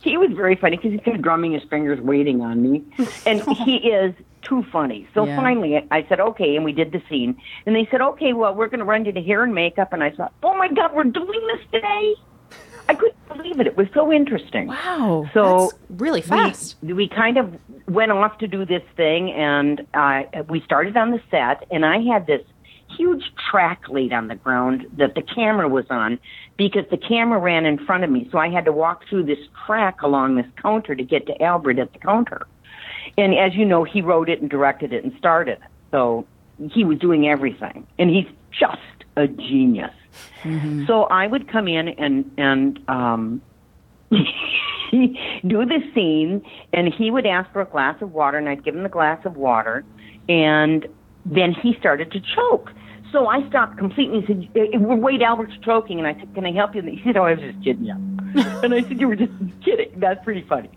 he 0.03 0.17
was 0.17 0.31
very 0.35 0.57
funny 0.57 0.77
because 0.77 0.93
he 0.93 0.99
kept 0.99 1.23
drumming 1.23 1.53
his 1.53 1.63
fingers, 1.71 2.01
waiting 2.01 2.41
on 2.41 2.63
me, 2.63 2.85
and 3.27 3.43
he 3.65 3.77
is 3.89 4.15
too 4.43 4.65
funny. 4.73 5.09
So 5.15 5.27
Yeah. 5.27 5.37
finally, 5.37 5.87
I 5.91 6.05
said, 6.09 6.21
"Okay," 6.21 6.57
and 6.57 6.65
we 6.65 6.73
did 6.73 6.93
the 6.93 7.03
scene. 7.09 7.37
And 7.67 7.75
they 7.75 7.87
said, 7.91 8.01
"Okay, 8.01 8.33
well, 8.33 8.55
we're 8.55 8.69
going 8.69 8.81
to 8.81 8.85
run 8.85 9.05
you 9.05 9.13
to 9.13 9.23
hair 9.23 9.43
and 9.43 9.55
makeup." 9.55 9.93
And 9.93 10.03
I 10.05 10.11
thought, 10.11 10.33
"Oh 10.43 10.57
my 10.57 10.69
God, 10.69 10.95
we're 10.95 11.05
doing 11.05 11.41
this 11.53 11.67
today!" 11.73 12.15
I 12.93 12.95
couldn't 12.95 13.29
believe 13.29 13.61
it. 13.61 13.67
It 13.67 13.77
was 13.77 13.89
so 13.95 14.13
interesting. 14.13 14.69
Wow. 14.69 15.29
So 15.33 15.73
really 15.91 16.21
fast. 16.21 16.77
we, 16.83 16.93
we 16.93 17.09
kind 17.09 17.39
of 17.39 17.55
went 17.89 18.13
off 18.13 18.39
to 18.39 18.47
do 18.47 18.65
this 18.65 18.83
thing, 18.97 19.33
and 19.33 19.87
uh, 19.95 20.23
we 20.49 20.61
started 20.61 20.97
on 20.97 21.11
the 21.11 21.21
set, 21.31 21.67
and 21.71 21.85
I 21.85 22.01
had 22.01 22.27
this 22.27 22.43
huge 22.97 23.25
track 23.51 23.89
laid 23.89 24.13
on 24.13 24.29
the 24.29 24.35
ground 24.35 24.87
that 24.99 25.15
the 25.15 25.23
camera 25.23 25.69
was 25.69 25.87
on 25.89 26.19
because 26.59 26.85
the 26.91 26.99
camera 26.99 27.39
ran 27.39 27.65
in 27.65 27.79
front 27.85 28.05
of 28.05 28.11
me, 28.11 28.29
so 28.31 28.39
I 28.39 28.51
had 28.51 28.67
to 28.67 28.73
walk 28.73 29.05
through 29.09 29.25
this 29.25 29.39
track 29.67 30.03
along 30.03 30.37
this 30.37 30.47
counter 30.61 30.95
to 30.95 31.03
get 31.03 31.27
to 31.27 31.43
Albert 31.43 31.79
at 31.79 31.93
the 31.93 31.99
counter. 31.99 32.47
And 33.17 33.35
as 33.35 33.55
you 33.55 33.65
know, 33.65 33.85
he 33.85 34.03
wrote 34.03 34.29
it 34.29 34.41
and 34.41 34.51
directed 34.51 34.93
it 34.93 35.05
and 35.05 35.13
started. 35.19 35.59
it, 35.59 35.61
so 35.91 36.27
he 36.71 36.85
was 36.85 36.99
doing 36.99 37.27
everything, 37.29 37.87
and 37.99 38.11
he's 38.11 38.29
just 38.51 38.79
a 39.17 39.27
genius. 39.27 39.93
So 40.87 41.05
I 41.05 41.27
would 41.27 41.49
come 41.49 41.69
in 41.69 41.89
and 41.89 42.31
and 42.37 42.79
um, 42.89 43.43
do 44.11 45.65
the 45.65 45.81
scene, 45.95 46.43
and 46.73 46.93
he 46.93 47.11
would 47.11 47.27
ask 47.27 47.51
for 47.53 47.63
a 47.63 47.67
glass 47.67 48.01
of 48.03 48.13
water, 48.13 48.39
and 48.39 48.49
I'd 48.49 48.65
give 48.65 48.75
him 48.75 48.83
the 48.83 48.89
glass 48.89 49.25
of 49.25 49.37
water, 49.37 49.85
and 50.29 50.87
then 51.25 51.53
he 51.53 51.75
started 51.79 52.11
to 52.13 52.21
choke. 52.21 52.73
So 53.11 53.27
I 53.27 53.47
stopped 53.49 53.79
completely 53.79 54.19
and 54.19 54.27
said, 54.27 54.49
"Eh, 54.57 54.67
eh, 54.75 54.79
"Wait, 54.79 55.23
Albert's 55.23 55.57
choking," 55.63 55.99
and 55.99 56.07
I 56.09 56.15
said, 56.15 56.35
"Can 56.35 56.47
I 56.47 56.53
help 56.53 56.75
you?" 56.75 56.81
And 56.81 56.91
he 56.91 57.03
said, 57.05 57.17
"Oh, 57.17 57.25
I 57.25 57.35
was 57.35 57.41
just 57.41 57.63
kidding 57.63 57.85
you." 57.85 57.95
and 58.63 58.75
I 58.75 58.83
said, 58.83 59.01
"You 59.01 59.09
were 59.09 59.17
just 59.17 59.33
kidding. 59.65 59.93
That's 59.97 60.23
pretty 60.25 60.43
funny." 60.43 60.71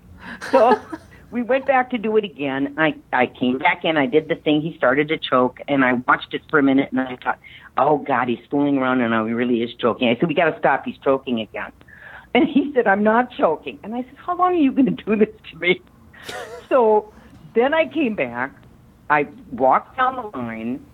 So 0.51 0.79
we 1.35 1.43
went 1.43 1.65
back 1.65 1.89
to 1.89 1.97
do 1.97 2.15
it 2.15 2.23
again. 2.23 2.73
I 2.77 2.95
I 3.11 3.27
came 3.27 3.57
back 3.57 3.83
in. 3.83 3.97
I 3.97 4.05
did 4.05 4.29
the 4.29 4.35
thing. 4.35 4.61
He 4.61 4.73
started 4.77 5.09
to 5.09 5.17
choke, 5.17 5.59
and 5.67 5.83
I 5.83 5.91
watched 6.07 6.33
it 6.33 6.41
for 6.49 6.59
a 6.59 6.63
minute, 6.63 6.93
and 6.93 7.01
I 7.01 7.17
thought, 7.21 7.39
"Oh 7.77 7.97
God, 7.97 8.29
he's 8.29 8.39
fooling 8.49 8.77
around, 8.77 9.01
and 9.01 9.11
now 9.11 9.25
he 9.25 9.33
really 9.33 9.61
is 9.61 9.73
choking." 9.75 10.07
I 10.07 10.15
said, 10.15 10.29
"We 10.29 10.33
got 10.33 10.49
to 10.51 10.57
stop. 10.57 10.85
He's 10.85 10.97
choking 11.03 11.41
again." 11.41 11.73
And 12.33 12.49
he 12.49 12.69
said, 12.75 12.85
I'm 12.85 13.01
not 13.01 13.31
choking. 13.31 13.79
And 13.81 13.95
I 13.95 14.01
said, 14.01 14.17
How 14.17 14.35
long 14.35 14.51
are 14.51 14.59
you 14.59 14.73
going 14.73 14.93
to 14.93 15.03
do 15.03 15.15
this 15.15 15.33
to 15.51 15.57
me? 15.57 15.81
so 16.69 17.13
then 17.53 17.73
I 17.73 17.85
came 17.87 18.13
back. 18.13 18.53
I 19.09 19.29
walked 19.53 19.95
down 19.95 20.17
the 20.17 20.37
line 20.37 20.85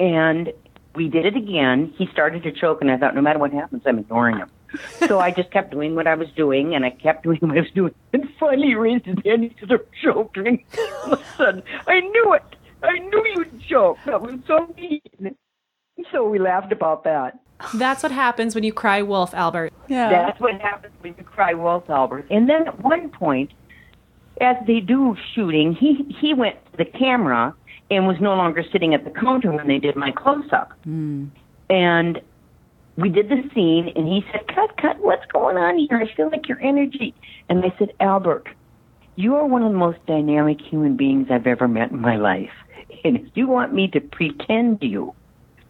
and 0.00 0.52
we 0.96 1.08
did 1.08 1.24
it 1.24 1.36
again. 1.36 1.94
He 1.96 2.08
started 2.08 2.42
to 2.42 2.50
choke, 2.50 2.80
and 2.80 2.90
I 2.90 2.96
thought, 2.98 3.14
No 3.14 3.20
matter 3.20 3.38
what 3.38 3.52
happens, 3.52 3.82
I'm 3.86 4.00
ignoring 4.00 4.38
him. 4.38 4.50
So 5.06 5.18
I 5.18 5.30
just 5.30 5.50
kept 5.50 5.70
doing 5.70 5.94
what 5.94 6.06
I 6.06 6.14
was 6.14 6.28
doing, 6.36 6.74
and 6.74 6.84
I 6.84 6.90
kept 6.90 7.22
doing 7.24 7.38
what 7.40 7.56
I 7.56 7.60
was 7.60 7.70
doing. 7.74 7.94
And 8.12 8.28
finally, 8.38 8.68
he 8.68 8.74
raised 8.74 9.06
his 9.06 9.16
hand. 9.24 9.44
He 9.44 9.54
started 9.56 9.86
choking. 10.02 10.64
All 11.04 11.12
of 11.14 11.20
a 11.20 11.24
sudden, 11.36 11.62
I 11.86 12.00
knew 12.00 12.34
it. 12.34 12.56
I 12.82 12.98
knew 12.98 13.24
you'd 13.36 13.62
choke. 13.68 13.98
That 14.06 14.20
was 14.20 14.34
so 14.46 14.72
mean. 14.76 15.36
So 16.10 16.28
we 16.28 16.38
laughed 16.38 16.72
about 16.72 17.04
that. 17.04 17.38
That's 17.74 18.02
what 18.02 18.10
happens 18.10 18.54
when 18.54 18.64
you 18.64 18.72
cry 18.72 19.02
wolf, 19.02 19.34
Albert. 19.34 19.72
Yeah. 19.88 20.10
That's 20.10 20.40
what 20.40 20.60
happens 20.60 20.92
when 21.00 21.14
you 21.16 21.22
cry 21.22 21.54
wolf, 21.54 21.88
Albert. 21.88 22.26
And 22.30 22.48
then 22.48 22.66
at 22.66 22.82
one 22.82 23.10
point, 23.10 23.52
as 24.40 24.56
they 24.66 24.80
do 24.80 25.16
shooting, 25.34 25.74
he 25.74 26.14
he 26.20 26.34
went 26.34 26.56
to 26.72 26.78
the 26.78 26.84
camera 26.84 27.54
and 27.90 28.06
was 28.06 28.16
no 28.20 28.34
longer 28.34 28.64
sitting 28.72 28.94
at 28.94 29.04
the 29.04 29.10
counter 29.10 29.52
when 29.52 29.68
they 29.68 29.78
did 29.78 29.96
my 29.96 30.10
close 30.10 30.50
up. 30.52 30.72
Hmm. 30.84 31.26
And 31.68 32.20
we 32.96 33.08
did 33.08 33.28
the 33.28 33.42
scene, 33.54 33.92
and 33.96 34.06
he 34.06 34.24
said, 34.30 34.46
"Cut, 34.48 34.76
cut! 34.76 34.98
What's 35.00 35.26
going 35.26 35.56
on 35.56 35.78
here? 35.78 35.98
I 35.98 36.14
feel 36.14 36.30
like 36.30 36.48
your 36.48 36.60
energy." 36.60 37.14
And 37.48 37.64
I 37.64 37.74
said, 37.78 37.92
"Albert, 38.00 38.48
you 39.16 39.36
are 39.36 39.46
one 39.46 39.62
of 39.62 39.72
the 39.72 39.78
most 39.78 40.04
dynamic 40.06 40.60
human 40.60 40.96
beings 40.96 41.28
I've 41.30 41.46
ever 41.46 41.68
met 41.68 41.90
in 41.90 42.00
my 42.00 42.16
life. 42.16 42.52
And 43.04 43.16
if 43.16 43.26
you 43.34 43.46
want 43.46 43.74
me 43.74 43.88
to 43.88 44.00
pretend 44.00 44.80
to 44.80 44.86
you, 44.86 45.14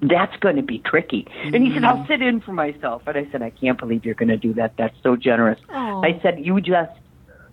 that's 0.01 0.37
going 0.39 0.57
to 0.57 0.63
be 0.63 0.79
tricky. 0.81 1.27
And 1.45 1.57
he 1.65 1.73
said, 1.73 1.85
I'll 1.85 1.99
mm-hmm. 1.99 2.09
sit 2.09 2.23
in 2.23 2.41
for 2.41 2.53
myself. 2.53 3.03
And 3.07 3.17
I 3.17 3.31
said, 3.31 3.43
I 3.43 3.51
can't 3.51 3.79
believe 3.79 4.05
you're 4.05 4.15
going 4.15 4.29
to 4.29 4.37
do 4.37 4.53
that. 4.55 4.75
That's 4.77 4.97
so 5.03 5.17
generous. 5.17 5.61
I 5.71 6.19
said, 6.23 6.45
you 6.45 6.61
just, 6.61 6.93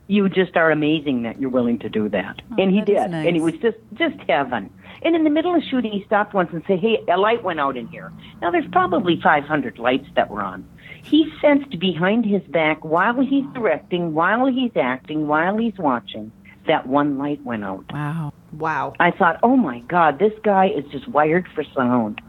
you 0.10 0.28
just 0.28 0.58
are 0.58 0.72
amazing 0.72 1.22
that 1.22 1.40
you're 1.40 1.52
willing 1.52 1.78
to 1.80 1.88
do 1.88 2.10
that. 2.10 2.42
Oh, 2.52 2.56
and 2.58 2.72
he 2.72 2.80
that 2.80 2.90
is 2.90 2.96
did. 3.04 3.14
And 3.14 3.28
it 3.28 3.32
nice. 3.34 3.42
was 3.42 3.54
just, 3.62 3.78
just 3.94 4.18
heaven. 4.28 4.74
And 5.04 5.16
in 5.16 5.24
the 5.24 5.30
middle 5.30 5.56
of 5.56 5.62
shooting, 5.70 5.92
he 5.92 6.04
stopped 6.06 6.34
once 6.34 6.50
and 6.52 6.64
said, 6.68 6.80
Hey, 6.80 6.98
a 7.08 7.16
light 7.16 7.44
went 7.44 7.60
out 7.60 7.78
in 7.78 7.88
here. 7.88 8.12
Now 8.42 8.50
there's 8.50 8.68
probably 8.72 9.22
500 9.22 9.78
lights 9.78 10.08
that 10.16 10.30
were 10.30 10.42
on. 10.42 10.68
He 11.04 11.32
sensed 11.40 11.80
behind 11.80 12.26
his 12.26 12.42
back 12.50 12.84
while 12.84 13.22
he's 13.22 13.46
directing, 13.54 14.14
while 14.14 14.48
he's 14.48 14.72
acting, 14.76 15.28
while 15.28 15.58
he's 15.58 15.78
watching, 15.78 16.32
that 16.68 16.88
one 16.88 17.18
light 17.18 17.44
went 17.46 17.64
out. 17.64 17.86
Wow. 17.94 18.34
Wow. 18.52 18.94
I 19.00 19.12
thought, 19.12 19.40
oh 19.44 19.56
my 19.56 19.80
God, 19.82 20.18
this 20.18 20.34
guy 20.44 20.70
is 20.70 20.86
just 20.92 21.08
wired 21.08 21.48
for 21.54 21.64
sound. 21.76 22.20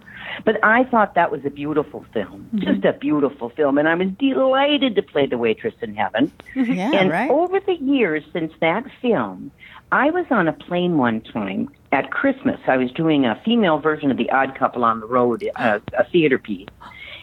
But 0.44 0.62
I 0.64 0.84
thought 0.84 1.14
that 1.14 1.30
was 1.30 1.44
a 1.44 1.50
beautiful 1.50 2.04
film, 2.12 2.48
mm-hmm. 2.54 2.58
just 2.60 2.84
a 2.84 2.92
beautiful 2.92 3.50
film, 3.50 3.78
and 3.78 3.88
I 3.88 3.94
was 3.94 4.08
delighted 4.18 4.94
to 4.96 5.02
play 5.02 5.26
the 5.26 5.38
waitress 5.38 5.74
in 5.80 5.94
heaven. 5.94 6.32
Yeah, 6.70 6.92
and 6.94 7.10
right? 7.10 7.30
over 7.30 7.58
the 7.58 7.74
years 7.74 8.22
since 8.32 8.52
that 8.60 8.84
film, 9.02 9.50
I 9.90 10.10
was 10.10 10.26
on 10.30 10.46
a 10.46 10.52
plane 10.52 10.98
one 10.98 11.20
time 11.20 11.68
at 11.90 12.10
Christmas. 12.10 12.60
I 12.66 12.76
was 12.76 12.92
doing 12.92 13.24
a 13.24 13.40
female 13.44 13.78
version 13.78 14.10
of 14.10 14.16
The 14.16 14.30
Odd 14.30 14.56
Couple 14.56 14.84
on 14.84 15.00
the 15.00 15.06
Road, 15.06 15.42
a, 15.56 15.80
a 15.98 16.04
theater 16.10 16.38
piece. 16.38 16.68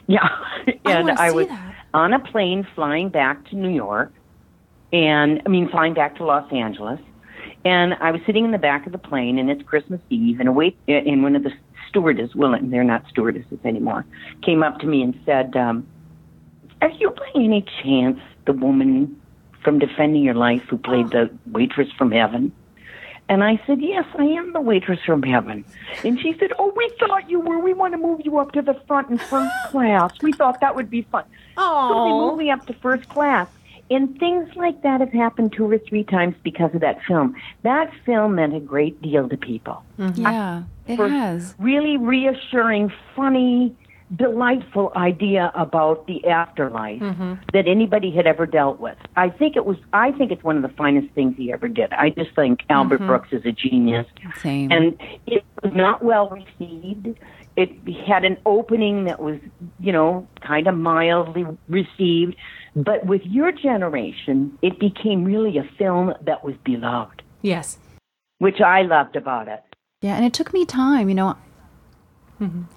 Yeah, 0.10 0.26
oh, 0.26 0.72
and 0.86 1.08
wanna 1.08 1.20
I 1.20 1.30
see 1.32 1.36
was 1.36 1.48
that. 1.48 1.76
on 1.94 2.14
a 2.14 2.20
plane 2.20 2.66
flying 2.76 3.10
back 3.10 3.46
to 3.50 3.58
New 3.58 3.68
York, 3.68 4.14
and 4.94 5.42
I 5.46 5.50
mean 5.50 5.68
flying 5.68 5.94
back 5.94 6.16
to 6.16 6.24
Los 6.24 6.50
Angeles, 6.50 7.02
and 7.66 7.94
I 7.96 8.12
was 8.12 8.22
sitting 8.26 8.46
in 8.46 8.52
the 8.52 8.58
back 8.58 8.86
of 8.86 8.94
the 8.94 8.98
plane, 8.98 9.38
and 9.38 9.50
it's 9.50 9.62
Christmas 9.64 10.00
Eve, 10.10 10.40
and 10.40 10.48
a 10.48 10.52
wait, 10.54 10.78
and 10.88 11.24
one 11.24 11.36
of 11.36 11.44
the 11.44 11.52
stewardess, 11.90 12.36
well, 12.36 12.58
they're 12.62 12.84
not 12.84 13.04
stewardesses 13.10 13.60
anymore, 13.64 14.06
came 14.42 14.64
up 14.64 14.80
to 14.80 14.86
me 14.88 15.02
and 15.02 15.18
said, 15.26 15.56
um, 15.56 15.86
"Are 16.82 16.90
you 16.92 17.12
by 17.12 17.28
any 17.36 17.66
chance 17.84 18.20
the 18.46 18.54
woman 18.54 19.20
from 19.64 19.80
Defending 19.80 20.24
Your 20.24 20.36
Life 20.36 20.64
who 20.70 20.78
played 20.78 21.10
the 21.12 21.30
waitress 21.52 21.90
from 21.98 22.12
heaven?" 22.12 22.52
And 23.30 23.44
I 23.44 23.60
said, 23.68 23.82
Yes, 23.82 24.06
I 24.18 24.24
am 24.24 24.54
the 24.54 24.62
waitress 24.62 25.00
from 25.06 25.22
heaven. 25.22 25.66
And 26.06 26.18
she 26.18 26.34
said, 26.40 26.54
Oh, 26.58 26.72
we 26.78 26.90
thought 26.98 27.30
you 27.30 27.42
were. 27.42 27.60
We 27.60 27.74
want 27.74 27.92
to 27.94 27.98
move 27.98 28.22
you 28.24 28.38
up 28.38 28.54
to 28.54 28.62
the 28.62 28.74
front 28.88 29.10
in 29.10 29.18
first 29.18 29.54
class. 29.70 30.14
We 30.22 30.32
thought 30.32 30.62
that 30.62 30.78
would 30.78 30.90
be 30.90 31.02
fun. 31.02 31.26
So 31.58 31.60
they 31.60 31.62
Oh. 31.62 32.28
moved 32.30 32.38
me 32.38 32.52
up 32.52 32.66
to 32.68 32.74
first 32.76 33.10
class. 33.10 33.50
And 33.92 34.18
things 34.18 34.48
like 34.56 34.82
that 34.84 35.02
have 35.02 35.12
happened 35.12 35.52
two 35.52 35.70
or 35.70 35.78
three 35.78 36.06
times 36.06 36.36
because 36.42 36.74
of 36.74 36.80
that 36.80 37.02
film. 37.06 37.36
That 37.64 37.92
film 38.06 38.36
meant 38.36 38.56
a 38.56 38.62
great 38.62 39.02
deal 39.02 39.28
to 39.28 39.36
people. 39.36 39.84
Yeah, 40.16 40.64
it 40.88 40.96
For 40.96 41.10
has. 41.10 41.56
Really 41.60 41.98
reassuring, 41.98 42.92
funny, 43.16 43.76
delightful 44.16 44.92
idea 44.96 45.52
about 45.54 46.08
the 46.08 46.26
afterlife 46.28 47.02
mm-hmm. 47.02 47.34
that 47.54 47.68
anybody 47.68 48.10
had 48.12 48.26
ever 48.26 48.46
dealt 48.46 48.80
with. 48.80 48.98
I 49.18 49.30
think 49.30 49.56
it 49.58 49.66
was 49.66 49.78
I 49.92 50.12
think 50.14 50.32
it's 50.32 50.44
one 50.44 50.56
of 50.56 50.62
the 50.62 50.76
finest 50.76 51.14
things 51.14 51.36
he 51.38 51.52
ever 51.52 51.68
did. 51.68 51.92
I 51.94 52.12
just 52.12 52.34
think 52.36 52.62
Albert 52.70 52.98
mm-hmm. 52.98 53.08
Brooks 53.08 53.30
is 53.32 53.46
a 53.46 53.52
genius. 53.52 54.06
Same. 54.42 54.72
And 54.72 54.98
it 55.26 55.44
was 55.62 55.74
not 55.76 56.04
well 56.04 56.30
received. 56.30 57.20
It 57.58 57.72
had 58.08 58.24
an 58.24 58.38
opening 58.46 59.06
that 59.06 59.20
was, 59.20 59.40
you 59.80 59.92
know, 59.92 60.28
kind 60.42 60.68
of 60.68 60.76
mildly 60.76 61.46
received. 61.68 62.36
But 62.76 63.06
with 63.08 63.24
your 63.26 63.52
generation, 63.52 64.58
it 64.62 64.80
became 64.80 65.26
really 65.26 65.58
a 65.58 65.68
film 65.78 66.14
that 66.22 66.44
was 66.44 66.54
beloved, 66.64 67.24
Yes. 67.42 67.80
which 68.38 68.62
I 68.62 68.84
loved 68.84 69.16
about 69.16 69.48
it. 69.48 69.64
Yeah, 70.02 70.16
and 70.16 70.26
it 70.26 70.34
took 70.34 70.54
me 70.54 70.66
time. 70.66 71.10
You 71.10 71.16
know, 71.16 71.38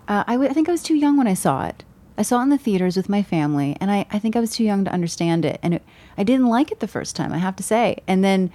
uh, 0.09 0.25
I, 0.27 0.33
w- 0.33 0.49
I 0.51 0.55
think 0.55 0.69
I 0.69 0.73
was 0.73 0.83
too 0.83 0.95
young 0.95 1.17
when 1.19 1.27
I 1.27 1.35
saw 1.35 1.67
it. 1.67 1.85
I 2.17 2.23
saw 2.23 2.41
it 2.41 2.45
in 2.45 2.49
the 2.51 2.59
theaters 2.59 2.97
with 2.97 3.09
my 3.11 3.23
family, 3.23 3.77
and 3.81 3.91
I, 3.91 4.07
I 4.11 4.19
think 4.19 4.37
I 4.37 4.41
was 4.41 4.51
too 4.53 4.65
young 4.65 4.85
to 4.87 4.93
understand 4.93 5.45
it. 5.45 5.59
And 5.63 5.75
it, 5.75 5.83
I 6.17 6.23
didn't 6.23 6.47
like 6.47 6.71
it 6.73 6.81
the 6.81 6.89
first 6.89 7.17
time, 7.17 7.33
I 7.33 7.39
have 7.39 7.57
to 7.57 7.63
say. 7.63 7.99
And 8.07 8.25
then 8.25 8.51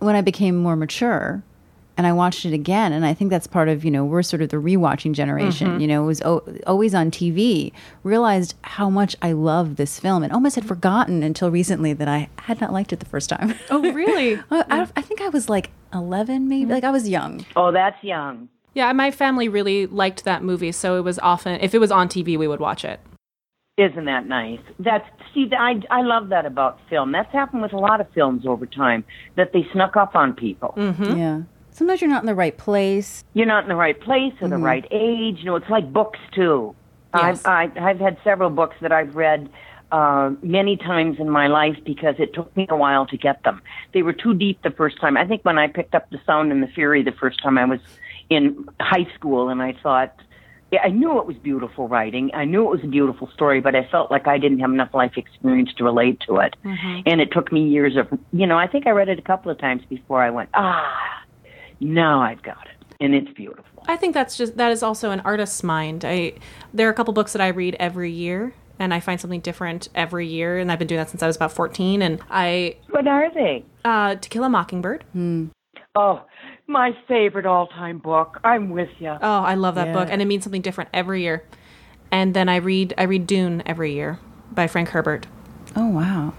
when 0.00 0.14
I 0.16 0.20
became 0.20 0.56
more 0.56 0.76
mature 0.76 1.42
and 1.96 2.06
I 2.06 2.12
watched 2.12 2.44
it 2.44 2.52
again. 2.52 2.92
And 2.92 3.04
I 3.04 3.12
think 3.12 3.30
that's 3.30 3.48
part 3.48 3.68
of, 3.68 3.84
you 3.84 3.90
know, 3.90 4.04
we're 4.04 4.22
sort 4.22 4.40
of 4.40 4.50
the 4.50 4.56
rewatching 4.58 5.14
generation. 5.14 5.80
You 5.80 5.88
know, 5.88 6.04
it 6.04 6.06
was 6.06 6.22
o- 6.22 6.44
always 6.64 6.94
on 6.94 7.10
TV. 7.10 7.72
Realized 8.04 8.54
how 8.62 8.88
much 8.88 9.16
I 9.20 9.32
love 9.32 9.74
this 9.74 9.98
film 9.98 10.22
and 10.22 10.32
almost 10.32 10.54
had 10.54 10.64
forgotten 10.64 11.24
until 11.24 11.50
recently 11.50 11.92
that 11.94 12.06
I 12.06 12.28
had 12.38 12.60
not 12.60 12.72
liked 12.72 12.92
it 12.92 13.00
the 13.00 13.06
first 13.06 13.28
time. 13.30 13.54
Oh, 13.68 13.80
really? 13.92 14.36
I, 14.50 14.64
I, 14.70 14.86
I 14.96 15.02
think 15.02 15.20
I 15.20 15.28
was 15.28 15.48
like 15.48 15.70
11, 15.92 16.48
maybe. 16.48 16.62
Mm-hmm. 16.62 16.72
Like 16.72 16.84
I 16.84 16.90
was 16.90 17.08
young. 17.08 17.44
Oh, 17.56 17.72
that's 17.72 18.02
young. 18.02 18.48
yeah, 18.74 18.92
my 18.92 19.10
family 19.10 19.48
really 19.48 19.86
liked 19.86 20.24
that 20.24 20.42
movie, 20.42 20.72
so 20.72 20.96
it 20.96 21.04
was 21.04 21.18
often 21.20 21.60
if 21.60 21.74
it 21.74 21.78
was 21.78 21.90
on 21.90 22.08
TV, 22.08 22.38
we 22.38 22.48
would 22.48 22.60
watch 22.60 22.84
it. 22.84 23.00
Isn't 23.78 24.06
that 24.06 24.26
nice? 24.26 24.58
That's 24.80 25.08
see, 25.32 25.48
I 25.56 25.80
I 25.90 26.02
love 26.02 26.30
that 26.30 26.46
about 26.46 26.80
film. 26.90 27.12
That's 27.12 27.32
happened 27.32 27.62
with 27.62 27.72
a 27.72 27.78
lot 27.78 28.00
of 28.00 28.08
films 28.12 28.44
over 28.44 28.66
time 28.66 29.04
that 29.36 29.52
they 29.52 29.64
snuck 29.72 29.96
up 29.96 30.16
on 30.16 30.34
people. 30.34 30.74
Mm-hmm. 30.76 31.16
Yeah. 31.16 31.42
Sometimes 31.70 32.00
you're 32.00 32.10
not 32.10 32.24
in 32.24 32.26
the 32.26 32.34
right 32.34 32.58
place. 32.58 33.22
You're 33.34 33.46
not 33.46 33.62
in 33.62 33.68
the 33.68 33.76
right 33.76 33.98
place 34.00 34.32
or 34.40 34.48
the 34.48 34.56
mm-hmm. 34.56 34.64
right 34.64 34.84
age. 34.90 35.38
You 35.38 35.44
know, 35.44 35.56
it's 35.56 35.70
like 35.70 35.92
books 35.92 36.18
too. 36.34 36.74
Yes. 37.14 37.44
I've 37.44 37.76
I, 37.76 37.90
I've 37.90 38.00
had 38.00 38.18
several 38.24 38.50
books 38.50 38.74
that 38.80 38.90
I've 38.90 39.14
read 39.14 39.48
uh, 39.90 40.30
many 40.42 40.76
times 40.76 41.18
in 41.18 41.30
my 41.30 41.46
life 41.46 41.76
because 41.84 42.14
it 42.18 42.34
took 42.34 42.54
me 42.56 42.66
a 42.68 42.76
while 42.76 43.06
to 43.06 43.16
get 43.16 43.42
them. 43.42 43.62
They 43.94 44.02
were 44.02 44.12
too 44.12 44.34
deep 44.34 44.62
the 44.62 44.70
first 44.70 45.00
time. 45.00 45.16
I 45.16 45.26
think 45.26 45.44
when 45.44 45.58
I 45.58 45.66
picked 45.68 45.94
up 45.94 46.10
The 46.10 46.20
Sound 46.26 46.52
and 46.52 46.62
the 46.62 46.66
Fury 46.68 47.02
the 47.02 47.12
first 47.12 47.42
time 47.42 47.56
I 47.56 47.64
was 47.64 47.80
in 48.28 48.68
high 48.80 49.06
school, 49.14 49.48
and 49.48 49.62
I 49.62 49.74
thought. 49.82 50.14
Yeah, 50.70 50.80
I 50.84 50.90
knew 50.90 51.18
it 51.18 51.24
was 51.24 51.36
beautiful 51.38 51.88
writing. 51.88 52.30
I 52.34 52.44
knew 52.44 52.62
it 52.66 52.70
was 52.70 52.84
a 52.84 52.88
beautiful 52.88 53.30
story, 53.32 53.62
but 53.62 53.74
I 53.74 53.88
felt 53.90 54.10
like 54.10 54.26
I 54.26 54.36
didn't 54.36 54.58
have 54.58 54.70
enough 54.70 54.92
life 54.92 55.16
experience 55.16 55.72
to 55.78 55.84
relate 55.84 56.20
to 56.26 56.40
it. 56.40 56.56
And 57.06 57.22
it 57.22 57.32
took 57.32 57.50
me 57.50 57.66
years 57.66 57.96
of, 57.96 58.06
you 58.34 58.46
know, 58.46 58.58
I 58.58 58.66
think 58.66 58.86
I 58.86 58.90
read 58.90 59.08
it 59.08 59.18
a 59.18 59.22
couple 59.22 59.50
of 59.50 59.56
times 59.56 59.82
before 59.88 60.22
I 60.22 60.28
went, 60.28 60.50
ah, 60.52 61.24
now 61.80 62.20
I've 62.20 62.42
got 62.42 62.66
it. 62.66 62.94
And 63.00 63.14
it's 63.14 63.32
beautiful. 63.32 63.64
I 63.86 63.96
think 63.96 64.12
that's 64.12 64.36
just 64.36 64.58
that 64.58 64.70
is 64.70 64.82
also 64.82 65.10
an 65.10 65.20
artist's 65.20 65.62
mind. 65.62 66.04
I 66.04 66.34
there 66.74 66.86
are 66.86 66.90
a 66.90 66.94
couple 66.94 67.14
books 67.14 67.32
that 67.32 67.40
I 67.40 67.48
read 67.48 67.74
every 67.80 68.12
year 68.12 68.52
and 68.78 68.94
I 68.94 69.00
find 69.00 69.20
something 69.20 69.40
different 69.40 69.88
every 69.94 70.26
year 70.26 70.58
and 70.58 70.70
I've 70.70 70.78
been 70.78 70.88
doing 70.88 70.98
that 71.00 71.10
since 71.10 71.22
I 71.22 71.26
was 71.26 71.36
about 71.36 71.52
14 71.52 72.02
and 72.02 72.20
I 72.30 72.76
What 72.90 73.06
are 73.06 73.32
they? 73.32 73.64
uh 73.84 74.14
To 74.16 74.28
Kill 74.28 74.44
a 74.44 74.48
Mockingbird. 74.48 75.04
Oh, 75.94 76.22
my 76.66 76.92
favorite 77.08 77.46
all-time 77.46 77.98
book. 77.98 78.38
I'm 78.44 78.70
with 78.70 78.90
you. 78.98 79.16
Oh, 79.20 79.42
I 79.42 79.54
love 79.54 79.74
that 79.76 79.88
Yeah. 79.88 79.92
book 79.94 80.08
and 80.10 80.22
it 80.22 80.26
means 80.26 80.44
something 80.44 80.62
different 80.62 80.90
every 80.92 81.22
year. 81.22 81.44
And 82.12 82.34
then 82.34 82.48
I 82.48 82.56
read 82.56 82.94
I 82.96 83.02
read 83.04 83.26
Dune 83.26 83.62
every 83.66 83.92
year 83.94 84.18
by 84.52 84.66
Frank 84.66 84.90
Herbert. 84.90 85.26
Oh, 85.76 85.88
wow. 85.88 86.34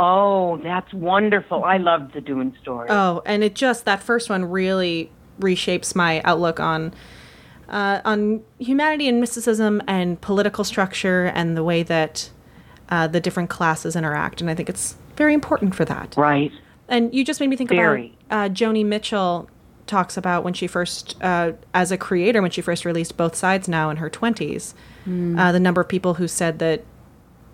Oh, 0.00 0.56
that's 0.62 0.92
wonderful. 0.92 1.62
I 1.64 1.76
loved 1.76 2.14
the 2.14 2.20
Dune 2.20 2.54
story. 2.60 2.88
Oh, 2.90 3.22
and 3.24 3.44
it 3.44 3.54
just 3.54 3.84
that 3.84 4.02
first 4.02 4.28
one 4.28 4.44
really 4.46 5.10
reshapes 5.40 5.94
my 5.94 6.20
outlook 6.22 6.58
on 6.58 6.92
uh, 7.68 8.00
on 8.04 8.42
humanity 8.58 9.08
and 9.08 9.20
mysticism 9.20 9.82
and 9.86 10.20
political 10.20 10.64
structure 10.64 11.26
and 11.26 11.56
the 11.56 11.64
way 11.64 11.82
that 11.82 12.30
uh, 12.88 13.06
the 13.06 13.20
different 13.20 13.50
classes 13.50 13.96
interact. 13.96 14.40
And 14.40 14.50
I 14.50 14.54
think 14.54 14.68
it's 14.68 14.96
very 15.16 15.34
important 15.34 15.74
for 15.74 15.84
that. 15.84 16.14
right. 16.16 16.52
And 16.88 17.14
you 17.14 17.24
just 17.24 17.40
made 17.40 17.48
me 17.48 17.56
think 17.56 17.70
Very. 17.70 18.14
about 18.26 18.50
uh, 18.50 18.52
Joni 18.52 18.84
Mitchell 18.84 19.48
talks 19.86 20.16
about 20.16 20.44
when 20.44 20.52
she 20.52 20.66
first, 20.66 21.16
uh, 21.22 21.52
as 21.72 21.90
a 21.90 21.96
creator, 21.96 22.42
when 22.42 22.50
she 22.50 22.60
first 22.60 22.84
released 22.84 23.16
Both 23.16 23.34
Sides 23.34 23.68
Now 23.68 23.88
in 23.90 23.98
her 23.98 24.10
20s, 24.10 24.74
uh, 25.38 25.52
the 25.52 25.60
number 25.60 25.80
of 25.80 25.88
people 25.88 26.14
who 26.14 26.28
said 26.28 26.58
that, 26.58 26.84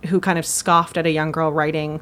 who 0.06 0.20
kind 0.20 0.38
of 0.38 0.46
scoffed 0.46 0.96
at 0.96 1.06
a 1.06 1.10
young 1.10 1.30
girl 1.30 1.52
writing 1.52 2.00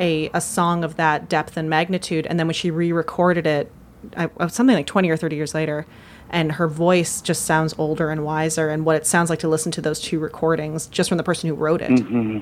a, 0.00 0.30
a 0.32 0.40
song 0.40 0.84
of 0.84 0.96
that 0.96 1.28
depth 1.28 1.56
and 1.56 1.68
magnitude. 1.68 2.26
And 2.26 2.38
then 2.38 2.46
when 2.46 2.54
she 2.54 2.70
re 2.70 2.92
recorded 2.92 3.46
it, 3.46 3.72
I, 4.16 4.30
uh, 4.38 4.48
something 4.48 4.76
like 4.76 4.86
20 4.86 5.10
or 5.10 5.16
30 5.16 5.36
years 5.36 5.54
later, 5.54 5.86
and 6.30 6.52
her 6.52 6.68
voice 6.68 7.20
just 7.20 7.44
sounds 7.44 7.74
older 7.78 8.10
and 8.10 8.24
wiser, 8.24 8.68
and 8.68 8.84
what 8.84 8.96
it 8.96 9.06
sounds 9.06 9.30
like 9.30 9.38
to 9.40 9.48
listen 9.48 9.72
to 9.72 9.80
those 9.80 10.00
two 10.00 10.18
recordings 10.18 10.86
just 10.86 11.08
from 11.08 11.18
the 11.18 11.24
person 11.24 11.48
who 11.48 11.54
wrote 11.54 11.82
it. 11.82 11.90
Mm-hmm. 11.90 12.38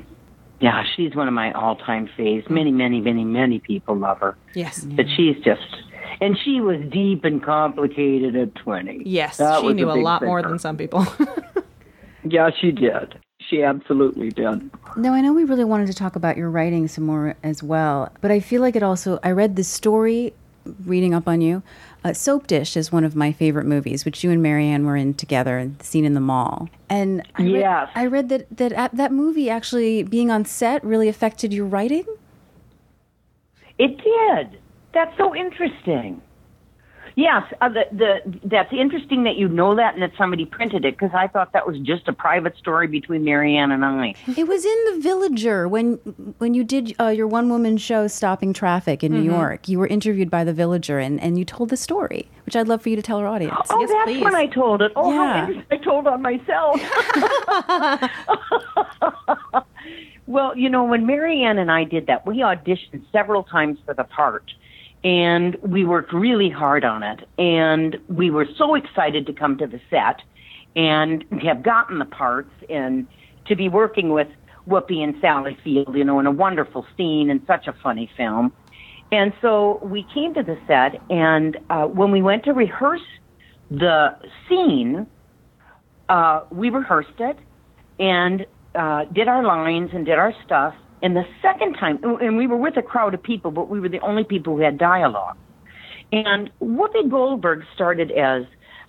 Yeah, 0.61 0.85
she's 0.97 1.15
one 1.15 1.29
of 1.29 1.35
my 1.35 1.53
all-time 1.53 2.09
faves. 2.19 2.45
Mm-hmm. 2.45 2.55
Many, 2.55 2.73
many, 2.73 3.01
many, 3.01 3.25
many 3.25 3.59
people 3.59 3.97
love 3.97 4.19
her. 4.21 4.37
Yes. 4.55 4.85
But 4.85 5.07
she's 5.15 5.37
just, 5.45 5.61
and 6.21 6.37
she 6.45 6.61
was 6.61 6.81
deep 6.91 7.25
and 7.25 7.43
complicated 7.43 8.37
at 8.37 8.55
20. 8.55 9.03
Yes, 9.05 9.37
That 9.37 9.61
she 9.61 9.73
knew 9.75 9.91
a 9.91 9.95
big 9.95 10.03
lot 10.03 10.23
more 10.23 10.43
than 10.43 10.59
some 10.59 10.77
people. 10.77 11.07
Yeah, 12.29 12.51
she 12.61 12.73
did. 12.73 13.19
She 13.39 13.63
absolutely 13.63 14.31
did. 14.31 14.71
No, 14.97 15.13
I 15.13 15.21
know 15.21 15.33
we 15.33 15.45
really 15.45 15.65
wanted 15.65 15.87
to 15.87 15.95
talk 15.95 16.17
about 16.17 16.37
your 16.37 16.51
writing 16.51 16.89
some 16.89 17.05
more 17.05 17.37
as 17.45 17.63
well, 17.63 18.11
but 18.21 18.31
I 18.31 18.41
feel 18.41 18.61
like 18.61 18.75
it 18.75 18.83
also. 18.83 19.21
I 19.23 19.31
read 19.31 19.55
this 19.55 19.69
story, 19.69 20.35
reading 20.85 21.15
up 21.15 21.29
on 21.29 21.41
you. 21.41 21.63
Uh, 22.07 22.11
Soapdish 22.11 22.77
is 22.77 22.93
one 22.93 23.03
of 23.03 23.17
my 23.17 23.33
favorite 23.33 23.67
movies, 23.67 24.05
which 24.05 24.23
you 24.23 24.31
and 24.31 24.41
Marianne 24.41 24.87
were 24.87 24.95
in 24.95 25.13
together, 25.13 25.69
the 25.77 25.85
scene 25.85 26.05
in 26.05 26.15
the 26.15 26.21
mall. 26.21 26.69
And 26.89 27.21
I 27.35 27.43
read, 27.43 27.59
Yes. 27.59 27.89
I 27.97 28.07
read 28.07 28.29
that 28.29 28.47
that 28.57 28.73
at 28.75 28.95
that 28.95 29.11
movie 29.11 29.51
actually 29.51 30.05
being 30.05 30.31
on 30.31 30.45
set 30.45 30.85
really 30.85 31.09
affected 31.09 31.53
your 31.53 31.67
writing. 31.67 32.05
It 33.79 33.99
did. 33.99 34.61
That's 34.95 35.17
so 35.19 35.35
interesting. 35.35 36.23
Yes, 37.19 37.45
uh, 37.63 37.71
the, 37.71 37.85
the 37.93 38.39
that's 38.45 38.71
interesting 38.75 39.25
that 39.25 39.37
you 39.37 39.49
know 39.49 39.75
that 39.75 39.95
and 39.95 40.03
that 40.03 40.13
somebody 40.19 40.45
printed 40.45 40.85
it 40.85 40.99
because 40.99 41.13
I 41.15 41.29
thought 41.29 41.55
that 41.55 41.67
was 41.67 41.79
just 41.79 42.07
a 42.09 42.13
private 42.13 42.59
story 42.59 42.89
between 42.89 43.25
Marianne 43.25 43.73
and 43.73 43.83
I. 43.83 44.13
It 44.37 44.47
was 44.47 44.67
in 44.67 44.85
The 44.93 45.01
Villager 45.01 45.67
when 45.67 45.95
when 46.37 46.53
you 46.53 46.63
did 46.63 46.95
uh, 47.01 47.09
your 47.09 47.27
one 47.27 47.49
woman 47.49 47.79
show 47.79 48.07
Stopping 48.07 48.53
Traffic 48.53 49.03
in 49.03 49.13
New 49.13 49.23
York. 49.23 49.67
You 49.67 49.79
were 49.79 49.87
interviewed 49.87 50.31
by 50.31 50.45
The 50.45 50.53
Villager 50.53 50.99
and, 50.99 51.19
and 51.23 51.39
you 51.39 51.47
told 51.47 51.71
the 51.71 51.77
story, 51.79 52.29
which 52.45 52.55
I'd 52.55 52.69
love 52.69 52.83
for 52.83 52.91
you 52.91 52.97
to 52.97 53.03
tell 53.03 53.17
our 53.17 53.27
audience. 53.27 53.57
Oh, 53.71 53.81
Yes, 53.81 53.91
that's 53.91 54.11
please. 54.11 54.23
when 54.23 54.35
I 54.35 54.47
told 54.49 54.83
it. 54.83 54.93
Oh, 54.95 55.11
Yeah. 55.11 55.63
I 55.71 55.77
told 55.79 56.07
on 56.07 56.21
myself. 56.21 56.79
well, 60.27 60.55
you 60.55 60.69
know, 60.69 60.85
when 60.85 61.07
Marianne 61.07 61.57
and 61.57 61.71
I 61.71 61.85
did 61.85 62.09
that, 62.09 62.27
we 62.27 62.39
auditioned 62.41 63.05
several 63.11 63.43
times 63.43 63.79
for 63.87 63.95
the 63.95 64.05
part, 64.05 64.45
and 65.07 65.57
we 65.63 65.85
worked 65.85 66.13
really 66.13 66.51
hard 66.51 66.85
on 66.85 67.05
it, 67.05 67.21
and 67.39 67.97
we 68.09 68.29
were 68.29 68.47
so 68.59 68.75
excited 68.75 69.25
to 69.27 69.33
come 69.33 69.57
to 69.57 69.65
the 69.69 69.81
set 69.89 70.21
and 70.75 71.25
have 71.43 71.63
gotten 71.63 72.01
the 72.01 72.05
parts 72.05 72.51
and 72.69 73.07
to 73.47 73.55
be 73.55 73.69
working 73.69 74.09
with 74.11 74.27
Whoopi 74.69 75.05
and 75.05 75.15
Sally 75.21 75.57
Field, 75.63 75.95
you 75.95 76.03
know, 76.03 76.19
in 76.19 76.27
a 76.27 76.33
wonderful 76.33 76.85
scene 76.97 77.31
and 77.31 77.41
such 77.47 77.69
a 77.69 77.75
funny 77.85 78.11
film. 78.17 78.53
And 79.13 79.33
so 79.41 79.79
we 79.81 80.05
came 80.13 80.35
to 80.35 80.43
the 80.43 80.59
set, 80.67 81.01
and 81.09 81.57
uh, 81.71 81.85
when 81.85 82.11
we 82.11 82.21
went 82.21 82.43
to 82.47 82.53
rehearse 82.53 83.09
the 83.71 84.19
scene, 84.49 85.07
uh, 86.09 86.41
we 86.51 86.71
rehearsed 86.71 87.21
it 87.21 87.39
and 88.01 88.45
uh, 88.75 89.05
did 89.05 89.29
our 89.29 89.45
lines 89.45 89.91
and 89.93 90.05
did 90.05 90.19
our 90.19 90.35
stuff. 90.45 90.75
And 91.03 91.15
the 91.15 91.25
second 91.43 91.75
time, 91.75 91.99
and 92.03 92.37
we 92.37 92.47
were 92.47 92.57
with 92.57 92.77
a 92.77 92.83
crowd 92.83 93.15
of 93.15 93.23
people, 93.23 93.51
but 93.51 93.69
we 93.69 93.81
were 93.81 93.89
the 93.89 94.01
only 94.01 94.25
people 94.25 94.57
who 94.57 94.63
had 94.63 94.79
dialogue. 94.79 95.37
And 96.13 96.51
Whoopi 96.61 97.11
Goldberg 97.11 97.65
started 97.75 98.11
as 98.13 98.45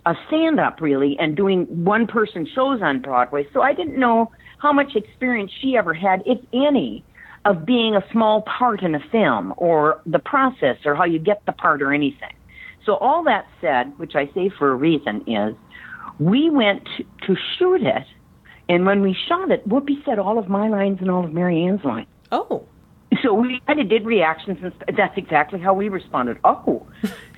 a 0.06 0.14
stand 0.28 0.60
up, 0.60 0.80
really, 0.80 1.18
and 1.20 1.36
doing 1.36 1.66
one 1.84 2.08
person 2.08 2.48
shows 2.56 2.82
on 2.82 3.02
Broadway. 3.02 3.46
So 3.54 3.62
I 3.62 3.74
didn't 3.74 4.00
know 4.00 4.32
how 4.60 4.72
much 4.72 4.96
experience 4.96 5.52
she 5.62 5.76
ever 5.76 5.94
had, 5.94 6.24
if 6.26 6.40
any, 6.54 7.04
of 7.46 7.66
being 7.66 7.96
a 7.96 8.04
small 8.12 8.42
part 8.42 8.84
in 8.84 8.96
a 8.96 9.00
film 9.12 9.54
or 9.58 10.02
the 10.06 10.20
process 10.20 10.78
or 10.86 10.96
how 10.96 11.06
you 11.06 11.20
get 11.20 11.46
the 11.46 11.52
part 11.52 11.82
or 11.82 11.94
anything. 11.94 12.34
So, 12.86 12.96
all 12.96 13.24
that 13.26 13.46
said, 13.60 13.98
which 14.00 14.16
I 14.16 14.28
say 14.34 14.50
for 14.58 14.72
a 14.72 14.76
reason, 14.76 15.24
is 15.28 15.56
we 16.20 16.50
went 16.50 16.88
to, 17.26 17.36
shoot 17.58 17.82
it, 17.82 18.06
and 18.70 18.86
when 18.86 19.02
we 19.02 19.14
shot 19.28 19.52
it, 19.52 19.68
Whoopi 19.68 20.04
said 20.06 20.20
all 20.20 20.38
of 20.38 20.50
my 20.50 20.68
lines 20.68 21.00
and 21.02 21.10
all 21.10 21.26
of 21.26 21.34
Mary 21.34 21.56
Marianne's 21.56 21.84
lines. 21.84 22.08
oh. 22.32 22.66
So 23.24 23.34
we 23.34 23.62
kind 23.66 23.80
of 23.80 23.88
did 23.88 24.06
reactions, 24.06 24.60
and 24.62 24.98
that's 24.98 25.18
exactly 25.18 25.60
how 25.60 25.74
we 25.74 25.88
responded. 25.88 26.40
Oh. 26.44 26.86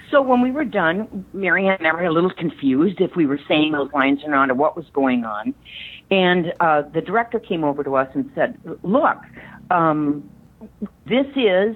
So 0.10 0.22
when 0.22 0.42
we 0.42 0.50
were 0.50 0.66
done, 0.66 1.26
Mary 1.34 1.64
Marianne 1.64 1.78
and 1.78 1.88
I 1.88 1.94
were 1.94 2.06
a 2.06 2.12
little 2.12 2.34
confused 2.34 3.00
if 3.00 3.16
we 3.16 3.28
were 3.28 3.40
saying 3.48 3.74
those 3.74 3.92
lines 3.94 4.24
or 4.24 4.32
not, 4.32 4.50
or 4.50 4.56
what 4.56 4.76
was 4.76 4.88
going 4.94 5.26
on. 5.26 5.54
And 6.10 6.54
uh, 6.60 6.82
the 6.94 7.02
director 7.02 7.40
came 7.40 7.64
over 7.64 7.84
to 7.84 7.96
us 7.96 8.10
and 8.16 8.32
said, 8.34 8.60
"Look, 8.82 9.18
um, 9.70 10.28
this 11.06 11.28
is 11.36 11.76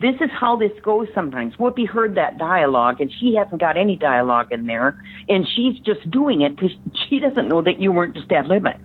this 0.00 0.14
is 0.20 0.30
how 0.30 0.56
this 0.56 0.72
goes 0.82 1.08
sometimes. 1.14 1.54
Whoopi 1.56 1.88
heard 1.88 2.16
that 2.16 2.38
dialogue, 2.38 3.00
and 3.00 3.10
she 3.10 3.34
hasn't 3.34 3.60
got 3.60 3.76
any 3.76 3.96
dialogue 3.96 4.52
in 4.52 4.66
there, 4.66 5.02
and 5.28 5.46
she's 5.48 5.78
just 5.80 6.10
doing 6.10 6.42
it 6.42 6.54
because 6.54 6.72
she 7.08 7.18
doesn't 7.18 7.48
know 7.48 7.62
that 7.62 7.80
you 7.80 7.92
weren't 7.92 8.14
just 8.14 8.30
ad 8.30 8.46
libbing." 8.46 8.78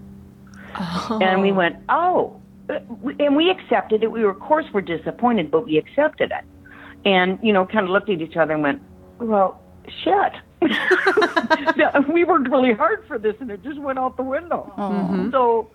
And 1.22 1.42
we 1.42 1.52
went, 1.52 1.76
"Oh," 1.90 2.40
and 3.20 3.36
we 3.36 3.50
accepted 3.50 4.04
it. 4.04 4.12
We 4.12 4.24
were, 4.24 4.30
of 4.30 4.40
course, 4.40 4.66
we're 4.74 4.82
disappointed, 4.82 5.52
but 5.52 5.66
we 5.66 5.78
accepted 5.78 6.32
it, 6.32 6.46
and 7.06 7.40
you 7.44 7.52
know, 7.52 7.66
kind 7.66 7.84
of 7.86 7.90
looked 7.90 8.10
at 8.10 8.22
each 8.22 8.38
other 8.38 8.54
and 8.54 8.64
went, 8.64 8.82
"Well, 9.20 9.62
shit." 10.04 10.34
we 12.14 12.24
worked 12.24 12.50
really 12.50 12.74
hard 12.74 13.04
for 13.08 13.18
this, 13.18 13.36
and 13.40 13.52
it 13.52 13.64
just 13.64 13.80
went 13.80 14.00
out 14.00 14.16
the 14.16 14.24
window. 14.24 14.72
So 15.32 15.72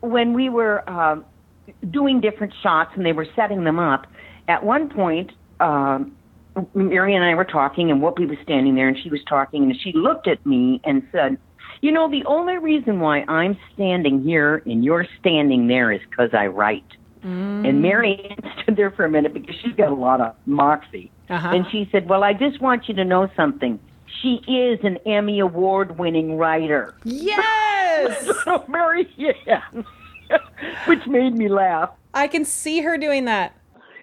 when 0.00 0.34
we 0.34 0.48
were 0.48 0.88
um, 0.88 1.24
doing 1.90 2.20
different 2.20 2.52
shots 2.62 2.92
and 2.94 3.04
they 3.04 3.12
were 3.12 3.26
setting 3.34 3.64
them 3.64 3.78
up, 3.78 4.06
at 4.48 4.64
one 4.64 4.88
point, 4.88 5.32
um, 5.60 6.16
Mary 6.74 7.14
and 7.14 7.24
I 7.24 7.34
were 7.34 7.44
talking, 7.44 7.90
and 7.90 8.00
Whoopi 8.00 8.28
was 8.28 8.38
standing 8.42 8.74
there, 8.74 8.88
and 8.88 8.98
she 8.98 9.10
was 9.10 9.20
talking, 9.28 9.64
and 9.64 9.78
she 9.80 9.92
looked 9.92 10.26
at 10.26 10.44
me 10.46 10.80
and 10.84 11.02
said, 11.12 11.36
"You 11.82 11.92
know, 11.92 12.08
the 12.10 12.24
only 12.24 12.56
reason 12.56 13.00
why 13.00 13.24
I'm 13.28 13.58
standing 13.74 14.22
here 14.22 14.62
and 14.64 14.84
you're 14.84 15.06
standing 15.20 15.66
there 15.66 15.92
is 15.92 16.00
because 16.08 16.32
I 16.32 16.46
write." 16.46 16.84
And 17.22 17.82
Mary 17.82 18.36
stood 18.62 18.76
there 18.76 18.90
for 18.92 19.04
a 19.04 19.10
minute 19.10 19.34
because 19.34 19.56
she's 19.56 19.74
got 19.74 19.90
a 19.90 19.94
lot 19.94 20.20
of 20.20 20.34
moxie, 20.46 21.10
Uh-huh. 21.28 21.48
and 21.48 21.66
she 21.70 21.88
said, 21.90 22.08
"Well, 22.08 22.22
I 22.24 22.32
just 22.32 22.60
want 22.60 22.88
you 22.88 22.94
to 22.94 23.04
know 23.04 23.28
something. 23.36 23.78
She 24.22 24.36
is 24.46 24.78
an 24.84 24.96
Emmy 25.06 25.40
award-winning 25.40 26.36
writer." 26.38 26.94
Yes. 27.04 28.30
So 28.44 28.62
Mary, 28.68 29.08
yeah, 29.16 29.62
which 30.86 31.04
made 31.06 31.34
me 31.34 31.48
laugh. 31.48 31.90
I 32.14 32.28
can 32.28 32.44
see 32.44 32.80
her 32.82 32.96
doing 32.98 33.24
that. 33.24 33.54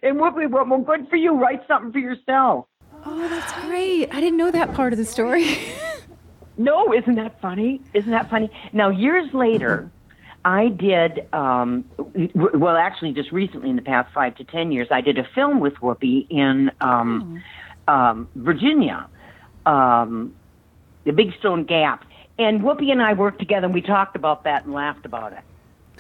And 0.04 0.18
Whoopi, 0.20 0.49
well, 0.49 0.66
well, 0.66 0.80
good 0.80 1.08
for 1.10 1.16
you. 1.16 1.34
Write 1.39 1.66
something 1.68 1.91
for 1.93 1.99
yourself. 1.99 2.66
Oh, 3.06 3.28
that's 3.28 3.54
great. 3.66 4.14
I 4.14 4.20
didn't 4.20 4.38
know 4.38 4.51
that 4.51 4.74
part 4.74 4.93
of 4.93 4.99
the 4.99 5.06
story. 5.06 5.58
No, 6.56 6.93
isn't 6.93 7.16
that 7.16 7.41
funny? 7.41 7.82
Isn't 7.95 8.12
that 8.12 8.30
funny? 8.30 8.51
Now, 8.74 8.89
years 8.89 9.34
later, 9.34 9.89
I 10.45 10.68
did, 10.68 11.28
um, 11.34 11.86
well, 12.36 12.76
actually, 12.78 13.14
just 13.14 13.32
recently 13.32 13.72
in 13.72 13.76
the 13.76 13.82
past 13.82 14.14
five 14.14 14.36
to 14.36 14.43
ten 14.43 14.72
years, 14.72 14.88
I 14.91 15.01
did 15.01 15.18
a 15.18 15.28
film 15.34 15.60
with 15.60 15.74
Whoopi 15.76 16.28
in 16.30 16.70
um, 16.80 17.41
um, 17.88 18.28
Virginia, 18.36 19.08
um, 19.66 20.36
the 21.06 21.12
Big 21.12 21.34
Stone 21.39 21.64
Gap. 21.64 22.06
And 22.38 22.62
Whoopi 22.62 22.91
and 22.91 23.01
I 23.01 23.14
worked 23.14 23.39
together 23.39 23.66
and 23.66 23.74
we 23.74 23.82
talked 23.82 24.16
about 24.16 24.43
that 24.43 24.66
and 24.66 24.74
laughed 24.74 25.06
about 25.06 25.34
it. 25.34 25.41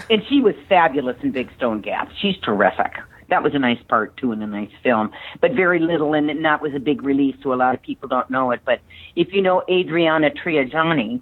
And 0.09 0.21
she 0.29 0.39
was 0.39 0.53
fabulous 0.69 1.17
in 1.23 1.31
Big 1.31 1.49
Stone 1.57 1.81
Gap. 1.81 2.11
She's 2.21 2.37
terrific. 2.43 2.93
That 3.33 3.41
was 3.41 3.55
a 3.55 3.59
nice 3.59 3.81
part 3.87 4.15
too, 4.15 4.31
and 4.31 4.43
a 4.43 4.45
nice 4.45 4.69
film, 4.83 5.09
but 5.41 5.53
very 5.53 5.79
little, 5.79 6.13
and, 6.13 6.29
and 6.29 6.45
that 6.45 6.61
was 6.61 6.75
a 6.75 6.79
big 6.79 7.01
relief. 7.01 7.33
So 7.41 7.51
a 7.51 7.55
lot 7.55 7.73
of 7.73 7.81
people 7.81 8.07
don't 8.07 8.29
know 8.29 8.51
it. 8.51 8.61
But 8.63 8.79
if 9.15 9.33
you 9.33 9.41
know 9.41 9.63
Adriana 9.67 10.29
Trigiani, 10.29 11.19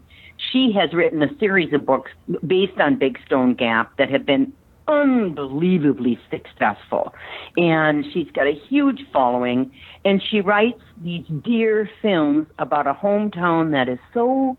she 0.51 0.74
has 0.74 0.91
written 0.91 1.24
a 1.24 1.34
series 1.39 1.72
of 1.72 1.86
books 1.86 2.12
based 2.45 2.78
on 2.82 2.99
Big 2.99 3.18
Stone 3.26 3.53
Gap 3.53 3.95
that 3.97 4.09
have 4.09 4.26
been 4.26 4.51
unbelievably 4.89 6.20
successful. 6.30 7.14
And 7.55 8.03
she's 8.12 8.30
got 8.32 8.45
a 8.45 8.59
huge 8.68 9.05
following, 9.14 9.72
and 10.03 10.22
she 10.22 10.41
writes 10.41 10.82
these 11.01 11.26
dear 11.45 11.89
films 12.01 12.47
about 12.59 12.88
a 12.88 12.93
hometown 12.93 13.72
that 13.72 13.88
is 13.88 13.99
so 14.14 14.57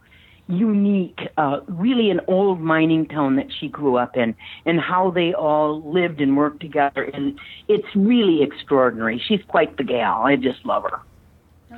unique, 0.49 1.21
uh, 1.37 1.61
really 1.69 2.11
an 2.11 2.21
old 2.27 2.61
mining 2.61 3.07
town 3.07 3.37
that 3.37 3.47
she 3.59 3.69
grew 3.69 3.97
up 3.97 4.17
in, 4.17 4.35
and 4.67 4.81
how 4.81 5.11
they 5.11 5.33
all 5.33 5.83
lived 5.83 6.21
and 6.21 6.37
worked 6.37 6.61
together. 6.61 7.03
And 7.03 7.39
it's 7.69 7.87
really 7.95 8.43
extraordinary. 8.43 9.23
She's 9.27 9.43
quite 9.49 9.77
the 9.77 9.85
gal. 9.85 10.23
I 10.23 10.37
just 10.37 10.65
love 10.65 10.85
her. 10.85 11.01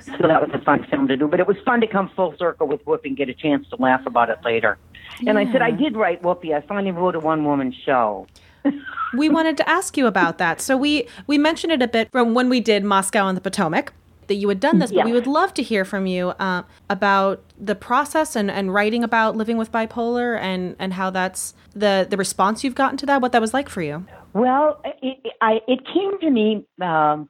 So 0.00 0.26
that 0.26 0.40
was 0.40 0.50
a 0.52 0.58
fun 0.64 0.84
film 0.90 1.06
to 1.08 1.16
do, 1.16 1.28
but 1.28 1.38
it 1.38 1.46
was 1.46 1.56
fun 1.64 1.80
to 1.80 1.86
come 1.86 2.10
full 2.16 2.34
circle 2.36 2.66
with 2.66 2.84
Whoopi 2.84 3.06
and 3.06 3.16
get 3.16 3.28
a 3.28 3.34
chance 3.34 3.68
to 3.68 3.76
laugh 3.76 4.04
about 4.06 4.28
it 4.28 4.38
later. 4.44 4.76
And 5.24 5.38
I 5.38 5.50
said, 5.52 5.62
I 5.62 5.70
did 5.70 5.96
write 5.96 6.22
Whoopi. 6.22 6.52
I 6.52 6.66
finally 6.66 6.90
wrote 6.90 7.14
a 7.14 7.20
one 7.20 7.44
woman 7.44 7.72
show. 7.84 8.26
we 9.16 9.28
wanted 9.28 9.56
to 9.58 9.68
ask 9.68 9.96
you 9.96 10.08
about 10.08 10.38
that. 10.38 10.60
So 10.60 10.76
we 10.76 11.06
we 11.26 11.38
mentioned 11.38 11.72
it 11.72 11.82
a 11.82 11.86
bit 11.86 12.10
from 12.10 12.34
when 12.34 12.48
we 12.48 12.60
did 12.60 12.82
Moscow 12.82 13.24
on 13.24 13.36
the 13.36 13.40
Potomac 13.40 13.92
that 14.28 14.34
you 14.36 14.48
had 14.48 14.60
done 14.60 14.78
this, 14.78 14.90
but 14.92 15.04
we 15.04 15.12
would 15.12 15.26
love 15.26 15.54
to 15.54 15.62
hear 15.62 15.84
from 15.84 16.06
you 16.06 16.30
uh, 16.38 16.62
about 16.90 17.42
the 17.58 17.74
process 17.74 18.36
and, 18.36 18.50
and 18.50 18.72
writing 18.74 19.02
about 19.04 19.36
living 19.36 19.56
with 19.56 19.70
bipolar 19.72 20.38
and, 20.38 20.76
and 20.78 20.92
how 20.94 21.10
that's 21.10 21.54
the 21.74 22.06
the 22.08 22.16
response 22.16 22.62
you've 22.64 22.74
gotten 22.74 22.96
to 22.98 23.06
that, 23.06 23.20
what 23.20 23.32
that 23.32 23.40
was 23.40 23.52
like 23.54 23.68
for 23.68 23.82
you. 23.82 24.06
Well, 24.32 24.80
it, 24.84 25.18
it- 25.24 25.32
I, 25.40 25.60
it 25.68 25.80
came 25.92 26.18
to 26.20 26.30
me. 26.30 26.66
Um, 26.80 27.28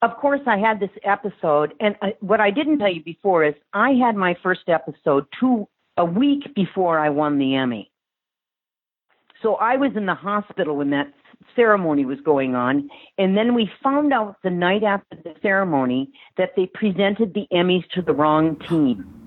of 0.00 0.16
course, 0.16 0.40
I 0.46 0.56
had 0.58 0.80
this 0.80 0.90
episode, 1.04 1.74
and 1.78 1.94
I, 2.02 2.14
what 2.20 2.40
I 2.40 2.50
didn't 2.50 2.78
tell 2.78 2.92
you 2.92 3.02
before 3.04 3.44
is 3.44 3.54
I 3.72 3.90
had 3.90 4.16
my 4.16 4.34
first 4.42 4.62
episode 4.68 5.26
two 5.38 5.68
a 5.96 6.04
week 6.04 6.54
before 6.56 6.98
I 6.98 7.10
won 7.10 7.38
the 7.38 7.54
Emmy. 7.54 7.90
So 9.42 9.56
I 9.56 9.76
was 9.76 9.90
in 9.96 10.06
the 10.06 10.14
hospital 10.14 10.76
when 10.76 10.90
that 10.90 11.12
ceremony 11.54 12.04
was 12.04 12.20
going 12.20 12.54
on, 12.54 12.88
and 13.18 13.36
then 13.36 13.54
we 13.54 13.70
found 13.82 14.12
out 14.12 14.36
the 14.42 14.50
night 14.50 14.82
after 14.82 15.16
the 15.16 15.34
ceremony 15.42 16.10
that 16.36 16.50
they 16.56 16.66
presented 16.66 17.34
the 17.34 17.46
Emmys 17.52 17.88
to 17.94 18.02
the 18.02 18.12
wrong 18.12 18.56
team. 18.68 19.21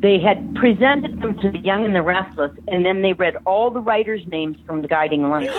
They 0.00 0.18
had 0.18 0.54
presented 0.54 1.20
them 1.20 1.38
to 1.40 1.50
the 1.50 1.58
Young 1.58 1.84
and 1.84 1.94
the 1.94 2.00
Restless, 2.02 2.52
and 2.68 2.86
then 2.86 3.02
they 3.02 3.12
read 3.12 3.36
all 3.44 3.70
the 3.70 3.80
writers' 3.80 4.22
names 4.26 4.56
from 4.66 4.80
the 4.80 4.88
guiding 4.88 5.28
light. 5.28 5.50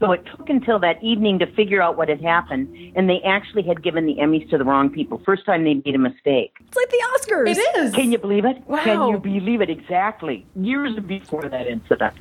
So 0.00 0.10
it 0.10 0.24
took 0.26 0.48
until 0.48 0.80
that 0.80 1.02
evening 1.02 1.38
to 1.38 1.46
figure 1.46 1.80
out 1.80 1.96
what 1.96 2.08
had 2.08 2.20
happened, 2.20 2.92
and 2.96 3.08
they 3.08 3.20
actually 3.22 3.62
had 3.62 3.82
given 3.82 4.06
the 4.06 4.16
Emmys 4.16 4.50
to 4.50 4.58
the 4.58 4.64
wrong 4.64 4.90
people. 4.90 5.22
First 5.24 5.46
time 5.46 5.62
they 5.62 5.74
made 5.74 5.94
a 5.94 5.98
mistake. 5.98 6.56
it's 6.60 6.76
like 6.76 6.90
the 6.90 7.02
Oscars. 7.14 7.56
It 7.56 7.76
is. 7.78 7.94
Can 7.94 8.10
you 8.10 8.18
believe 8.18 8.44
it? 8.44 8.56
Wow. 8.66 8.82
Can 8.82 9.08
you 9.08 9.18
believe 9.18 9.60
it? 9.60 9.70
Exactly. 9.70 10.44
Years 10.56 10.98
before 10.98 11.48
that 11.48 11.68
incident. 11.68 12.14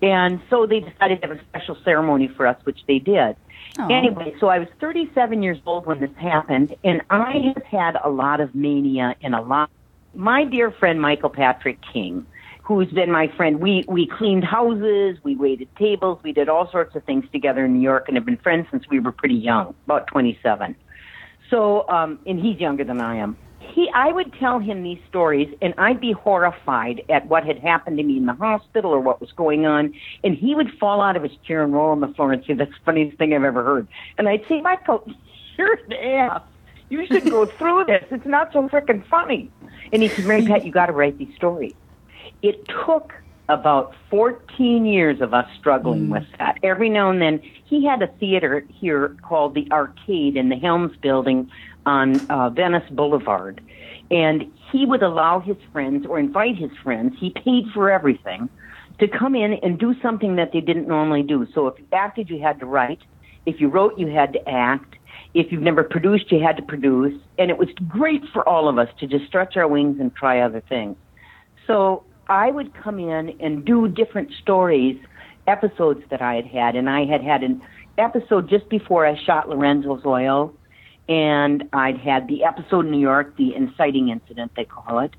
And 0.00 0.40
so 0.48 0.66
they 0.66 0.78
decided 0.80 1.20
to 1.22 1.28
have 1.28 1.36
a 1.36 1.40
special 1.48 1.76
ceremony 1.84 2.28
for 2.28 2.46
us, 2.46 2.56
which 2.64 2.78
they 2.86 3.00
did. 3.00 3.34
Anyway, 3.90 4.34
so 4.40 4.48
I 4.48 4.58
was 4.58 4.68
37 4.80 5.42
years 5.42 5.58
old 5.66 5.86
when 5.86 6.00
this 6.00 6.10
happened, 6.16 6.74
and 6.84 7.02
I 7.10 7.52
have 7.54 7.62
had 7.64 7.96
a 8.02 8.08
lot 8.08 8.40
of 8.40 8.54
mania 8.54 9.14
and 9.22 9.34
a 9.34 9.40
lot. 9.40 9.70
My 10.14 10.44
dear 10.44 10.70
friend 10.70 11.00
Michael 11.00 11.30
Patrick 11.30 11.78
King, 11.92 12.26
who's 12.62 12.90
been 12.90 13.10
my 13.10 13.28
friend, 13.36 13.60
we 13.60 13.84
we 13.88 14.06
cleaned 14.06 14.44
houses, 14.44 15.18
we 15.22 15.36
waited 15.36 15.68
tables, 15.76 16.18
we 16.22 16.32
did 16.32 16.48
all 16.48 16.70
sorts 16.70 16.96
of 16.96 17.04
things 17.04 17.24
together 17.30 17.66
in 17.66 17.74
New 17.74 17.82
York, 17.82 18.08
and 18.08 18.16
have 18.16 18.24
been 18.24 18.38
friends 18.38 18.66
since 18.70 18.84
we 18.90 19.00
were 19.00 19.12
pretty 19.12 19.34
young, 19.34 19.74
about 19.84 20.06
27. 20.06 20.74
So, 21.50 21.88
um, 21.88 22.18
and 22.26 22.40
he's 22.40 22.58
younger 22.58 22.84
than 22.84 23.00
I 23.00 23.16
am. 23.16 23.36
He, 23.60 23.90
I 23.94 24.12
would 24.12 24.32
tell 24.34 24.58
him 24.58 24.82
these 24.82 24.98
stories, 25.08 25.54
and 25.60 25.74
I'd 25.76 26.00
be 26.00 26.12
horrified 26.12 27.02
at 27.10 27.26
what 27.26 27.44
had 27.44 27.58
happened 27.58 27.98
to 27.98 28.02
me 28.02 28.16
in 28.16 28.26
the 28.26 28.34
hospital 28.34 28.90
or 28.90 29.00
what 29.00 29.20
was 29.20 29.30
going 29.32 29.66
on, 29.66 29.92
and 30.24 30.34
he 30.34 30.54
would 30.54 30.72
fall 30.78 31.02
out 31.02 31.16
of 31.16 31.22
his 31.22 31.32
chair 31.46 31.62
and 31.62 31.72
roll 31.72 31.90
on 31.90 32.00
the 32.00 32.08
floor 32.08 32.32
and 32.32 32.42
say, 32.46 32.54
"That's 32.54 32.70
the 32.70 32.84
funniest 32.84 33.18
thing 33.18 33.34
I've 33.34 33.44
ever 33.44 33.62
heard." 33.62 33.86
And 34.16 34.28
I'd 34.28 34.46
say, 34.48 34.62
"Michael, 34.62 35.06
you're 35.58 35.74
an 35.74 35.92
ass. 35.92 36.42
You 36.88 37.06
should 37.06 37.30
go 37.30 37.44
through 37.44 37.84
this. 37.84 38.04
It's 38.10 38.26
not 38.26 38.52
so 38.54 38.68
freaking 38.68 39.06
funny." 39.06 39.50
And 39.92 40.02
he 40.02 40.08
said, 40.08 40.26
"Mary 40.26 40.44
Pat, 40.44 40.64
you 40.64 40.72
got 40.72 40.86
to 40.86 40.92
write 40.92 41.18
these 41.18 41.34
stories." 41.36 41.74
It 42.42 42.66
took 42.68 43.12
about 43.48 43.94
14 44.10 44.84
years 44.84 45.20
of 45.20 45.32
us 45.32 45.48
struggling 45.58 46.10
with 46.10 46.24
that. 46.38 46.58
Every 46.62 46.90
now 46.90 47.10
and 47.10 47.20
then, 47.20 47.40
he 47.64 47.84
had 47.84 48.02
a 48.02 48.06
theater 48.06 48.64
here 48.74 49.16
called 49.22 49.54
the 49.54 49.66
Arcade 49.72 50.36
in 50.36 50.50
the 50.50 50.56
Helms 50.56 50.96
building 50.98 51.50
on 51.86 52.20
uh, 52.28 52.50
Venice 52.50 52.88
Boulevard. 52.90 53.62
And 54.10 54.52
he 54.70 54.84
would 54.84 55.02
allow 55.02 55.40
his 55.40 55.56
friends 55.72 56.06
or 56.06 56.18
invite 56.18 56.56
his 56.56 56.70
friends, 56.82 57.14
he 57.18 57.30
paid 57.30 57.64
for 57.72 57.90
everything, 57.90 58.50
to 58.98 59.08
come 59.08 59.34
in 59.34 59.54
and 59.54 59.78
do 59.78 59.94
something 60.02 60.36
that 60.36 60.52
they 60.52 60.60
didn't 60.60 60.88
normally 60.88 61.22
do. 61.22 61.46
So 61.54 61.68
if 61.68 61.78
you 61.78 61.86
acted, 61.92 62.28
you 62.28 62.40
had 62.40 62.60
to 62.60 62.66
write. 62.66 63.00
If 63.46 63.60
you 63.60 63.68
wrote, 63.68 63.98
you 63.98 64.08
had 64.08 64.34
to 64.34 64.48
act. 64.48 64.96
If 65.34 65.52
you've 65.52 65.62
never 65.62 65.84
produced, 65.84 66.32
you 66.32 66.40
had 66.40 66.56
to 66.56 66.62
produce. 66.62 67.20
And 67.38 67.50
it 67.50 67.58
was 67.58 67.68
great 67.86 68.22
for 68.32 68.48
all 68.48 68.68
of 68.68 68.78
us 68.78 68.88
to 69.00 69.06
just 69.06 69.26
stretch 69.26 69.56
our 69.56 69.68
wings 69.68 69.98
and 70.00 70.14
try 70.14 70.40
other 70.40 70.62
things. 70.68 70.96
So 71.66 72.04
I 72.28 72.50
would 72.50 72.74
come 72.74 72.98
in 72.98 73.36
and 73.40 73.64
do 73.64 73.88
different 73.88 74.32
stories, 74.42 74.98
episodes 75.46 76.02
that 76.10 76.22
I 76.22 76.34
had 76.34 76.46
had, 76.46 76.76
and 76.76 76.88
I 76.90 77.04
had 77.04 77.22
had 77.22 77.42
an 77.42 77.62
episode 77.96 78.48
just 78.48 78.68
before 78.68 79.06
I 79.06 79.18
shot 79.24 79.48
Lorenzo's 79.48 80.02
oil, 80.04 80.54
and 81.08 81.64
I'd 81.72 81.98
had 81.98 82.28
the 82.28 82.44
episode 82.44 82.84
in 82.86 82.92
New 82.92 83.00
York, 83.00 83.36
the 83.36 83.54
inciting 83.54 84.08
incident 84.08 84.52
they 84.56 84.64
call 84.64 84.98
it, 85.00 85.12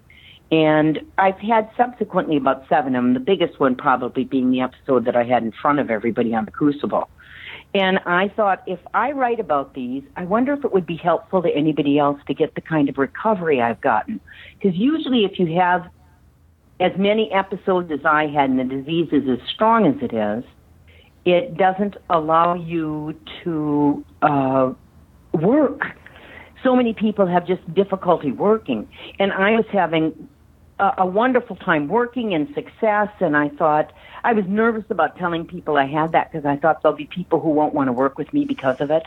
and 0.52 1.00
I've 1.18 1.40
had 1.40 1.70
subsequently 1.78 2.38
about 2.38 2.66
seven 2.70 2.96
of 2.96 3.04
them. 3.04 3.14
The 3.14 3.20
biggest 3.20 3.60
one 3.60 3.76
probably 3.76 4.24
being 4.24 4.52
the 4.52 4.62
episode 4.62 5.06
that 5.06 5.16
I 5.16 5.24
had 5.24 5.44
in 5.44 5.52
front 5.52 5.80
of 5.80 5.90
everybody 5.90 6.34
on 6.34 6.46
the 6.46 6.52
Crucible. 6.52 7.10
And 7.74 8.00
I 8.06 8.30
thought, 8.36 8.64
if 8.66 8.80
I 8.94 9.12
write 9.12 9.40
about 9.40 9.76
these, 9.76 10.04
I 10.16 10.26
wonder 10.26 10.54
if 10.54 10.66
it 10.66 10.74
would 10.74 10.88
be 10.88 10.98
helpful 10.98 11.44
to 11.44 11.50
anybody 11.50 12.00
else 12.00 12.20
to 12.28 12.34
get 12.34 12.56
the 12.56 12.62
kind 12.62 12.90
of 12.90 12.98
recovery 12.98 13.62
I've 13.62 13.80
gotten. 13.82 14.20
Because 14.56 14.76
usually, 14.76 15.24
if 15.24 15.38
you 15.38 15.60
have 15.60 15.88
as 16.80 16.92
many 16.98 17.32
episodes 17.32 17.92
as 17.92 18.00
I 18.06 18.26
had, 18.28 18.50
and 18.50 18.60
the 18.60 18.64
disease 18.64 19.10
is 19.12 19.30
as 19.30 19.38
strong 19.54 19.86
as 19.86 20.02
it 20.02 20.14
is, 20.16 20.44
it 21.26 21.58
doesn't 21.58 21.96
allow 22.10 22.56
you 22.56 23.14
to 23.44 24.04
uh, 24.24 24.74
work. 25.34 25.82
So 26.64 26.76
many 26.76 26.94
people 26.94 27.28
have 27.28 27.46
just 27.46 27.62
difficulty 27.74 28.32
working. 28.32 28.88
And 29.20 29.32
I 29.32 29.52
was 29.52 29.66
having 29.72 30.28
a, 30.80 30.94
a 31.00 31.06
wonderful 31.06 31.56
time 31.56 31.88
working 31.88 32.34
and 32.34 32.48
success, 32.56 33.10
and 33.20 33.36
I 33.36 33.50
thought, 33.50 33.92
I 34.24 34.34
was 34.34 34.46
nervous 34.48 34.86
about 34.90 35.18
telling 35.18 35.46
people 35.46 35.78
I 35.78 35.86
had 35.86 36.12
that 36.14 36.32
because 36.32 36.46
I 36.46 36.58
thought 36.58 36.82
there'll 36.82 36.98
be 36.98 37.06
people 37.06 37.40
who 37.40 37.50
won't 37.50 37.74
want 37.74 37.88
to 37.88 37.94
work 37.94 38.18
with 38.18 38.34
me 38.34 38.46
because 38.46 38.82
of 38.82 38.92
it. 38.92 39.04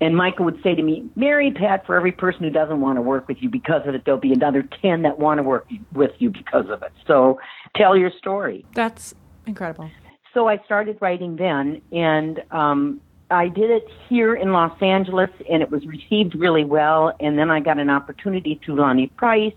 And 0.00 0.16
Michael 0.16 0.46
would 0.46 0.62
say 0.62 0.74
to 0.74 0.82
me, 0.82 1.08
Mary 1.14 1.52
Pat, 1.52 1.84
for 1.84 1.94
every 1.94 2.12
person 2.12 2.42
who 2.42 2.50
doesn't 2.50 2.80
want 2.80 2.96
to 2.96 3.02
work 3.02 3.28
with 3.28 3.42
you 3.42 3.50
because 3.50 3.86
of 3.86 3.94
it, 3.94 4.04
there'll 4.06 4.18
be 4.18 4.32
another 4.32 4.66
10 4.80 5.02
that 5.02 5.18
want 5.18 5.38
to 5.38 5.42
work 5.42 5.66
with 5.92 6.12
you 6.18 6.30
because 6.30 6.70
of 6.70 6.82
it. 6.82 6.92
So 7.06 7.38
tell 7.76 7.96
your 7.96 8.10
story. 8.10 8.64
That's 8.74 9.14
incredible. 9.46 9.90
So 10.32 10.48
I 10.48 10.58
started 10.64 10.96
writing 11.00 11.36
then, 11.36 11.82
and 11.92 12.42
um, 12.50 13.00
I 13.30 13.48
did 13.48 13.70
it 13.70 13.88
here 14.08 14.34
in 14.34 14.52
Los 14.52 14.80
Angeles, 14.80 15.30
and 15.50 15.62
it 15.62 15.70
was 15.70 15.84
received 15.86 16.34
really 16.34 16.64
well. 16.64 17.14
And 17.20 17.38
then 17.38 17.50
I 17.50 17.60
got 17.60 17.78
an 17.78 17.90
opportunity 17.90 18.58
to 18.64 18.74
Lonny 18.74 19.08
Price, 19.08 19.52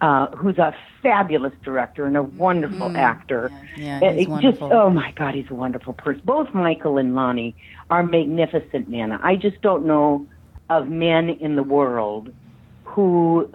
uh, 0.00 0.28
who's 0.36 0.58
a 0.58 0.74
fabulous 1.02 1.52
director 1.62 2.06
and 2.06 2.16
a 2.16 2.22
wonderful 2.22 2.96
actor. 2.96 3.50
Yeah, 3.76 4.00
And 4.02 4.18
he's 4.18 4.28
wonderful. 4.28 4.68
Just, 4.68 4.72
oh 4.72 4.90
my 4.90 5.12
God, 5.12 5.34
he's 5.34 5.50
a 5.50 5.54
wonderful 5.54 5.92
person. 5.92 6.22
Both 6.24 6.54
Michael 6.54 6.98
and 6.98 7.14
Lonny 7.14 7.54
are 7.90 8.02
magnificent 8.02 8.88
men. 8.88 9.12
I 9.12 9.36
just 9.36 9.60
don't 9.60 9.84
know 9.84 10.26
of 10.70 10.88
men 10.88 11.28
in 11.28 11.56
the 11.56 11.62
world 11.62 12.32
who 12.84 13.52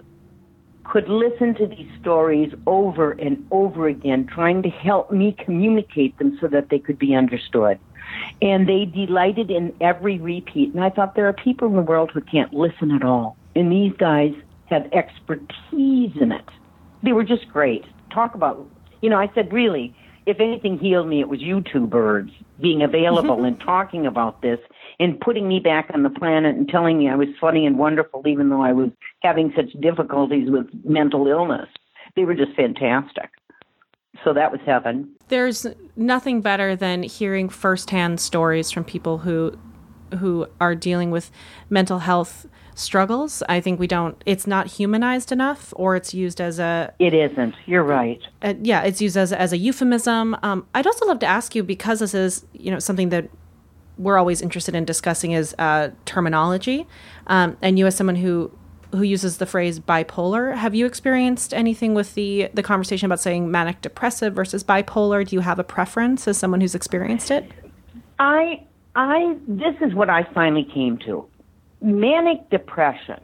could 0.84 1.08
listen 1.08 1.54
to 1.56 1.66
these 1.66 1.88
stories 2.00 2.54
over 2.66 3.12
and 3.12 3.44
over 3.50 3.88
again, 3.88 4.26
trying 4.26 4.62
to 4.62 4.68
help 4.70 5.10
me 5.10 5.32
communicate 5.32 6.16
them 6.18 6.38
so 6.40 6.46
that 6.46 6.68
they 6.68 6.78
could 6.78 6.98
be 6.98 7.14
understood. 7.14 7.78
And 8.40 8.68
they 8.68 8.84
delighted 8.84 9.50
in 9.50 9.74
every 9.80 10.18
repeat. 10.18 10.72
And 10.72 10.84
I 10.84 10.90
thought 10.90 11.16
there 11.16 11.26
are 11.26 11.32
people 11.32 11.66
in 11.66 11.74
the 11.74 11.82
world 11.82 12.12
who 12.12 12.20
can't 12.20 12.54
listen 12.54 12.92
at 12.92 13.02
all. 13.02 13.36
And 13.56 13.72
these 13.72 13.92
guys 13.94 14.32
have 14.66 14.86
expertise 14.92 16.12
in 16.20 16.32
it. 16.32 16.44
They 17.02 17.12
were 17.12 17.24
just 17.24 17.48
great. 17.48 17.84
Talk 18.12 18.34
about, 18.34 18.68
you 19.00 19.10
know, 19.10 19.18
I 19.18 19.30
said, 19.34 19.52
really, 19.52 19.94
if 20.26 20.40
anything 20.40 20.78
healed 20.78 21.08
me, 21.08 21.20
it 21.20 21.28
was 21.28 21.40
you 21.40 21.62
two 21.72 21.86
birds 21.86 22.30
being 22.60 22.82
available 22.82 23.36
mm-hmm. 23.36 23.44
and 23.44 23.60
talking 23.60 24.06
about 24.06 24.42
this 24.42 24.58
and 24.98 25.20
putting 25.20 25.46
me 25.46 25.60
back 25.60 25.90
on 25.94 26.02
the 26.02 26.10
planet 26.10 26.56
and 26.56 26.68
telling 26.68 26.98
me 26.98 27.08
I 27.08 27.14
was 27.14 27.28
funny 27.40 27.66
and 27.66 27.78
wonderful, 27.78 28.26
even 28.26 28.48
though 28.48 28.62
I 28.62 28.72
was 28.72 28.90
having 29.22 29.52
such 29.54 29.72
difficulties 29.80 30.50
with 30.50 30.66
mental 30.84 31.26
illness. 31.28 31.68
They 32.16 32.24
were 32.24 32.34
just 32.34 32.54
fantastic. 32.56 33.30
So 34.24 34.32
that 34.32 34.50
was 34.50 34.60
heaven. 34.64 35.10
There's 35.28 35.66
nothing 35.94 36.40
better 36.40 36.74
than 36.74 37.02
hearing 37.02 37.48
firsthand 37.48 38.18
stories 38.18 38.70
from 38.70 38.84
people 38.84 39.18
who 39.18 39.56
who 40.16 40.46
are 40.60 40.74
dealing 40.74 41.10
with 41.10 41.30
mental 41.70 42.00
health 42.00 42.46
struggles. 42.74 43.42
I 43.48 43.60
think 43.60 43.80
we 43.80 43.86
don't 43.86 44.22
it's 44.26 44.46
not 44.46 44.66
humanized 44.66 45.32
enough 45.32 45.72
or 45.76 45.96
it's 45.96 46.12
used 46.12 46.40
as 46.40 46.58
a 46.58 46.92
It 46.98 47.14
isn't. 47.14 47.54
You're 47.64 47.82
right. 47.82 48.20
uh, 48.42 48.54
yeah, 48.62 48.82
it's 48.82 49.00
used 49.00 49.16
as, 49.16 49.32
as 49.32 49.52
a 49.52 49.56
euphemism. 49.56 50.36
Um, 50.42 50.66
I'd 50.74 50.86
also 50.86 51.06
love 51.06 51.18
to 51.20 51.26
ask 51.26 51.54
you 51.54 51.62
because 51.62 52.00
this 52.00 52.14
is 52.14 52.44
you 52.52 52.70
know 52.70 52.78
something 52.78 53.08
that 53.08 53.28
we're 53.98 54.18
always 54.18 54.42
interested 54.42 54.74
in 54.74 54.84
discussing 54.84 55.32
is 55.32 55.54
uh, 55.58 55.88
terminology, 56.04 56.86
um, 57.28 57.56
and 57.62 57.78
you 57.78 57.86
as 57.86 57.96
someone 57.96 58.16
who 58.16 58.52
who 58.92 59.02
uses 59.02 59.38
the 59.38 59.46
phrase 59.46 59.80
bipolar, 59.80 60.54
have 60.54 60.74
you 60.74 60.86
experienced 60.86 61.54
anything 61.54 61.94
with 61.94 62.14
the 62.14 62.50
the 62.52 62.62
conversation 62.62 63.06
about 63.06 63.20
saying 63.20 63.50
manic 63.50 63.80
depressive 63.80 64.34
versus 64.34 64.62
bipolar? 64.62 65.26
Do 65.26 65.34
you 65.34 65.40
have 65.40 65.58
a 65.58 65.64
preference 65.64 66.28
as 66.28 66.36
someone 66.36 66.60
who's 66.60 66.74
experienced 66.74 67.30
it? 67.30 67.50
I 68.18 68.64
I 68.96 69.36
this 69.46 69.74
is 69.80 69.94
what 69.94 70.10
I 70.10 70.26
finally 70.34 70.66
came 70.72 70.98
to. 71.06 71.26
Manic 71.80 72.50
depression 72.50 73.20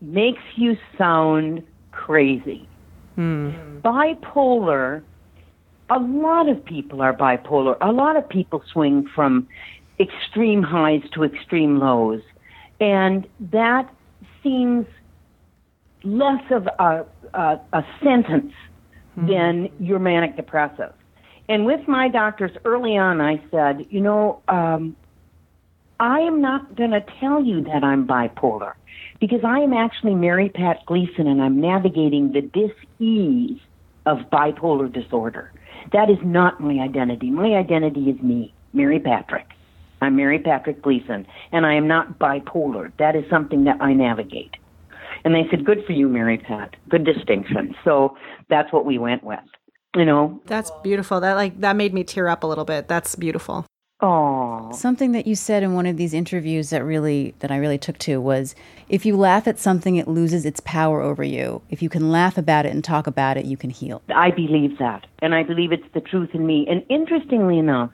makes 0.00 0.42
you 0.56 0.76
sound 0.98 1.62
crazy. 1.92 2.68
Bipolar 3.80 5.02
a 5.90 5.98
lot 5.98 6.48
of 6.48 6.64
people 6.64 7.02
are 7.02 7.14
bipolar. 7.14 7.76
A 7.80 7.92
lot 7.92 8.16
of 8.16 8.28
people 8.28 8.62
swing 8.72 9.06
from 9.14 9.46
extreme 10.00 10.62
highs 10.62 11.02
to 11.12 11.24
extreme 11.24 11.78
lows. 11.78 12.22
And 12.80 13.26
that 13.52 13.88
seems 14.42 14.86
less 16.02 16.42
of 16.50 16.66
a, 16.78 17.04
a, 17.34 17.60
a 17.72 17.86
sentence 18.02 18.52
than 19.16 19.70
your 19.78 19.98
manic 19.98 20.36
depressive. 20.36 20.92
And 21.48 21.66
with 21.66 21.86
my 21.86 22.08
doctors 22.08 22.50
early 22.64 22.96
on, 22.96 23.20
I 23.20 23.42
said, 23.50 23.86
you 23.90 24.00
know, 24.00 24.42
um, 24.48 24.96
I 26.00 26.20
am 26.20 26.40
not 26.40 26.76
going 26.76 26.90
to 26.90 27.04
tell 27.20 27.42
you 27.42 27.62
that 27.64 27.84
I'm 27.84 28.06
bipolar 28.06 28.74
because 29.20 29.40
I 29.44 29.60
am 29.60 29.72
actually 29.72 30.14
Mary 30.14 30.48
Pat 30.48 30.84
Gleason 30.86 31.26
and 31.26 31.40
I'm 31.40 31.60
navigating 31.60 32.32
the 32.32 32.42
dis-ease 32.42 33.60
of 34.06 34.18
bipolar 34.32 34.92
disorder. 34.92 35.52
That 35.92 36.10
is 36.10 36.18
not 36.22 36.60
my 36.60 36.82
identity. 36.82 37.30
My 37.30 37.54
identity 37.54 38.10
is 38.10 38.20
me, 38.20 38.52
Mary 38.72 38.98
Patrick. 38.98 39.46
I'm 40.02 40.16
Mary 40.16 40.38
Patrick 40.38 40.82
Gleason, 40.82 41.26
and 41.52 41.64
I 41.64 41.74
am 41.74 41.86
not 41.88 42.18
bipolar. 42.18 42.92
That 42.98 43.16
is 43.16 43.24
something 43.30 43.64
that 43.64 43.80
I 43.80 43.94
navigate. 43.94 44.50
And 45.24 45.34
they 45.34 45.46
said, 45.50 45.64
"Good 45.64 45.84
for 45.86 45.92
you, 45.92 46.08
Mary 46.08 46.36
Pat. 46.36 46.76
Good 46.90 47.04
distinction." 47.04 47.74
So 47.84 48.16
that's 48.50 48.70
what 48.72 48.84
we 48.84 48.98
went 48.98 49.24
with. 49.24 49.38
You 49.96 50.04
know, 50.04 50.40
That's 50.46 50.70
beautiful. 50.82 51.20
That 51.20 51.34
like 51.34 51.60
that 51.60 51.76
made 51.76 51.94
me 51.94 52.04
tear 52.04 52.28
up 52.28 52.42
a 52.42 52.46
little 52.46 52.64
bit. 52.66 52.88
That's 52.88 53.14
beautiful. 53.14 53.64
oh, 54.00 54.43
Something 54.72 55.12
that 55.12 55.26
you 55.26 55.34
said 55.34 55.62
in 55.62 55.74
one 55.74 55.86
of 55.86 55.96
these 55.96 56.14
interviews 56.14 56.70
that 56.70 56.84
really 56.84 57.34
that 57.40 57.50
I 57.50 57.56
really 57.56 57.78
took 57.78 57.98
to 57.98 58.20
was 58.20 58.54
if 58.88 59.06
you 59.06 59.16
laugh 59.16 59.46
at 59.46 59.58
something 59.58 59.96
it 59.96 60.08
loses 60.08 60.44
its 60.44 60.60
power 60.60 61.00
over 61.00 61.22
you. 61.24 61.62
If 61.70 61.82
you 61.82 61.88
can 61.88 62.10
laugh 62.10 62.38
about 62.38 62.66
it 62.66 62.72
and 62.72 62.82
talk 62.82 63.06
about 63.06 63.36
it, 63.36 63.44
you 63.44 63.56
can 63.56 63.70
heal. 63.70 64.02
I 64.14 64.30
believe 64.30 64.78
that, 64.78 65.06
and 65.20 65.34
I 65.34 65.42
believe 65.42 65.72
it's 65.72 65.92
the 65.94 66.00
truth 66.00 66.30
in 66.34 66.46
me. 66.46 66.66
And 66.68 66.84
interestingly 66.88 67.58
enough, 67.58 67.90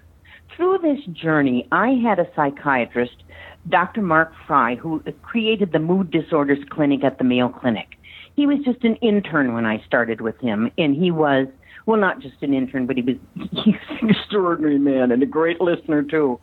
through 0.57 0.79
this 0.79 1.05
journey, 1.15 1.67
I 1.73 1.91
had 2.03 2.19
a 2.19 2.27
psychiatrist, 2.35 3.23
Dr. 3.69 4.03
Mark 4.03 4.33
Frye, 4.47 4.75
who 4.75 5.03
created 5.23 5.73
the 5.73 5.79
Mood 5.79 6.11
Disorders 6.11 6.59
Clinic 6.69 7.05
at 7.05 7.19
the 7.19 7.25
Mayo 7.25 7.49
Clinic. 7.49 7.97
He 8.37 8.47
was 8.47 8.59
just 8.65 8.85
an 8.85 8.97
intern 8.97 9.55
when 9.55 9.67
I 9.67 9.83
started 9.87 10.21
with 10.21 10.39
him, 10.41 10.71
and 10.79 10.95
he 10.95 11.11
was, 11.11 11.47
well, 11.87 11.99
not 11.99 12.21
just 12.21 12.43
an 12.43 12.55
intern, 12.55 12.87
but 12.87 12.97
he 12.97 13.03
was 13.03 13.17
he's 13.65 13.75
an 14.03 14.11
extraordinary 14.11 14.79
man 14.79 15.13
and 15.13 15.23
a 15.23 15.27
great 15.27 15.61
listener, 15.61 16.03
too. 16.03 16.39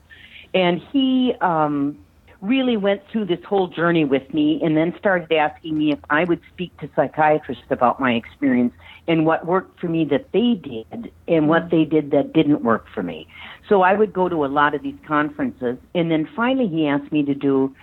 And 0.54 0.82
he 0.92 1.34
um, 1.42 1.98
really 2.42 2.78
went 2.78 3.02
through 3.12 3.26
this 3.26 3.44
whole 3.44 3.68
journey 3.68 4.06
with 4.06 4.34
me 4.34 4.60
and 4.64 4.78
then 4.78 4.94
started 4.98 5.32
asking 5.32 5.78
me 5.78 5.92
if 5.92 6.00
I 6.10 6.24
would 6.24 6.42
speak 6.54 6.78
to 6.80 6.90
psychiatrists 6.96 7.66
about 7.70 8.00
my 8.00 8.14
experience 8.14 8.74
and 9.08 9.26
what 9.26 9.46
worked 9.46 9.80
for 9.80 9.88
me 9.88 10.06
that 10.06 10.32
they 10.34 10.54
did 10.54 11.12
and 11.28 11.48
what 11.48 11.70
they 11.72 11.86
did 11.86 12.12
that 12.12 12.34
didn't 12.34 12.64
work 12.64 12.86
for 12.94 13.02
me. 13.02 13.28
So 13.70 13.82
I 13.82 13.94
would 13.94 14.14
go 14.14 14.30
to 14.30 14.46
a 14.46 14.48
lot 14.48 14.76
of 14.76 14.84
these 14.84 14.98
conferences 15.08 15.78
and 15.96 16.12
then 16.12 16.28
finally 16.36 16.68
he 16.68 16.88
asked 16.88 17.12
me 17.12 17.24
to 17.24 17.34
do 17.34 17.76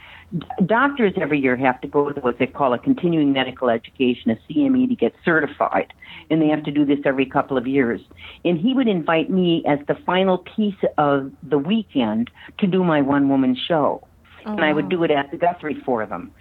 doctors 0.66 1.12
every 1.20 1.38
year 1.38 1.56
have 1.56 1.80
to 1.80 1.88
go 1.88 2.10
to 2.10 2.20
what 2.20 2.38
they 2.38 2.46
call 2.46 2.72
a 2.74 2.78
continuing 2.78 3.32
medical 3.32 3.70
education, 3.70 4.30
a 4.30 4.52
CME, 4.52 4.88
to 4.88 4.96
get 4.96 5.14
certified. 5.24 5.92
And 6.30 6.40
they 6.40 6.48
have 6.48 6.64
to 6.64 6.70
do 6.70 6.84
this 6.84 6.98
every 7.04 7.26
couple 7.26 7.56
of 7.56 7.66
years. 7.66 8.00
And 8.44 8.58
he 8.58 8.74
would 8.74 8.88
invite 8.88 9.30
me 9.30 9.62
as 9.66 9.78
the 9.86 9.94
final 10.06 10.38
piece 10.38 10.74
of 10.98 11.30
the 11.42 11.58
weekend 11.58 12.30
to 12.58 12.66
do 12.66 12.82
my 12.82 13.00
one 13.00 13.28
woman 13.28 13.56
show. 13.68 14.06
and 14.44 14.64
I 14.64 14.72
would 14.72 14.88
do 14.88 15.04
it 15.04 15.10
at 15.10 15.30
the 15.30 15.36
Guthrie 15.36 15.80
for 15.86 16.04
them. 16.06 16.32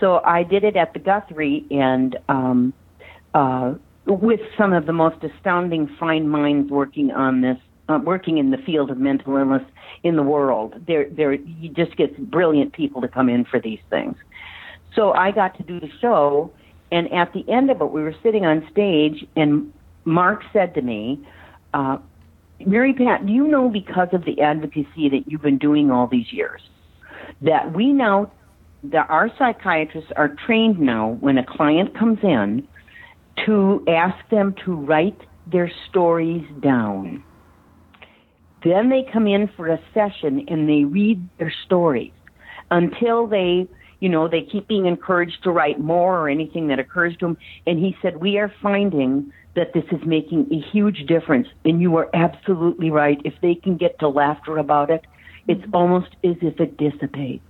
So 0.00 0.20
I 0.24 0.42
did 0.42 0.64
it 0.64 0.76
at 0.76 0.94
the 0.94 0.98
Guthrie 0.98 1.64
and 1.70 2.18
um, 2.28 2.72
uh, 3.34 3.74
with 4.06 4.40
some 4.58 4.72
of 4.72 4.86
the 4.86 4.92
most 4.92 5.22
astounding 5.22 5.88
fine 5.98 6.28
minds 6.28 6.70
working 6.70 7.12
on 7.12 7.40
this 7.40 7.58
uh, 7.92 7.98
working 7.98 8.38
in 8.38 8.50
the 8.50 8.58
field 8.58 8.90
of 8.90 8.98
mental 8.98 9.36
illness 9.36 9.62
in 10.02 10.16
the 10.16 10.22
world. 10.22 10.74
There, 10.86 11.08
there, 11.10 11.34
you 11.34 11.68
just 11.70 11.96
get 11.96 12.30
brilliant 12.30 12.72
people 12.72 13.00
to 13.02 13.08
come 13.08 13.28
in 13.28 13.44
for 13.44 13.60
these 13.60 13.80
things. 13.90 14.16
So 14.94 15.12
I 15.12 15.30
got 15.30 15.56
to 15.58 15.62
do 15.62 15.80
the 15.80 15.90
show, 16.00 16.50
and 16.90 17.12
at 17.12 17.32
the 17.32 17.48
end 17.50 17.70
of 17.70 17.80
it, 17.80 17.90
we 17.90 18.02
were 18.02 18.14
sitting 18.22 18.44
on 18.44 18.66
stage, 18.70 19.26
and 19.36 19.72
Mark 20.04 20.42
said 20.52 20.74
to 20.74 20.82
me, 20.82 21.26
uh, 21.72 21.98
"Mary 22.66 22.92
Pat, 22.92 23.26
do 23.26 23.32
you 23.32 23.48
know 23.48 23.68
because 23.68 24.08
of 24.12 24.24
the 24.24 24.40
advocacy 24.40 25.08
that 25.08 25.22
you've 25.26 25.42
been 25.42 25.58
doing 25.58 25.90
all 25.90 26.06
these 26.06 26.32
years, 26.32 26.60
that 27.40 27.72
we 27.74 27.92
now, 27.92 28.30
that 28.84 29.08
our 29.08 29.30
psychiatrists 29.38 30.12
are 30.16 30.28
trained 30.46 30.78
now 30.78 31.16
when 31.20 31.38
a 31.38 31.44
client 31.44 31.96
comes 31.96 32.18
in, 32.22 32.66
to 33.46 33.82
ask 33.88 34.28
them 34.30 34.54
to 34.64 34.74
write 34.74 35.20
their 35.46 35.70
stories 35.88 36.44
down." 36.60 37.22
Then 38.64 38.88
they 38.88 39.06
come 39.12 39.26
in 39.26 39.48
for 39.56 39.68
a 39.68 39.80
session 39.92 40.46
and 40.48 40.68
they 40.68 40.84
read 40.84 41.28
their 41.38 41.52
stories 41.64 42.12
until 42.70 43.26
they, 43.26 43.66
you 44.00 44.08
know, 44.08 44.28
they 44.28 44.42
keep 44.42 44.68
being 44.68 44.86
encouraged 44.86 45.42
to 45.44 45.50
write 45.50 45.80
more 45.80 46.18
or 46.18 46.28
anything 46.28 46.68
that 46.68 46.78
occurs 46.78 47.16
to 47.18 47.26
them. 47.26 47.36
And 47.66 47.78
he 47.78 47.96
said, 48.02 48.16
We 48.18 48.38
are 48.38 48.52
finding 48.62 49.32
that 49.54 49.72
this 49.74 49.84
is 49.92 50.00
making 50.06 50.48
a 50.52 50.60
huge 50.70 51.06
difference. 51.06 51.48
And 51.64 51.80
you 51.80 51.96
are 51.96 52.08
absolutely 52.14 52.90
right. 52.90 53.20
If 53.24 53.34
they 53.42 53.54
can 53.54 53.76
get 53.76 53.98
to 54.00 54.08
laughter 54.08 54.58
about 54.58 54.90
it, 54.90 55.04
it's 55.48 55.64
almost 55.72 56.08
as 56.24 56.36
if 56.40 56.60
it 56.60 56.76
dissipates. 56.76 57.44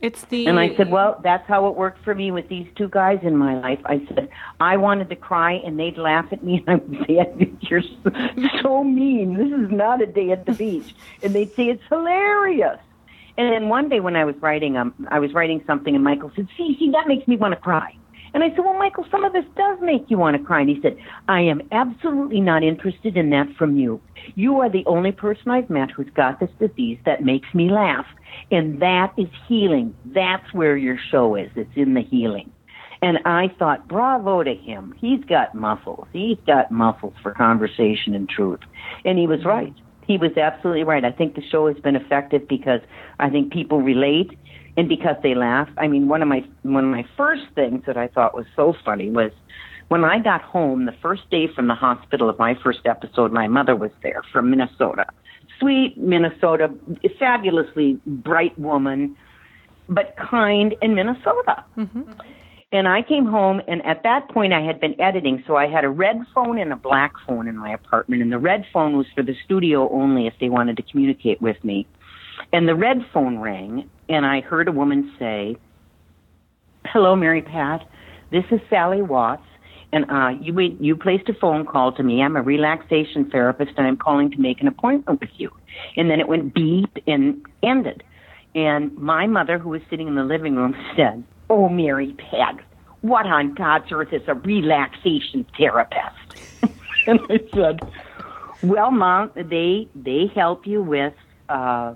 It's 0.00 0.22
the 0.26 0.46
And 0.46 0.58
I 0.58 0.74
said, 0.76 0.90
Well, 0.90 1.20
that's 1.22 1.46
how 1.48 1.66
it 1.68 1.76
worked 1.76 2.04
for 2.04 2.14
me 2.14 2.30
with 2.30 2.48
these 2.48 2.66
two 2.76 2.88
guys 2.88 3.20
in 3.22 3.36
my 3.36 3.58
life. 3.58 3.80
I 3.86 4.04
said, 4.08 4.28
I 4.60 4.76
wanted 4.76 5.08
to 5.10 5.16
cry, 5.16 5.52
and 5.52 5.78
they'd 5.78 5.96
laugh 5.96 6.26
at 6.32 6.44
me, 6.44 6.62
and 6.66 6.68
I 6.68 6.74
would 6.76 7.06
say, 7.06 7.56
You're 7.60 7.82
so, 8.60 8.84
mean. 8.84 9.36
This 9.36 9.52
is 9.52 9.70
not 9.70 10.02
a 10.02 10.06
day 10.06 10.30
at 10.30 10.46
the 10.46 10.52
beach. 10.52 10.94
And 11.22 11.34
they'd 11.34 11.54
say, 11.54 11.68
It's 11.68 11.82
hilarious. 11.88 12.78
And 13.36 13.52
then 13.52 13.68
one 13.68 13.88
day 13.88 14.00
when 14.00 14.14
I 14.16 14.24
was 14.24 14.36
writing, 14.36 14.76
um, 14.76 14.94
I 15.08 15.18
was 15.18 15.32
writing 15.32 15.62
something, 15.66 15.94
and 15.94 16.04
Michael 16.04 16.30
said, 16.36 16.48
"See, 16.56 16.76
see, 16.78 16.90
that 16.92 17.08
makes 17.08 17.26
me 17.26 17.36
want 17.36 17.52
to 17.52 17.60
cry." 17.60 17.96
And 18.34 18.42
I 18.42 18.50
said, 18.50 18.58
Well, 18.58 18.78
Michael, 18.78 19.06
some 19.10 19.24
of 19.24 19.32
this 19.32 19.44
does 19.56 19.78
make 19.80 20.10
you 20.10 20.18
want 20.18 20.36
to 20.36 20.42
cry. 20.42 20.60
And 20.60 20.68
he 20.68 20.80
said, 20.82 20.96
I 21.28 21.40
am 21.40 21.62
absolutely 21.72 22.40
not 22.40 22.64
interested 22.64 23.16
in 23.16 23.30
that 23.30 23.46
from 23.56 23.76
you. 23.76 24.00
You 24.34 24.56
are 24.60 24.68
the 24.68 24.84
only 24.86 25.12
person 25.12 25.50
I've 25.50 25.70
met 25.70 25.90
who's 25.90 26.10
got 26.14 26.40
this 26.40 26.50
disease 26.58 26.98
that 27.06 27.22
makes 27.22 27.54
me 27.54 27.70
laugh. 27.70 28.06
And 28.50 28.82
that 28.82 29.12
is 29.16 29.28
healing. 29.48 29.94
That's 30.06 30.52
where 30.52 30.76
your 30.76 30.98
show 31.10 31.36
is. 31.36 31.50
It's 31.54 31.70
in 31.76 31.94
the 31.94 32.02
healing. 32.02 32.50
And 33.02 33.18
I 33.24 33.48
thought, 33.58 33.86
bravo 33.86 34.42
to 34.42 34.54
him. 34.54 34.94
He's 34.98 35.22
got 35.24 35.54
muscles. 35.54 36.08
He's 36.12 36.38
got 36.46 36.70
muscles 36.70 37.14
for 37.22 37.32
conversation 37.32 38.14
and 38.14 38.28
truth. 38.28 38.60
And 39.04 39.18
he 39.18 39.26
was 39.26 39.40
mm-hmm. 39.40 39.48
right. 39.48 39.74
He 40.06 40.18
was 40.18 40.36
absolutely 40.36 40.84
right. 40.84 41.04
I 41.04 41.12
think 41.12 41.34
the 41.34 41.42
show 41.50 41.68
has 41.68 41.76
been 41.78 41.96
effective 41.96 42.48
because 42.48 42.80
I 43.18 43.30
think 43.30 43.52
people 43.52 43.80
relate 43.80 44.38
and 44.76 44.88
because 44.88 45.16
they 45.22 45.34
laugh. 45.34 45.68
I 45.78 45.88
mean, 45.88 46.08
one 46.08 46.22
of 46.22 46.28
my 46.28 46.44
one 46.62 46.84
of 46.84 46.90
my 46.90 47.06
first 47.16 47.44
things 47.54 47.84
that 47.86 47.96
I 47.96 48.08
thought 48.08 48.34
was 48.34 48.46
so 48.56 48.74
funny 48.84 49.10
was 49.10 49.30
when 49.88 50.04
I 50.04 50.18
got 50.18 50.42
home 50.42 50.86
the 50.86 50.94
first 51.02 51.28
day 51.30 51.48
from 51.54 51.68
the 51.68 51.74
hospital 51.74 52.28
of 52.28 52.38
my 52.38 52.56
first 52.62 52.80
episode. 52.84 53.32
My 53.32 53.48
mother 53.48 53.76
was 53.76 53.90
there 54.02 54.22
from 54.32 54.50
Minnesota, 54.50 55.06
sweet 55.58 55.96
Minnesota, 55.96 56.70
fabulously 57.18 58.00
bright 58.06 58.58
woman, 58.58 59.16
but 59.88 60.16
kind 60.16 60.74
in 60.82 60.94
Minnesota. 60.94 61.64
Mm-hmm. 61.76 62.02
And 62.72 62.88
I 62.88 63.02
came 63.02 63.24
home, 63.24 63.62
and 63.68 63.86
at 63.86 64.02
that 64.02 64.28
point, 64.30 64.52
I 64.52 64.60
had 64.60 64.80
been 64.80 65.00
editing, 65.00 65.44
so 65.46 65.54
I 65.54 65.68
had 65.68 65.84
a 65.84 65.88
red 65.88 66.16
phone 66.34 66.58
and 66.58 66.72
a 66.72 66.76
black 66.76 67.12
phone 67.24 67.46
in 67.46 67.56
my 67.56 67.72
apartment. 67.72 68.20
And 68.20 68.32
the 68.32 68.38
red 68.38 68.66
phone 68.72 68.96
was 68.96 69.06
for 69.14 69.22
the 69.22 69.36
studio 69.44 69.88
only 69.92 70.26
if 70.26 70.34
they 70.40 70.48
wanted 70.48 70.76
to 70.78 70.82
communicate 70.82 71.40
with 71.40 71.62
me. 71.62 71.86
And 72.54 72.68
the 72.68 72.76
red 72.76 72.98
phone 73.12 73.40
rang, 73.40 73.90
and 74.08 74.24
I 74.24 74.40
heard 74.40 74.68
a 74.68 74.72
woman 74.72 75.12
say, 75.18 75.56
"Hello, 76.86 77.16
Mary 77.16 77.42
Pat. 77.42 77.84
This 78.30 78.44
is 78.52 78.60
Sally 78.70 79.02
Watts, 79.02 79.42
and 79.92 80.08
uh, 80.08 80.40
you 80.40 80.56
you 80.60 80.94
placed 80.94 81.28
a 81.28 81.34
phone 81.34 81.66
call 81.66 81.90
to 81.90 82.04
me. 82.04 82.22
I'm 82.22 82.36
a 82.36 82.42
relaxation 82.42 83.28
therapist, 83.28 83.72
and 83.76 83.88
I'm 83.88 83.96
calling 83.96 84.30
to 84.30 84.40
make 84.40 84.60
an 84.60 84.68
appointment 84.68 85.20
with 85.20 85.30
you." 85.36 85.50
And 85.96 86.08
then 86.08 86.20
it 86.20 86.28
went 86.28 86.54
beep 86.54 86.96
and 87.08 87.44
ended. 87.64 88.04
And 88.54 88.96
my 88.96 89.26
mother, 89.26 89.58
who 89.58 89.70
was 89.70 89.82
sitting 89.90 90.06
in 90.06 90.14
the 90.14 90.22
living 90.22 90.54
room, 90.54 90.76
said, 90.96 91.24
Oh, 91.50 91.68
Mary 91.68 92.14
Pat, 92.30 92.54
what 93.00 93.26
on 93.26 93.54
God's 93.54 93.90
earth 93.90 94.12
is 94.12 94.22
a 94.28 94.34
relaxation 94.34 95.44
therapist? 95.58 96.36
and 97.08 97.18
I 97.28 97.38
said, 97.52 97.80
Well, 98.62 98.92
Mom, 98.92 99.32
they 99.34 99.88
they 99.96 100.30
help 100.36 100.68
you 100.68 100.84
with 100.84 101.14
uh, 101.48 101.94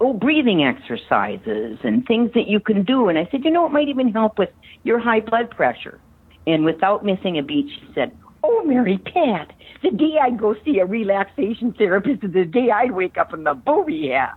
oh, 0.00 0.12
breathing 0.12 0.64
exercises 0.64 1.78
and 1.82 2.06
things 2.06 2.30
that 2.34 2.46
you 2.48 2.60
can 2.60 2.84
do. 2.84 3.08
And 3.08 3.18
I 3.18 3.28
said, 3.30 3.44
You 3.44 3.50
know, 3.50 3.66
it 3.66 3.72
might 3.72 3.88
even 3.88 4.12
help 4.12 4.38
with 4.38 4.50
your 4.84 4.98
high 4.98 5.20
blood 5.20 5.50
pressure. 5.50 6.00
And 6.46 6.64
without 6.64 7.04
missing 7.04 7.38
a 7.38 7.42
beat, 7.42 7.66
she 7.68 7.92
said, 7.94 8.16
Oh, 8.42 8.64
Mary 8.64 8.98
Pat, 8.98 9.52
the 9.82 9.90
day 9.90 10.16
I 10.20 10.30
go 10.30 10.54
see 10.64 10.78
a 10.78 10.86
relaxation 10.86 11.74
therapist 11.78 12.24
is 12.24 12.32
the 12.32 12.44
day 12.44 12.70
I'd 12.70 12.92
wake 12.92 13.16
up 13.16 13.32
in 13.32 13.44
the 13.44 13.54
booby 13.54 14.10
hatch. 14.10 14.36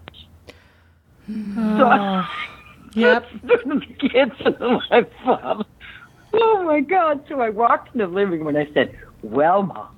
So 1.77 2.23
Yep. 2.95 3.25
the 3.43 3.81
kids 3.99 4.31
and 4.45 4.55
my 4.89 5.05
father. 5.23 5.65
Oh 6.33 6.63
my 6.63 6.79
God. 6.79 7.25
So 7.27 7.41
I 7.41 7.49
walked 7.49 7.93
in 7.93 7.99
the 7.99 8.07
living 8.07 8.39
room 8.43 8.55
and 8.55 8.57
I 8.57 8.73
said, 8.73 8.97
Well, 9.21 9.63
Mom, 9.63 9.89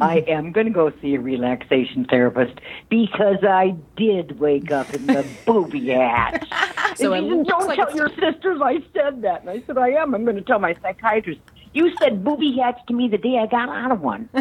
I 0.00 0.18
am 0.28 0.52
going 0.52 0.66
to 0.66 0.72
go 0.72 0.92
see 1.00 1.14
a 1.14 1.20
relaxation 1.20 2.04
therapist 2.04 2.58
because 2.88 3.38
I 3.42 3.76
did 3.96 4.38
wake 4.40 4.70
up 4.72 4.92
in 4.92 5.06
the 5.06 5.24
booby 5.46 5.88
hatch. 5.90 6.46
So 6.96 7.12
and 7.12 7.24
she 7.26 7.30
said, 7.30 7.46
Don't 7.48 7.66
like 7.66 7.76
tell 7.76 7.88
it's- 7.88 7.96
your 7.96 8.08
sisters 8.10 8.60
I 8.62 8.74
said 8.92 9.22
that. 9.22 9.40
And 9.40 9.50
I 9.50 9.60
said, 9.66 9.76
I 9.78 9.88
am. 9.90 10.14
I'm 10.14 10.22
going 10.24 10.36
to 10.36 10.42
tell 10.42 10.60
my 10.60 10.76
psychiatrist. 10.80 11.40
You 11.72 11.92
said 11.96 12.22
booby 12.22 12.56
hatch 12.56 12.78
to 12.86 12.94
me 12.94 13.08
the 13.08 13.18
day 13.18 13.38
I 13.38 13.46
got 13.46 13.68
out 13.68 13.90
of 13.90 14.00
one. 14.00 14.28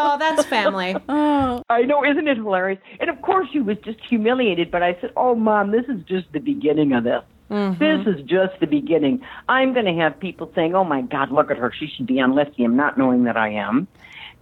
Oh, 0.00 0.16
that's 0.18 0.44
family. 0.46 0.94
Oh. 1.08 1.62
I 1.68 1.82
know, 1.82 2.04
isn't 2.04 2.28
it 2.28 2.36
hilarious? 2.36 2.80
And 3.00 3.10
of 3.10 3.20
course, 3.22 3.48
she 3.52 3.60
was 3.60 3.76
just 3.84 3.98
humiliated. 4.08 4.70
But 4.70 4.82
I 4.82 4.96
said, 5.00 5.12
"Oh, 5.16 5.34
mom, 5.34 5.72
this 5.72 5.86
is 5.88 6.02
just 6.04 6.30
the 6.32 6.38
beginning 6.38 6.92
of 6.92 7.04
this. 7.04 7.22
Mm-hmm. 7.50 7.82
This 7.82 8.14
is 8.14 8.22
just 8.26 8.60
the 8.60 8.66
beginning. 8.66 9.22
I'm 9.48 9.72
going 9.72 9.86
to 9.86 9.94
have 9.94 10.18
people 10.18 10.52
saying, 10.54 10.74
"Oh 10.74 10.84
my 10.84 11.02
God, 11.02 11.30
look 11.30 11.50
at 11.50 11.56
her. 11.56 11.72
She 11.72 11.86
should 11.86 12.06
be 12.06 12.20
on 12.20 12.34
lithium," 12.34 12.76
not 12.76 12.98
knowing 12.98 13.24
that 13.24 13.36
I 13.36 13.50
am. 13.50 13.88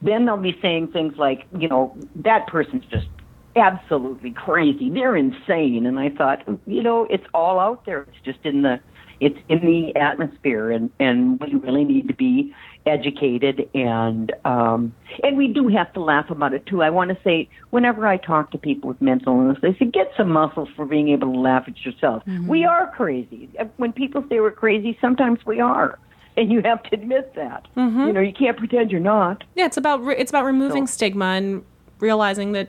Then 0.02 0.26
they'll 0.26 0.36
be 0.36 0.59
saying 0.61 0.88
things 0.88 1.16
like, 1.16 1.46
"You 1.57 1.68
know, 1.68 1.96
that 2.16 2.46
person's 2.48 2.84
just 2.86 3.07
absolutely 3.54 4.32
crazy. 4.32 4.90
They're 4.90 5.16
insane." 5.16 5.86
And 5.86 5.98
I 6.00 6.11
thought, 6.11 6.42
you 6.66 6.82
know, 6.82 7.07
it's 7.09 7.26
all 7.32 7.61
out 7.61 7.84
there. 7.86 8.02
It's 8.02 8.24
just 8.24 8.44
in 8.44 8.62
the 8.62 8.80
it's 9.20 9.38
in 9.48 9.61
the 9.61 9.96
atmosphere 9.96 10.70
and 10.70 10.90
and 10.98 11.40
we 11.40 11.54
really 11.54 11.84
need 11.84 12.09
to 12.09 12.14
be 12.14 12.54
educated 12.87 13.68
and 13.74 14.32
um 14.45 14.95
and 15.22 15.37
we 15.37 15.49
do 15.49 15.68
have 15.68 15.93
to 15.95 16.01
laugh 16.01 16.30
about 16.30 16.55
it 16.55 16.64
too. 16.66 16.82
I 16.82 16.91
want 16.91 17.11
to 17.11 17.18
say 17.24 17.49
whenever 17.70 18.07
i 18.07 18.16
talk 18.16 18.51
to 18.53 18.59
people 18.59 18.89
with 18.89 19.01
mental 19.03 19.34
illness 19.34 19.59
they 19.61 19.74
say 19.78 19.87
get 19.87 20.12
some 20.16 20.30
muscles 20.30 20.68
for 20.76 20.87
being 20.87 21.09
able 21.09 21.32
to 21.32 21.39
laugh 21.39 21.64
at 21.66 21.84
yourself. 21.84 22.22
We 22.47 22.64
are 22.64 22.91
crazy. 22.97 23.49
When 23.76 23.93
people 23.93 24.24
say 24.28 24.41
we're 24.41 24.51
crazy 24.53 24.97
sometimes 25.01 25.45
we 25.45 25.61
are. 25.61 25.99
And 26.39 26.53
you 26.53 26.61
have 26.62 26.82
to 26.82 26.91
admit 26.95 27.34
that. 27.34 27.66
You 27.76 28.12
know 28.12 28.20
you 28.20 28.32
can't 28.32 28.59
pretend 28.59 28.91
you're 28.91 29.01
not. 29.01 29.43
Yeah, 29.55 29.64
it's 29.66 29.78
about 29.78 30.05
re- 30.05 30.16
it's 30.18 30.30
about 30.30 30.45
removing 30.45 30.87
stigma 30.87 31.24
and 31.24 31.64
realizing 31.99 32.53
that 32.53 32.68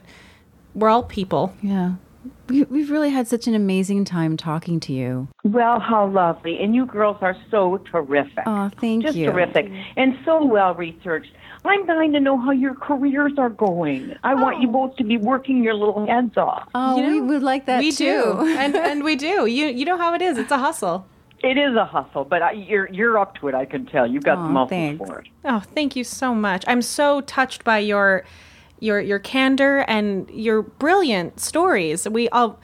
we're 0.73 0.87
all 0.89 1.03
people. 1.03 1.53
Yeah. 1.61 1.95
We, 2.49 2.63
we've 2.63 2.89
really 2.91 3.09
had 3.09 3.27
such 3.27 3.47
an 3.47 3.55
amazing 3.55 4.05
time 4.05 4.37
talking 4.37 4.79
to 4.81 4.93
you. 4.93 5.27
well 5.43 5.79
how 5.79 6.07
lovely 6.07 6.59
and 6.61 6.73
you 6.75 6.85
girls 6.85 7.17
are 7.21 7.35
so 7.51 7.77
terrific 7.91 8.43
Oh, 8.45 8.69
thank 8.79 9.03
just 9.03 9.17
you. 9.17 9.25
Just 9.25 9.35
terrific 9.35 9.71
and 9.95 10.17
so 10.25 10.43
well 10.45 10.73
researched. 10.75 11.31
I'm 11.65 11.85
dying 11.85 12.13
to 12.13 12.19
know 12.19 12.37
how 12.37 12.51
your 12.51 12.75
careers 12.75 13.33
are 13.37 13.49
going. 13.49 14.15
I 14.23 14.35
want 14.35 14.61
you 14.61 14.69
oh. 14.69 14.71
both 14.71 14.95
to 14.97 15.03
be 15.03 15.17
working 15.17 15.63
your 15.63 15.73
little 15.73 16.05
heads 16.05 16.37
off. 16.37 16.69
Oh, 16.73 16.95
You 16.95 17.03
know, 17.03 17.09
we 17.09 17.21
would 17.21 17.43
like 17.43 17.65
that 17.65 17.79
we 17.79 17.91
too. 17.91 18.05
do, 18.05 18.39
and 18.57 18.75
and 18.75 19.03
we 19.03 19.15
do. 19.15 19.45
You 19.47 19.67
you 19.67 19.83
know 19.85 19.97
how 19.97 20.13
it 20.13 20.21
is. 20.21 20.37
It's 20.37 20.51
a 20.51 20.57
hustle. 20.57 21.05
It 21.43 21.57
is 21.57 21.75
a 21.75 21.85
hustle, 21.85 22.23
but 22.25 22.41
I, 22.41 22.51
you're 22.53 22.89
you're 22.91 23.17
up 23.17 23.35
to 23.39 23.47
it. 23.49 23.55
I 23.55 23.65
can 23.65 23.85
tell. 23.85 24.07
You've 24.09 24.23
got 24.23 24.37
Aw, 24.37 24.43
the 24.43 24.49
muscles 24.49 24.69
thanks. 24.69 25.05
for 25.05 25.19
it. 25.19 25.27
Oh, 25.45 25.59
thank 25.59 25.95
you 25.95 26.03
so 26.03 26.33
much. 26.33 26.63
I'm 26.67 26.81
so 26.81 27.21
touched 27.21 27.63
by 27.63 27.79
your 27.79 28.23
your 28.79 28.99
your 28.99 29.19
candor 29.19 29.79
and 29.87 30.29
your 30.29 30.61
brilliant 30.61 31.39
stories. 31.39 32.07
We 32.07 32.29
all 32.29 32.59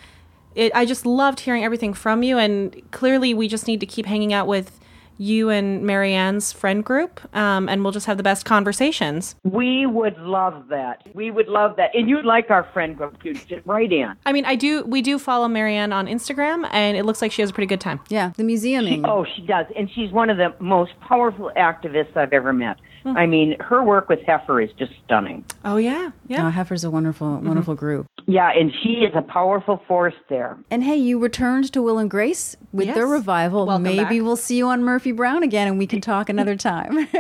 it, 0.55 0.71
I 0.75 0.85
just 0.85 1.05
loved 1.05 1.41
hearing 1.41 1.63
everything 1.63 1.93
from 1.93 2.23
you 2.23 2.37
and 2.37 2.79
clearly 2.91 3.33
we 3.33 3.47
just 3.47 3.67
need 3.67 3.79
to 3.79 3.85
keep 3.85 4.05
hanging 4.05 4.33
out 4.33 4.47
with 4.47 4.79
you 5.17 5.49
and 5.49 5.83
Marianne's 5.83 6.51
friend 6.51 6.83
group 6.83 7.21
um, 7.35 7.69
and 7.69 7.83
we'll 7.83 7.91
just 7.91 8.05
have 8.07 8.17
the 8.17 8.23
best 8.23 8.45
conversations. 8.45 9.35
We 9.43 9.85
would 9.85 10.17
love 10.17 10.67
that. 10.69 11.07
We 11.13 11.31
would 11.31 11.47
love 11.47 11.75
that. 11.77 11.91
And 11.93 12.09
you'd 12.09 12.25
like 12.25 12.49
our 12.49 12.63
friend 12.73 12.97
group 12.97 13.21
to 13.23 13.35
sit 13.35 13.65
right 13.65 13.91
in. 13.91 14.13
I 14.25 14.33
mean, 14.33 14.45
I 14.45 14.55
do 14.55 14.83
we 14.83 15.01
do 15.01 15.19
follow 15.19 15.47
Marianne 15.47 15.93
on 15.93 16.07
Instagram 16.07 16.67
and 16.71 16.97
it 16.97 17.05
looks 17.05 17.21
like 17.21 17.31
she 17.31 17.41
has 17.41 17.51
a 17.51 17.53
pretty 17.53 17.67
good 17.67 17.81
time. 17.81 17.99
Yeah, 18.09 18.31
the 18.37 18.43
museuming. 18.43 19.07
Oh, 19.07 19.25
she 19.35 19.43
does. 19.43 19.67
And 19.75 19.89
she's 19.93 20.11
one 20.11 20.29
of 20.29 20.37
the 20.37 20.53
most 20.59 20.91
powerful 20.99 21.51
activists 21.55 22.17
I've 22.17 22.33
ever 22.33 22.53
met. 22.53 22.77
I 23.05 23.25
mean, 23.25 23.55
her 23.59 23.83
work 23.83 24.09
with 24.09 24.19
Heifer 24.25 24.61
is 24.61 24.71
just 24.77 24.91
stunning. 25.05 25.45
Oh 25.65 25.77
yeah. 25.77 26.11
Yeah. 26.27 26.47
Oh, 26.47 26.51
Heifer's 26.51 26.83
a 26.83 26.91
wonderful, 26.91 27.27
mm-hmm. 27.27 27.47
wonderful 27.47 27.75
group. 27.75 28.07
Yeah, 28.25 28.51
and 28.51 28.71
she 28.83 29.03
is 29.05 29.13
a 29.15 29.21
powerful 29.21 29.83
force 29.87 30.13
there. 30.29 30.57
And 30.71 30.83
hey, 30.83 30.95
you 30.95 31.19
returned 31.19 31.71
to 31.73 31.81
Will 31.81 31.97
and 31.97 32.09
Grace 32.09 32.55
with 32.71 32.93
their 32.93 33.07
revival. 33.07 33.65
Welcome 33.65 33.83
Maybe 33.83 34.03
back. 34.03 34.23
we'll 34.23 34.37
see 34.37 34.57
you 34.57 34.67
on 34.67 34.83
Murphy 34.83 35.11
Brown 35.11 35.43
again 35.43 35.67
and 35.67 35.77
we 35.77 35.87
can 35.87 36.01
talk 36.01 36.29
another 36.29 36.55
time. 36.55 37.07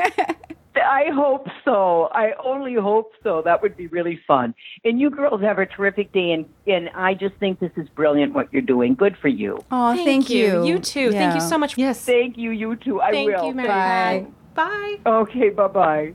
I 0.75 1.05
hope 1.13 1.47
so. 1.63 2.09
I 2.11 2.31
only 2.43 2.75
hope 2.75 3.13
so. 3.21 3.41
That 3.43 3.61
would 3.61 3.77
be 3.77 3.87
really 3.87 4.19
fun. 4.27 4.55
And 4.83 4.99
you 4.99 5.09
girls 5.09 5.41
have 5.41 5.59
a 5.59 5.65
terrific 5.65 6.11
day. 6.11 6.31
And, 6.31 6.45
and 6.67 6.89
I 6.95 7.13
just 7.13 7.35
think 7.35 7.59
this 7.59 7.71
is 7.77 7.87
brilliant 7.89 8.33
what 8.33 8.51
you're 8.51 8.61
doing. 8.61 8.95
Good 8.95 9.15
for 9.21 9.27
you. 9.27 9.63
oh, 9.71 9.95
thank, 10.03 10.29
you. 10.29 10.65
You 10.65 10.79
too. 10.79 11.11
Thank 11.11 11.35
you 11.35 11.41
so 11.41 11.57
much. 11.57 11.77
Yes. 11.77 12.03
Thank 12.03 12.37
you. 12.37 12.51
You 12.51 12.75
too. 12.75 13.01
I 13.01 13.11
Thank 13.11 13.35
will. 13.35 13.47
you, 13.47 13.53
Marianne. 13.53 14.33
Bye. 14.53 14.99
Okay. 15.05 15.49
Bye 15.49 15.67
bye. 15.67 16.13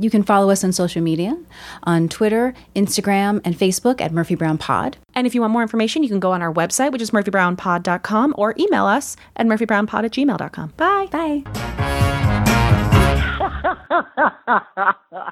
You 0.00 0.10
can 0.10 0.22
follow 0.22 0.50
us 0.50 0.62
on 0.62 0.72
social 0.72 1.02
media 1.02 1.36
on 1.82 2.08
Twitter, 2.08 2.54
Instagram, 2.76 3.40
and 3.44 3.58
Facebook 3.58 4.00
at 4.00 4.12
Murphy 4.12 4.36
Brown 4.36 4.56
Pod. 4.56 4.96
And 5.14 5.26
if 5.26 5.34
you 5.34 5.40
want 5.40 5.52
more 5.52 5.62
information, 5.62 6.04
you 6.04 6.08
can 6.08 6.20
go 6.20 6.30
on 6.30 6.40
our 6.40 6.52
website, 6.52 6.92
which 6.92 7.02
is 7.02 7.10
murphybrownpod.com, 7.10 8.34
or 8.38 8.54
email 8.58 8.86
us 8.86 9.16
at 9.36 9.46
murphybrownpod 9.46 10.04
at 10.04 10.12
gmail.com. 10.12 10.72
Bye. 10.76 11.08
Bye. 11.10 11.42